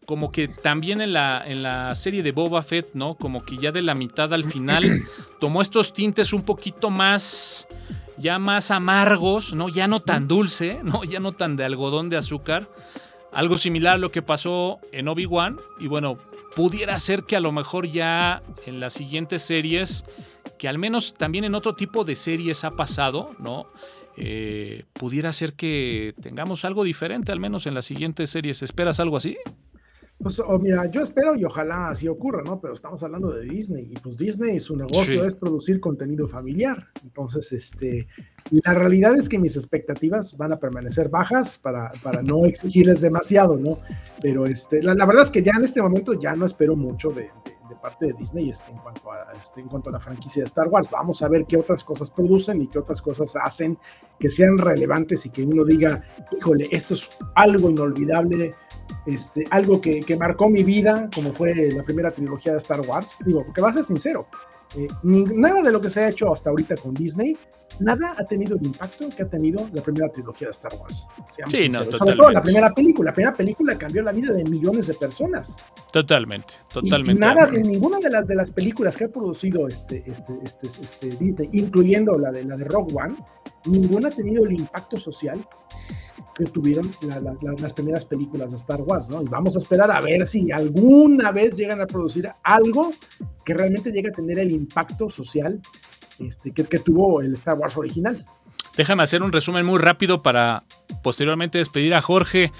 como 0.07 0.31
que 0.31 0.49
también 0.49 1.01
en 1.01 1.13
la, 1.13 1.43
en 1.45 1.63
la 1.63 1.95
serie 1.95 2.23
de 2.23 2.33
Boba 2.33 2.63
Fett, 2.63 2.95
¿no? 2.95 3.17
Como 3.17 3.45
que 3.45 3.59
ya 3.59 3.73
de 3.73 3.83
la 3.83 3.95
mitad 3.95 4.33
al 4.33 4.45
final 4.45 5.03
tomó 5.41 5.61
estos 5.61 5.93
tintes 5.93 6.33
un 6.33 6.43
poquito 6.43 6.91
más, 6.91 7.67
ya 8.17 8.39
más 8.39 8.71
amargos, 8.71 9.53
¿no? 9.53 9.69
Ya 9.69 9.89
no 9.89 10.01
tan 10.01 10.29
dulce, 10.29 10.81
¿no? 10.83 11.05
Ya 11.05 11.21
no 11.21 11.33
tan 11.33 11.57
de 11.57 11.65
algodón 11.65 12.09
de 12.09 12.17
azúcar. 12.17 12.71
Algo 13.33 13.57
similar 13.57 13.95
a 13.95 13.99
lo 13.99 14.11
que 14.11 14.23
pasó 14.23 14.79
en 14.93 15.09
Obi-Wan. 15.09 15.57
Y 15.81 15.89
bueno, 15.89 16.17
pudiera 16.55 16.99
ser 16.99 17.25
que 17.25 17.37
a 17.37 17.41
lo 17.41 17.53
mejor 17.53 17.87
ya 17.87 18.43
en 18.65 18.81
las 18.81 18.95
siguientes 18.95 19.43
series, 19.43 20.05
que 20.57 20.69
al 20.69 20.79
menos 20.79 21.15
también 21.15 21.45
en 21.45 21.55
otro 21.55 21.75
tipo 21.75 22.05
de 22.05 22.15
series 22.15 22.65
ha 22.65 22.71
pasado, 22.71 23.35
¿no? 23.41 23.67
Eh, 24.17 24.85
pudiera 24.95 25.33
ser 25.33 25.53
que 25.53 26.15
tengamos 26.23 26.65
algo 26.65 26.85
diferente, 26.85 27.33
al 27.33 27.41
menos 27.41 27.67
en 27.67 27.75
las 27.75 27.85
siguientes 27.85 28.31
series. 28.31 28.63
¿Esperas 28.63 28.99
algo 29.01 29.17
así? 29.17 29.37
Pues 30.19 30.41
oh, 30.41 30.59
mira, 30.59 30.91
yo 30.91 31.03
espero 31.03 31.37
y 31.37 31.45
ojalá 31.45 31.91
así 31.91 32.09
ocurra, 32.09 32.43
¿no? 32.43 32.61
Pero 32.61 32.75
estamos 32.75 33.03
hablando 33.03 33.31
de 33.31 33.45
Disney 33.45 33.89
y 33.91 33.95
pues 33.99 34.17
Disney 34.17 34.59
su 34.61 34.75
negocio 34.75 35.25
es 35.25 35.37
producir 35.37 35.79
contenido 35.79 36.27
familiar. 36.27 36.89
Entonces, 37.03 37.53
este, 37.53 38.09
la 38.51 38.75
realidad 38.75 39.17
es 39.17 39.29
que 39.29 39.39
mis 39.39 39.57
expectativas 39.57 40.37
van 40.37 40.53
a 40.53 40.57
permanecer 40.57 41.09
bajas 41.09 41.59
para, 41.59 41.93
para 42.03 42.23
no 42.23 42.45
exigirles 42.45 43.01
demasiado, 43.01 43.57
¿no? 43.57 43.79
Pero 44.21 44.47
este, 44.47 44.83
la, 44.83 44.95
verdad 45.07 45.25
es 45.25 45.31
que 45.31 45.43
ya 45.43 45.53
en 45.57 45.65
este 45.65 45.83
momento 45.83 46.15
ya 46.15 46.35
no 46.35 46.47
espero 46.47 46.77
mucho 46.77 47.11
de, 47.11 47.31
de, 47.69 47.77
parte 47.83 48.07
de 48.07 48.13
Disney 48.15 48.51
este, 48.51 48.71
en, 48.71 48.79
cuanto 48.79 49.13
a, 49.13 49.33
este, 49.33 49.61
en 49.61 49.69
cuanto 49.69 49.91
a 49.91 49.93
la 49.93 50.01
franquicia 50.01 50.43
de 50.43 50.49
Star 50.49 50.69
Wars. 50.69 50.89
Vamos 50.91 51.23
a 51.23 51.29
ver 51.29 51.45
qué 51.47 51.57
otras 51.57 51.83
cosas 51.83 52.11
producen 52.11 52.63
y 52.63 52.69
qué 52.69 52.79
otras 52.79 53.03
cosas 53.03 53.35
hacen 53.37 53.79
que 54.19 54.29
sean 54.29 54.59
relevantes 54.59 55.27
y 55.27 55.31
que 55.31 55.43
uno 55.43 55.65
diga, 55.65 56.03
híjole, 56.37 56.69
esto 56.71 56.95
es 56.95 57.09
algo 57.35 57.69
inolvidable 57.69 58.55
este, 59.07 59.45
algo 59.51 59.81
que, 59.81 60.05
marcó 60.19 60.49
mi 60.49 60.63
vida, 60.63 61.09
como 61.15 61.33
fue 61.33 61.71
la 61.71 61.83
primera 61.83 62.11
trilogía 62.11 62.53
de 62.53 62.59
Star 62.59 62.81
Wars. 62.81 63.17
Digo, 63.25 63.45
porque 63.45 63.61
va 63.61 63.71
a 63.71 63.75
ser 63.75 63.85
sincero, 63.85 64.27
eh, 64.77 64.89
nada 65.03 65.63
de 65.63 65.71
lo 65.71 65.81
que 65.81 65.91
se 65.91 66.01
ha 66.01 66.09
hecho 66.09 66.33
hasta 66.33 66.51
ahorita 66.51 66.77
con 66.77 66.95
Disney, 66.95 67.37
nada 67.81 68.15
ha 68.19 68.25
tenido 68.25 68.36
el 68.43 68.67
impacto 68.67 69.09
que 69.15 69.23
ha 69.23 69.29
tenido 69.29 69.69
la 69.73 69.83
primera 69.83 70.09
trilogía 70.09 70.49
de 70.49 70.53
Star 70.53 70.73
Wars. 70.81 71.07
Sí, 71.49 71.69
no, 71.69 71.83
Sobre 71.85 72.17
todo 72.17 72.31
la 72.31 72.43
primera 72.43 72.73
película. 72.75 73.11
La 73.11 73.15
primera 73.15 73.35
película 73.35 73.79
cambió 73.79 74.03
la 74.03 74.13
vida 74.13 74.33
de 74.33 74.45
millones 74.45 74.87
de 74.87 74.95
personas. 74.95 75.57
Totalmente, 75.93 76.55
totalmente. 76.73 77.13
Y, 77.13 77.19
nada, 77.19 77.49
en 77.53 77.63
ninguna 77.63 77.99
de 77.99 78.11
las, 78.11 78.27
de 78.27 78.35
las 78.35 78.51
películas 78.51 78.97
que 78.97 79.05
ha 79.05 79.09
producido 79.09 79.67
este, 79.67 80.03
este, 80.07 80.33
este, 80.43 80.67
este, 80.67 81.09
Disney, 81.17 81.49
incluyendo 81.53 82.19
la 82.19 82.31
de, 82.31 82.45
la 82.45 82.57
de 82.57 82.65
Rogue 82.65 82.95
One, 82.95 83.17
ninguna 83.67 84.09
ha 84.09 84.11
tenido 84.11 84.45
el 84.45 84.53
impacto 84.53 84.97
social 84.99 85.39
que 86.37 86.45
tuvieron 86.45 86.91
las 87.59 87.73
primeras 87.73 88.05
películas 88.05 88.51
de 88.51 88.59
Star 88.59 88.83
Wars, 88.83 89.09
¿no? 89.09 89.23
Y 89.23 89.27
vamos 89.27 89.57
a 89.57 89.59
esperar 89.59 89.91
a 89.91 90.01
ver 90.03 90.27
si 90.27 90.53
alguna 90.53 91.33
vez 91.33 91.57
llegan 91.57 91.81
a 91.81 91.87
producir 91.87 92.29
algo 92.43 92.93
que 93.45 93.55
realmente 93.55 93.91
llegue 93.91 94.11
a 94.11 94.13
tener 94.13 94.39
el 94.39 94.51
impacto 94.51 95.09
social 95.11 95.61
este, 96.19 96.53
que, 96.53 96.79
tuvo 96.79 97.21
el 97.21 97.35
Star 97.35 97.55
Wars 97.55 97.77
original. 97.77 98.25
Déjame 98.77 99.03
hacer 99.03 99.23
un 99.23 99.33
resumen 99.33 99.65
muy 99.65 99.79
rápido 99.79 100.23
para 100.23 100.65
posteriormente 101.03 101.59
despedir 101.59 101.95
a 101.95 102.03
Jorge. 102.03 102.53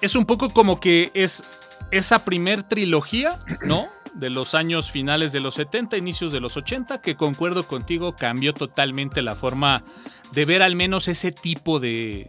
Es 0.00 0.16
un 0.16 0.26
poco 0.26 0.48
como 0.50 0.80
que 0.80 1.10
es 1.14 1.42
esa 1.90 2.24
primer 2.24 2.62
trilogía, 2.62 3.38
¿no? 3.64 3.86
De 4.14 4.30
los 4.30 4.54
años 4.54 4.90
finales 4.90 5.32
de 5.32 5.40
los 5.40 5.54
70, 5.54 5.96
inicios 5.96 6.32
de 6.32 6.40
los 6.40 6.56
80, 6.56 7.02
que 7.02 7.16
concuerdo 7.16 7.64
contigo, 7.64 8.14
cambió 8.16 8.54
totalmente 8.54 9.20
la 9.20 9.34
forma 9.34 9.84
de 10.32 10.44
ver 10.44 10.62
al 10.62 10.74
menos 10.74 11.08
ese 11.08 11.32
tipo 11.32 11.80
de, 11.80 12.28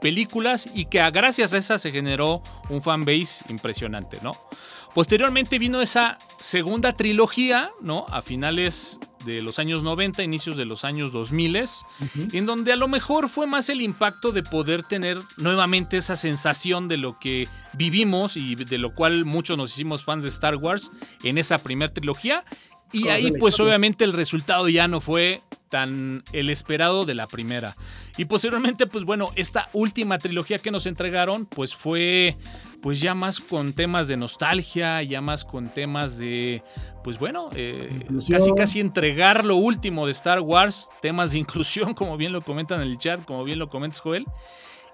películas 0.00 0.68
y 0.74 0.86
que 0.86 0.98
gracias 1.10 1.52
a 1.52 1.58
esa 1.58 1.78
se 1.78 1.92
generó 1.92 2.42
un 2.68 2.82
fanbase 2.82 3.44
impresionante, 3.50 4.18
¿no? 4.22 4.32
Posteriormente 4.94 5.58
vino 5.58 5.80
esa 5.80 6.18
segunda 6.38 6.92
trilogía, 6.92 7.70
¿no? 7.80 8.04
A 8.10 8.20
finales 8.20 9.00
de 9.24 9.40
los 9.40 9.58
años 9.58 9.82
90, 9.82 10.22
inicios 10.22 10.56
de 10.58 10.66
los 10.66 10.84
años 10.84 11.12
2000, 11.12 11.64
en 12.32 12.46
donde 12.46 12.72
a 12.72 12.76
lo 12.76 12.88
mejor 12.88 13.30
fue 13.30 13.46
más 13.46 13.70
el 13.70 13.80
impacto 13.80 14.32
de 14.32 14.42
poder 14.42 14.82
tener 14.82 15.18
nuevamente 15.38 15.96
esa 15.96 16.16
sensación 16.16 16.88
de 16.88 16.98
lo 16.98 17.18
que 17.18 17.48
vivimos 17.72 18.36
y 18.36 18.54
de 18.54 18.78
lo 18.78 18.94
cual 18.94 19.24
muchos 19.24 19.56
nos 19.56 19.72
hicimos 19.72 20.04
fans 20.04 20.24
de 20.24 20.28
Star 20.28 20.56
Wars 20.56 20.90
en 21.22 21.38
esa 21.38 21.58
primera 21.58 21.92
trilogía. 21.92 22.44
Y 22.92 23.08
ahí 23.08 23.32
pues 23.38 23.58
obviamente 23.60 24.04
el 24.04 24.12
resultado 24.12 24.68
ya 24.68 24.86
no 24.86 25.00
fue 25.00 25.40
tan 25.68 26.22
el 26.32 26.50
esperado 26.50 27.06
de 27.06 27.14
la 27.14 27.26
primera. 27.26 27.74
Y 28.18 28.26
posteriormente, 28.26 28.86
pues 28.86 29.04
bueno, 29.04 29.26
esta 29.36 29.70
última 29.72 30.18
trilogía 30.18 30.58
que 30.58 30.70
nos 30.70 30.84
entregaron, 30.86 31.46
pues 31.46 31.74
fue 31.74 32.36
pues 32.82 33.00
ya 33.00 33.14
más 33.14 33.40
con 33.40 33.72
temas 33.72 34.08
de 34.08 34.16
nostalgia, 34.16 35.02
ya 35.02 35.20
más 35.20 35.44
con 35.44 35.68
temas 35.68 36.18
de, 36.18 36.62
pues 37.04 37.18
bueno, 37.18 37.48
eh, 37.54 37.88
casi 38.28 38.52
casi 38.52 38.80
entregar 38.80 39.44
lo 39.44 39.56
último 39.56 40.04
de 40.04 40.10
Star 40.12 40.40
Wars, 40.40 40.88
temas 41.00 41.32
de 41.32 41.38
inclusión, 41.38 41.94
como 41.94 42.16
bien 42.16 42.32
lo 42.32 42.42
comentan 42.42 42.82
en 42.82 42.88
el 42.88 42.98
chat, 42.98 43.24
como 43.24 43.44
bien 43.44 43.58
lo 43.58 43.68
comentas 43.68 44.00
Joel. 44.00 44.26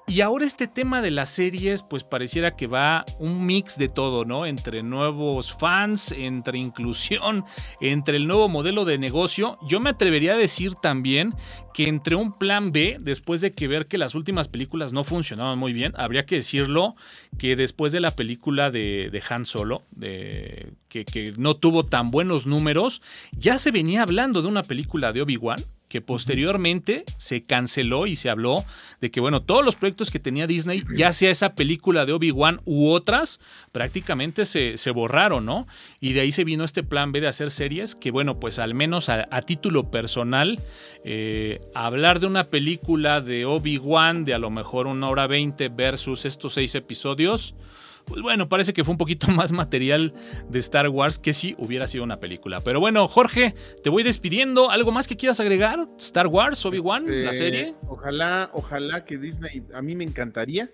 Y 0.09 0.23
ahora 0.23 0.47
este 0.47 0.67
tema 0.67 1.03
de 1.03 1.11
las 1.11 1.29
series, 1.29 1.83
pues 1.83 2.03
pareciera 2.03 2.57
que 2.57 2.67
va 2.67 3.05
un 3.19 3.45
mix 3.45 3.77
de 3.77 3.91
todo, 3.91 4.25
¿no? 4.25 4.47
Entre 4.47 4.83
nuevos 4.83 5.53
fans, 5.53 6.13
entre 6.13 6.57
inclusión, 6.57 7.45
entre 7.83 8.17
el 8.17 8.27
nuevo 8.27 8.49
modelo 8.49 8.87
de 8.87 8.97
negocio. 8.97 9.59
Yo 9.69 9.81
me 9.81 9.91
atrevería 9.91 10.33
a 10.33 10.39
decir 10.39 10.75
también 10.77 11.35
que 11.75 11.89
entre 11.89 12.17
un 12.17 12.33
plan 12.39 12.73
B, 12.73 12.97
después 12.99 13.43
de 13.43 13.53
que 13.53 13.69
ver 13.69 13.87
que 13.87 13.99
las 13.99 14.15
últimas 14.15 14.49
películas 14.49 14.95
no 14.95 15.05
funcionaban 15.05 15.59
muy 15.59 15.75
bien, 15.75 15.93
habría 15.95 16.25
que 16.25 16.37
decirlo 16.37 16.97
que 17.39 17.55
después 17.55 17.93
de 17.93 18.01
la 18.01 18.11
película 18.11 18.71
de, 18.71 19.23
Han 19.29 19.45
Solo, 19.45 19.83
de, 19.91 20.73
que, 20.89 21.05
que 21.05 21.33
no 21.37 21.57
tuvo 21.57 21.85
tan 21.85 22.11
buenos 22.11 22.47
números, 22.47 23.03
ya 23.33 23.59
se 23.59 23.71
venía 23.71 24.03
hablando 24.03 24.43
de 24.43 24.49
una 24.49 24.63
película 24.63 25.13
de 25.13 25.23
Obi-Wan 25.23 25.65
que 25.89 26.01
posteriormente 26.01 27.05
se 27.17 27.45
canceló 27.45 28.07
y 28.07 28.15
se 28.15 28.31
habló 28.31 28.65
de 29.01 29.11
que, 29.11 29.21
bueno, 29.21 29.43
todos 29.43 29.65
los 29.65 29.75
proyectos 29.75 30.11
que 30.11 30.21
tenía 30.21 30.47
Disney, 30.47 30.85
ya 30.95 31.13
sea 31.13 31.31
esa 31.31 31.55
película 31.55 32.05
de 32.05 32.13
Obi-Wan 32.13 32.61
u 32.65 32.91
otras, 32.91 33.41
prácticamente 33.73 34.45
se, 34.45 34.91
borraron, 34.91 35.47
¿no? 35.47 35.67
Y 36.01 36.13
de 36.13 36.21
ahí 36.21 36.33
se 36.33 36.45
vino 36.45 36.65
este 36.65 36.83
plan 36.83 37.13
B 37.13 37.21
de 37.21 37.29
hacer 37.29 37.51
series, 37.51 37.95
que, 37.95 38.11
bueno, 38.11 38.39
pues 38.39 38.59
al 38.59 38.75
menos 38.75 39.09
a, 39.09 39.27
título 39.43 39.91
personal, 39.91 40.61
eh, 41.05 41.61
hablar 41.75 42.21
de 42.21 42.27
una 42.27 42.45
película 42.45 43.21
de 43.21 43.47
Obi-Wan 43.47 44.25
de 44.25 44.35
a 44.35 44.39
lo 44.39 44.51
mejor 44.51 44.87
una 44.87 45.09
hora 45.09 45.27
veinte 45.27 45.69
versus 45.69 46.27
estos 46.27 46.55
seis 46.55 46.75
episodios, 46.75 47.55
pues 48.09 48.23
bueno, 48.23 48.49
parece 48.49 48.73
que 48.73 48.83
fue 48.85 48.93
un 48.93 48.99
poquito 48.99 49.29
más 49.29 49.53
material 49.53 50.15
de 50.49 50.59
Star 50.59 50.89
Wars 50.89 51.19
que 51.19 51.33
si 51.33 51.55
hubiera 51.59 51.87
sido 51.87 52.05
una 52.05 52.19
película. 52.19 52.61
Pero 52.61 52.81
bueno, 52.81 53.07
Jorge, 53.07 53.55
te 53.83 53.91
voy 53.91 54.03
despidiendo. 54.03 54.71
¿Algo 54.71 54.91
más 54.91 55.07
que 55.07 55.17
quieras 55.17 55.39
agregar? 55.41 55.87
¿Star 55.99 56.27
Wars, 56.27 56.65
Obi-Wan, 56.65 57.05
la 57.07 57.31
este, 57.31 57.37
serie? 57.37 57.75
Ojalá, 57.87 58.51
ojalá 58.55 59.05
que 59.05 59.19
Disney, 59.19 59.63
a 59.75 59.83
mí 59.83 59.95
me 59.95 60.05
encantaría, 60.05 60.71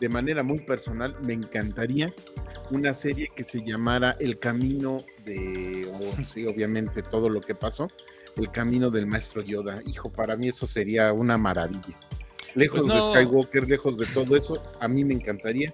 de 0.00 0.08
manera 0.08 0.42
muy 0.42 0.60
personal, 0.60 1.16
me 1.26 1.32
encantaría 1.32 2.12
una 2.70 2.94
serie 2.94 3.28
que 3.34 3.44
se 3.44 3.60
llamara 3.60 4.16
El 4.18 4.38
Camino 4.38 4.98
de, 5.24 5.90
sí, 6.24 6.46
obviamente 6.46 7.02
todo 7.02 7.28
lo 7.28 7.40
que 7.40 7.54
pasó, 7.54 7.88
El 8.36 8.50
Camino 8.50 8.90
del 8.90 9.06
Maestro 9.06 9.42
Yoda. 9.42 9.80
Hijo, 9.86 10.10
para 10.10 10.36
mí 10.36 10.48
eso 10.48 10.66
sería 10.66 11.12
una 11.12 11.36
maravilla. 11.36 11.98
Lejos 12.54 12.82
pues 12.82 12.94
de 12.94 13.00
Skywalker, 13.00 13.68
lejos 13.68 13.98
de 13.98 14.06
todo 14.06 14.36
eso, 14.36 14.62
a 14.80 14.88
mí 14.88 15.04
me 15.04 15.14
encantaría 15.14 15.72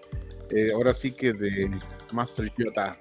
eh, 0.54 0.72
ahora 0.72 0.94
sí 0.94 1.12
que 1.12 1.32
de 1.32 1.70
Master 2.12 2.52
Yoda 2.56 2.98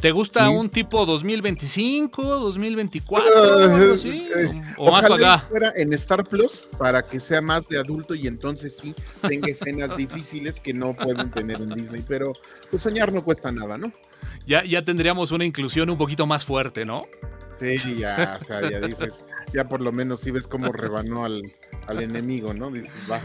¿Te 0.00 0.12
gusta 0.12 0.48
un 0.48 0.70
tipo 0.70 1.04
2025, 1.04 2.22
2024, 2.22 3.32
o 3.32 3.74
algo 3.74 3.94
así? 3.94 4.28
Eh, 4.32 4.62
¿O, 4.76 4.92
más 4.92 5.02
para 5.02 5.14
acá? 5.16 5.38
fuera 5.48 5.72
en 5.74 5.92
Star 5.94 6.24
Plus 6.24 6.68
para 6.78 7.04
que 7.04 7.18
sea 7.18 7.40
más 7.40 7.68
de 7.68 7.78
adulto 7.78 8.14
y 8.14 8.28
entonces 8.28 8.76
sí 8.76 8.94
tenga 9.26 9.48
escenas 9.48 9.96
difíciles 9.96 10.60
que 10.60 10.72
no 10.72 10.92
pueden 10.94 11.32
tener 11.32 11.60
en 11.60 11.70
Disney. 11.70 12.04
Pero 12.06 12.32
pues 12.70 12.82
soñar 12.82 13.12
no 13.12 13.24
cuesta 13.24 13.50
nada, 13.50 13.76
¿no? 13.76 13.92
Ya, 14.46 14.62
ya 14.64 14.84
tendríamos 14.84 15.32
una 15.32 15.44
inclusión 15.44 15.90
un 15.90 15.98
poquito 15.98 16.26
más 16.26 16.44
fuerte, 16.44 16.84
¿no? 16.84 17.02
Sí, 17.58 17.96
ya, 17.98 18.38
o 18.40 18.44
sea, 18.44 18.70
ya 18.70 18.78
dices, 18.78 19.24
ya 19.52 19.66
por 19.66 19.80
lo 19.80 19.90
menos 19.90 20.20
sí 20.20 20.30
ves 20.30 20.46
cómo 20.46 20.70
rebanó 20.70 21.24
al, 21.24 21.42
al 21.88 22.02
enemigo, 22.02 22.54
¿no? 22.54 22.70
Dices, 22.70 22.92
va. 23.10 23.20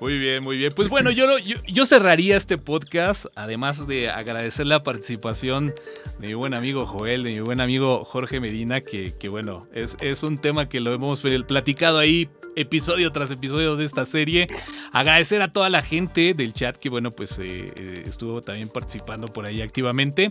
Muy 0.00 0.18
bien, 0.18 0.42
muy 0.42 0.58
bien. 0.58 0.72
Pues 0.74 0.90
bueno, 0.90 1.10
yo, 1.10 1.38
yo, 1.38 1.86
cerraría 1.86 2.36
este 2.36 2.58
podcast, 2.58 3.26
además 3.34 3.86
de 3.86 4.10
agradecer 4.10 4.66
la 4.66 4.82
participación 4.82 5.72
de 6.18 6.28
mi 6.28 6.34
buen 6.34 6.52
amigo 6.52 6.84
Joel, 6.84 7.22
de 7.22 7.30
mi 7.30 7.40
buen 7.40 7.60
amigo 7.62 8.04
Jorge 8.04 8.38
Medina, 8.38 8.82
que, 8.82 9.14
que 9.18 9.30
bueno, 9.30 9.66
es, 9.72 9.96
es 10.02 10.22
un 10.22 10.36
tema 10.36 10.68
que 10.68 10.80
lo 10.80 10.92
hemos 10.92 11.22
platicado 11.46 11.98
ahí 11.98 12.28
episodio 12.56 13.10
tras 13.12 13.30
episodio 13.30 13.76
de 13.76 13.84
esta 13.84 14.04
serie. 14.04 14.48
Agradecer 14.92 15.40
a 15.40 15.52
toda 15.52 15.70
la 15.70 15.80
gente 15.80 16.34
del 16.34 16.52
chat 16.52 16.76
que, 16.76 16.90
bueno, 16.90 17.10
pues 17.10 17.38
eh, 17.38 17.72
eh, 17.76 18.04
estuvo 18.06 18.42
también 18.42 18.68
participando 18.68 19.28
por 19.28 19.46
ahí 19.46 19.62
activamente. 19.62 20.30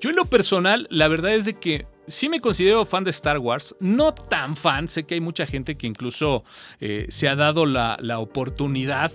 Yo 0.00 0.10
en 0.10 0.16
lo 0.16 0.24
personal, 0.24 0.88
la 0.90 1.06
verdad 1.06 1.34
es 1.34 1.44
de 1.44 1.54
que 1.54 1.86
sí 2.06 2.28
me 2.28 2.40
considero 2.40 2.84
fan 2.84 3.04
de 3.04 3.10
Star 3.10 3.38
Wars, 3.38 3.74
no 3.80 4.14
tan 4.14 4.56
fan, 4.56 4.88
sé 4.88 5.04
que 5.04 5.14
hay 5.14 5.20
mucha 5.20 5.46
gente 5.46 5.76
que 5.76 5.86
incluso 5.86 6.44
eh, 6.80 7.06
se 7.08 7.28
ha 7.28 7.36
dado 7.36 7.66
la, 7.66 7.96
la 8.00 8.18
oportunidad 8.18 9.10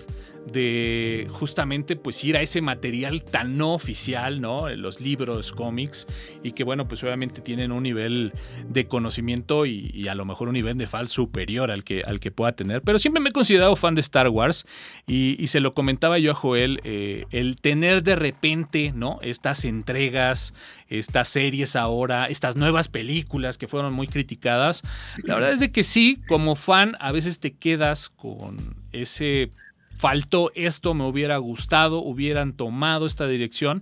de 0.51 1.27
justamente 1.29 1.95
pues 1.95 2.23
ir 2.23 2.37
a 2.37 2.41
ese 2.41 2.61
material 2.61 3.23
tan 3.23 3.57
no 3.57 3.73
oficial, 3.73 4.41
¿no? 4.41 4.69
Los 4.69 5.01
libros, 5.01 5.51
cómics, 5.51 6.07
y 6.43 6.51
que 6.53 6.63
bueno, 6.63 6.87
pues 6.87 7.03
obviamente 7.03 7.41
tienen 7.41 7.71
un 7.71 7.83
nivel 7.83 8.33
de 8.67 8.87
conocimiento 8.87 9.65
y, 9.65 10.07
a 10.07 10.15
lo 10.15 10.25
mejor 10.25 10.47
un 10.47 10.55
nivel 10.55 10.77
de 10.77 10.87
fan 10.87 11.07
superior 11.07 11.71
al 11.71 11.83
que, 11.83 12.01
al 12.05 12.19
que 12.19 12.31
pueda 12.31 12.53
tener. 12.53 12.81
Pero 12.81 12.97
siempre 12.97 13.21
me 13.21 13.29
he 13.29 13.33
considerado 13.33 13.75
fan 13.75 13.95
de 13.95 14.01
Star 14.01 14.29
Wars 14.29 14.65
y, 15.07 15.47
se 15.49 15.59
lo 15.61 15.73
comentaba 15.73 16.19
yo 16.19 16.31
a 16.31 16.35
Joel, 16.35 16.79
eh, 16.83 17.25
el 17.31 17.55
tener 17.55 18.03
de 18.03 18.15
repente, 18.15 18.91
¿no? 18.93 19.17
Estas 19.23 19.65
entregas, 19.65 20.53
estas 20.89 21.27
series 21.27 21.75
ahora, 21.75 22.27
estas 22.27 22.55
nuevas 22.55 22.87
películas 22.87 23.57
que 23.57 23.67
fueron 23.67 23.93
muy 23.93 24.07
criticadas, 24.07 24.83
la 25.23 25.35
verdad 25.35 25.53
es 25.53 25.59
de 25.59 25.71
que 25.71 25.83
sí, 25.83 26.21
como 26.27 26.55
fan, 26.55 26.95
a 26.99 27.11
veces 27.11 27.39
te 27.39 27.51
quedas 27.51 28.09
con 28.09 28.75
ese 28.91 29.51
faltó 29.99 30.49
esto, 30.55 30.93
me 30.93 31.05
hubiera 31.05 31.35
gustado, 31.37 32.01
hubieran 32.01 32.53
tomado 32.53 33.05
esta 33.05 33.27
dirección. 33.27 33.81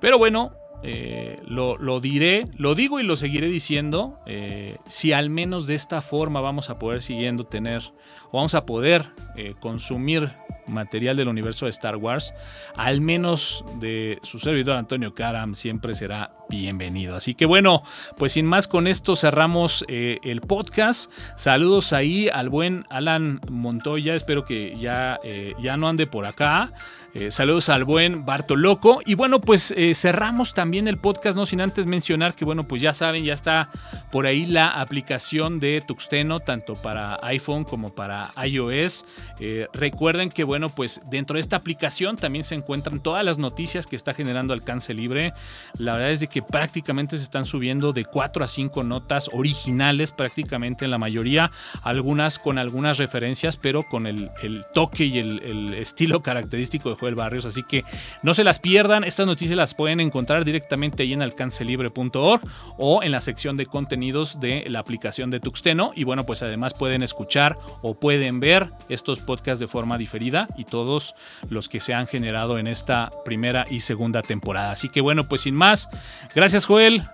Pero 0.00 0.16
bueno, 0.16 0.52
eh, 0.84 1.40
lo, 1.48 2.00
diré, 2.00 2.46
lo 2.56 2.76
digo 2.76 3.00
y 3.00 3.02
lo 3.02 3.16
seguiré 3.16 3.48
diciendo, 3.48 4.20
eh, 4.26 4.76
si 4.86 5.12
al 5.12 5.30
menos 5.30 5.66
de 5.66 5.74
esta 5.74 6.00
forma 6.00 6.40
vamos 6.40 6.70
a 6.70 6.78
poder 6.78 7.02
siguiendo 7.02 7.42
tener, 7.42 7.82
o 8.30 8.36
vamos 8.36 8.54
a 8.54 8.66
poder 8.66 9.10
eh, 9.36 9.54
consumir 9.58 10.32
material 10.68 11.16
del 11.16 11.28
universo 11.28 11.64
de 11.64 11.70
Star 11.70 11.96
Wars, 11.96 12.34
al 12.76 13.00
menos 13.00 13.64
de 13.80 14.18
su 14.22 14.38
servidor 14.38 14.76
Antonio 14.76 15.14
Karam 15.14 15.54
siempre 15.54 15.94
será 15.94 16.32
bienvenido. 16.48 17.16
Así 17.16 17.34
que 17.34 17.46
bueno, 17.46 17.82
pues 18.16 18.32
sin 18.32 18.46
más 18.46 18.68
con 18.68 18.86
esto 18.86 19.16
cerramos 19.16 19.84
el 19.88 20.40
podcast. 20.40 21.10
Saludos 21.36 21.92
ahí 21.92 22.28
al 22.28 22.48
buen 22.48 22.86
Alan 22.90 23.40
Montoya, 23.50 24.14
espero 24.14 24.44
que 24.44 24.74
ya, 24.76 25.18
ya 25.60 25.76
no 25.76 25.88
ande 25.88 26.06
por 26.06 26.26
acá. 26.26 26.72
Eh, 27.20 27.32
saludos 27.32 27.68
al 27.68 27.82
buen 27.82 28.24
Bartoloco. 28.24 29.00
Y 29.04 29.14
bueno, 29.14 29.40
pues 29.40 29.74
eh, 29.76 29.96
cerramos 29.96 30.54
también 30.54 30.86
el 30.86 30.98
podcast, 30.98 31.36
no 31.36 31.46
sin 31.46 31.60
antes 31.60 31.84
mencionar 31.84 32.34
que, 32.34 32.44
bueno, 32.44 32.62
pues 32.62 32.80
ya 32.80 32.94
saben, 32.94 33.24
ya 33.24 33.34
está 33.34 33.70
por 34.12 34.26
ahí 34.26 34.46
la 34.46 34.68
aplicación 34.68 35.58
de 35.58 35.82
Tuxteno, 35.84 36.38
tanto 36.38 36.74
para 36.74 37.18
iPhone 37.22 37.64
como 37.64 37.92
para 37.92 38.30
iOS. 38.46 39.04
Eh, 39.40 39.66
recuerden 39.72 40.28
que, 40.28 40.44
bueno, 40.44 40.68
pues 40.68 41.00
dentro 41.10 41.34
de 41.34 41.40
esta 41.40 41.56
aplicación 41.56 42.14
también 42.14 42.44
se 42.44 42.54
encuentran 42.54 43.02
todas 43.02 43.24
las 43.24 43.36
noticias 43.36 43.88
que 43.88 43.96
está 43.96 44.14
generando 44.14 44.52
Alcance 44.52 44.94
Libre. 44.94 45.32
La 45.76 45.94
verdad 45.94 46.12
es 46.12 46.20
de 46.20 46.28
que 46.28 46.40
prácticamente 46.40 47.18
se 47.18 47.24
están 47.24 47.46
subiendo 47.46 47.92
de 47.92 48.04
4 48.04 48.44
a 48.44 48.48
5 48.48 48.84
notas 48.84 49.28
originales, 49.32 50.12
prácticamente 50.12 50.84
en 50.84 50.92
la 50.92 50.98
mayoría, 50.98 51.50
algunas 51.82 52.38
con 52.38 52.58
algunas 52.58 52.96
referencias, 52.98 53.56
pero 53.56 53.82
con 53.82 54.06
el, 54.06 54.30
toque 54.72 55.06
y 55.06 55.18
el, 55.18 55.42
el 55.42 55.74
estilo 55.74 56.22
característico 56.22 56.90
de 56.90 57.07
Joel 57.08 57.14
Barrios. 57.14 57.46
Así 57.46 57.62
que 57.62 57.84
no 58.22 58.34
se 58.34 58.44
las 58.44 58.58
pierdan. 58.58 59.04
Estas 59.04 59.26
noticias 59.26 59.56
las 59.56 59.74
pueden 59.74 60.00
encontrar 60.00 60.44
directamente 60.44 61.02
ahí 61.02 61.12
en 61.12 61.22
alcancelibre.org 61.22 62.42
o 62.78 63.02
en 63.02 63.12
la 63.12 63.20
sección 63.20 63.56
de 63.56 63.66
contenidos 63.66 64.40
de 64.40 64.64
la 64.68 64.80
aplicación 64.80 65.30
de 65.30 65.40
Tuxteno. 65.40 65.92
Y 65.94 66.04
bueno, 66.04 66.24
pues 66.24 66.42
además 66.42 66.74
pueden 66.74 67.02
escuchar 67.02 67.56
o 67.82 67.98
pueden 67.98 68.40
ver 68.40 68.70
estos 68.88 69.20
podcasts 69.20 69.60
de 69.60 69.68
forma 69.68 69.98
diferida 69.98 70.48
y 70.56 70.64
todos 70.64 71.14
los 71.48 71.68
que 71.68 71.80
se 71.80 71.94
han 71.94 72.06
generado 72.06 72.58
en 72.58 72.66
esta 72.66 73.10
primera 73.24 73.66
y 73.68 73.80
segunda 73.80 74.22
temporada. 74.22 74.72
Así 74.72 74.88
que 74.88 75.00
bueno, 75.00 75.28
pues 75.28 75.42
sin 75.42 75.54
más, 75.54 75.88
gracias 76.34 76.66
Joel. 76.66 77.04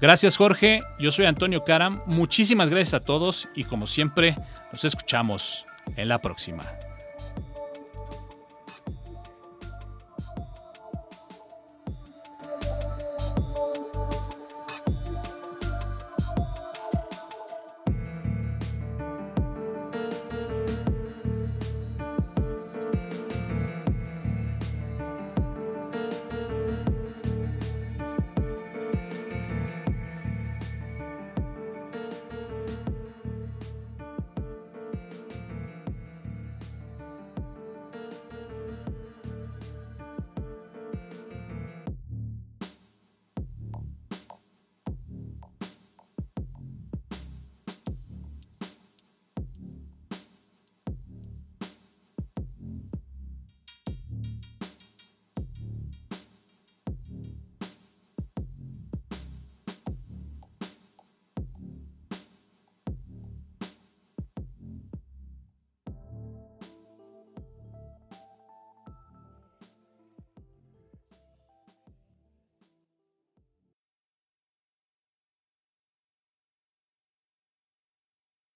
Gracias 0.00 0.36
Jorge, 0.36 0.80
yo 1.00 1.10
soy 1.10 1.26
Antonio 1.26 1.64
Caram, 1.64 2.02
muchísimas 2.06 2.70
gracias 2.70 2.94
a 2.94 3.00
todos 3.00 3.48
y 3.56 3.64
como 3.64 3.88
siempre 3.88 4.36
nos 4.72 4.84
escuchamos 4.84 5.66
en 5.96 6.08
la 6.08 6.20
próxima. 6.20 6.62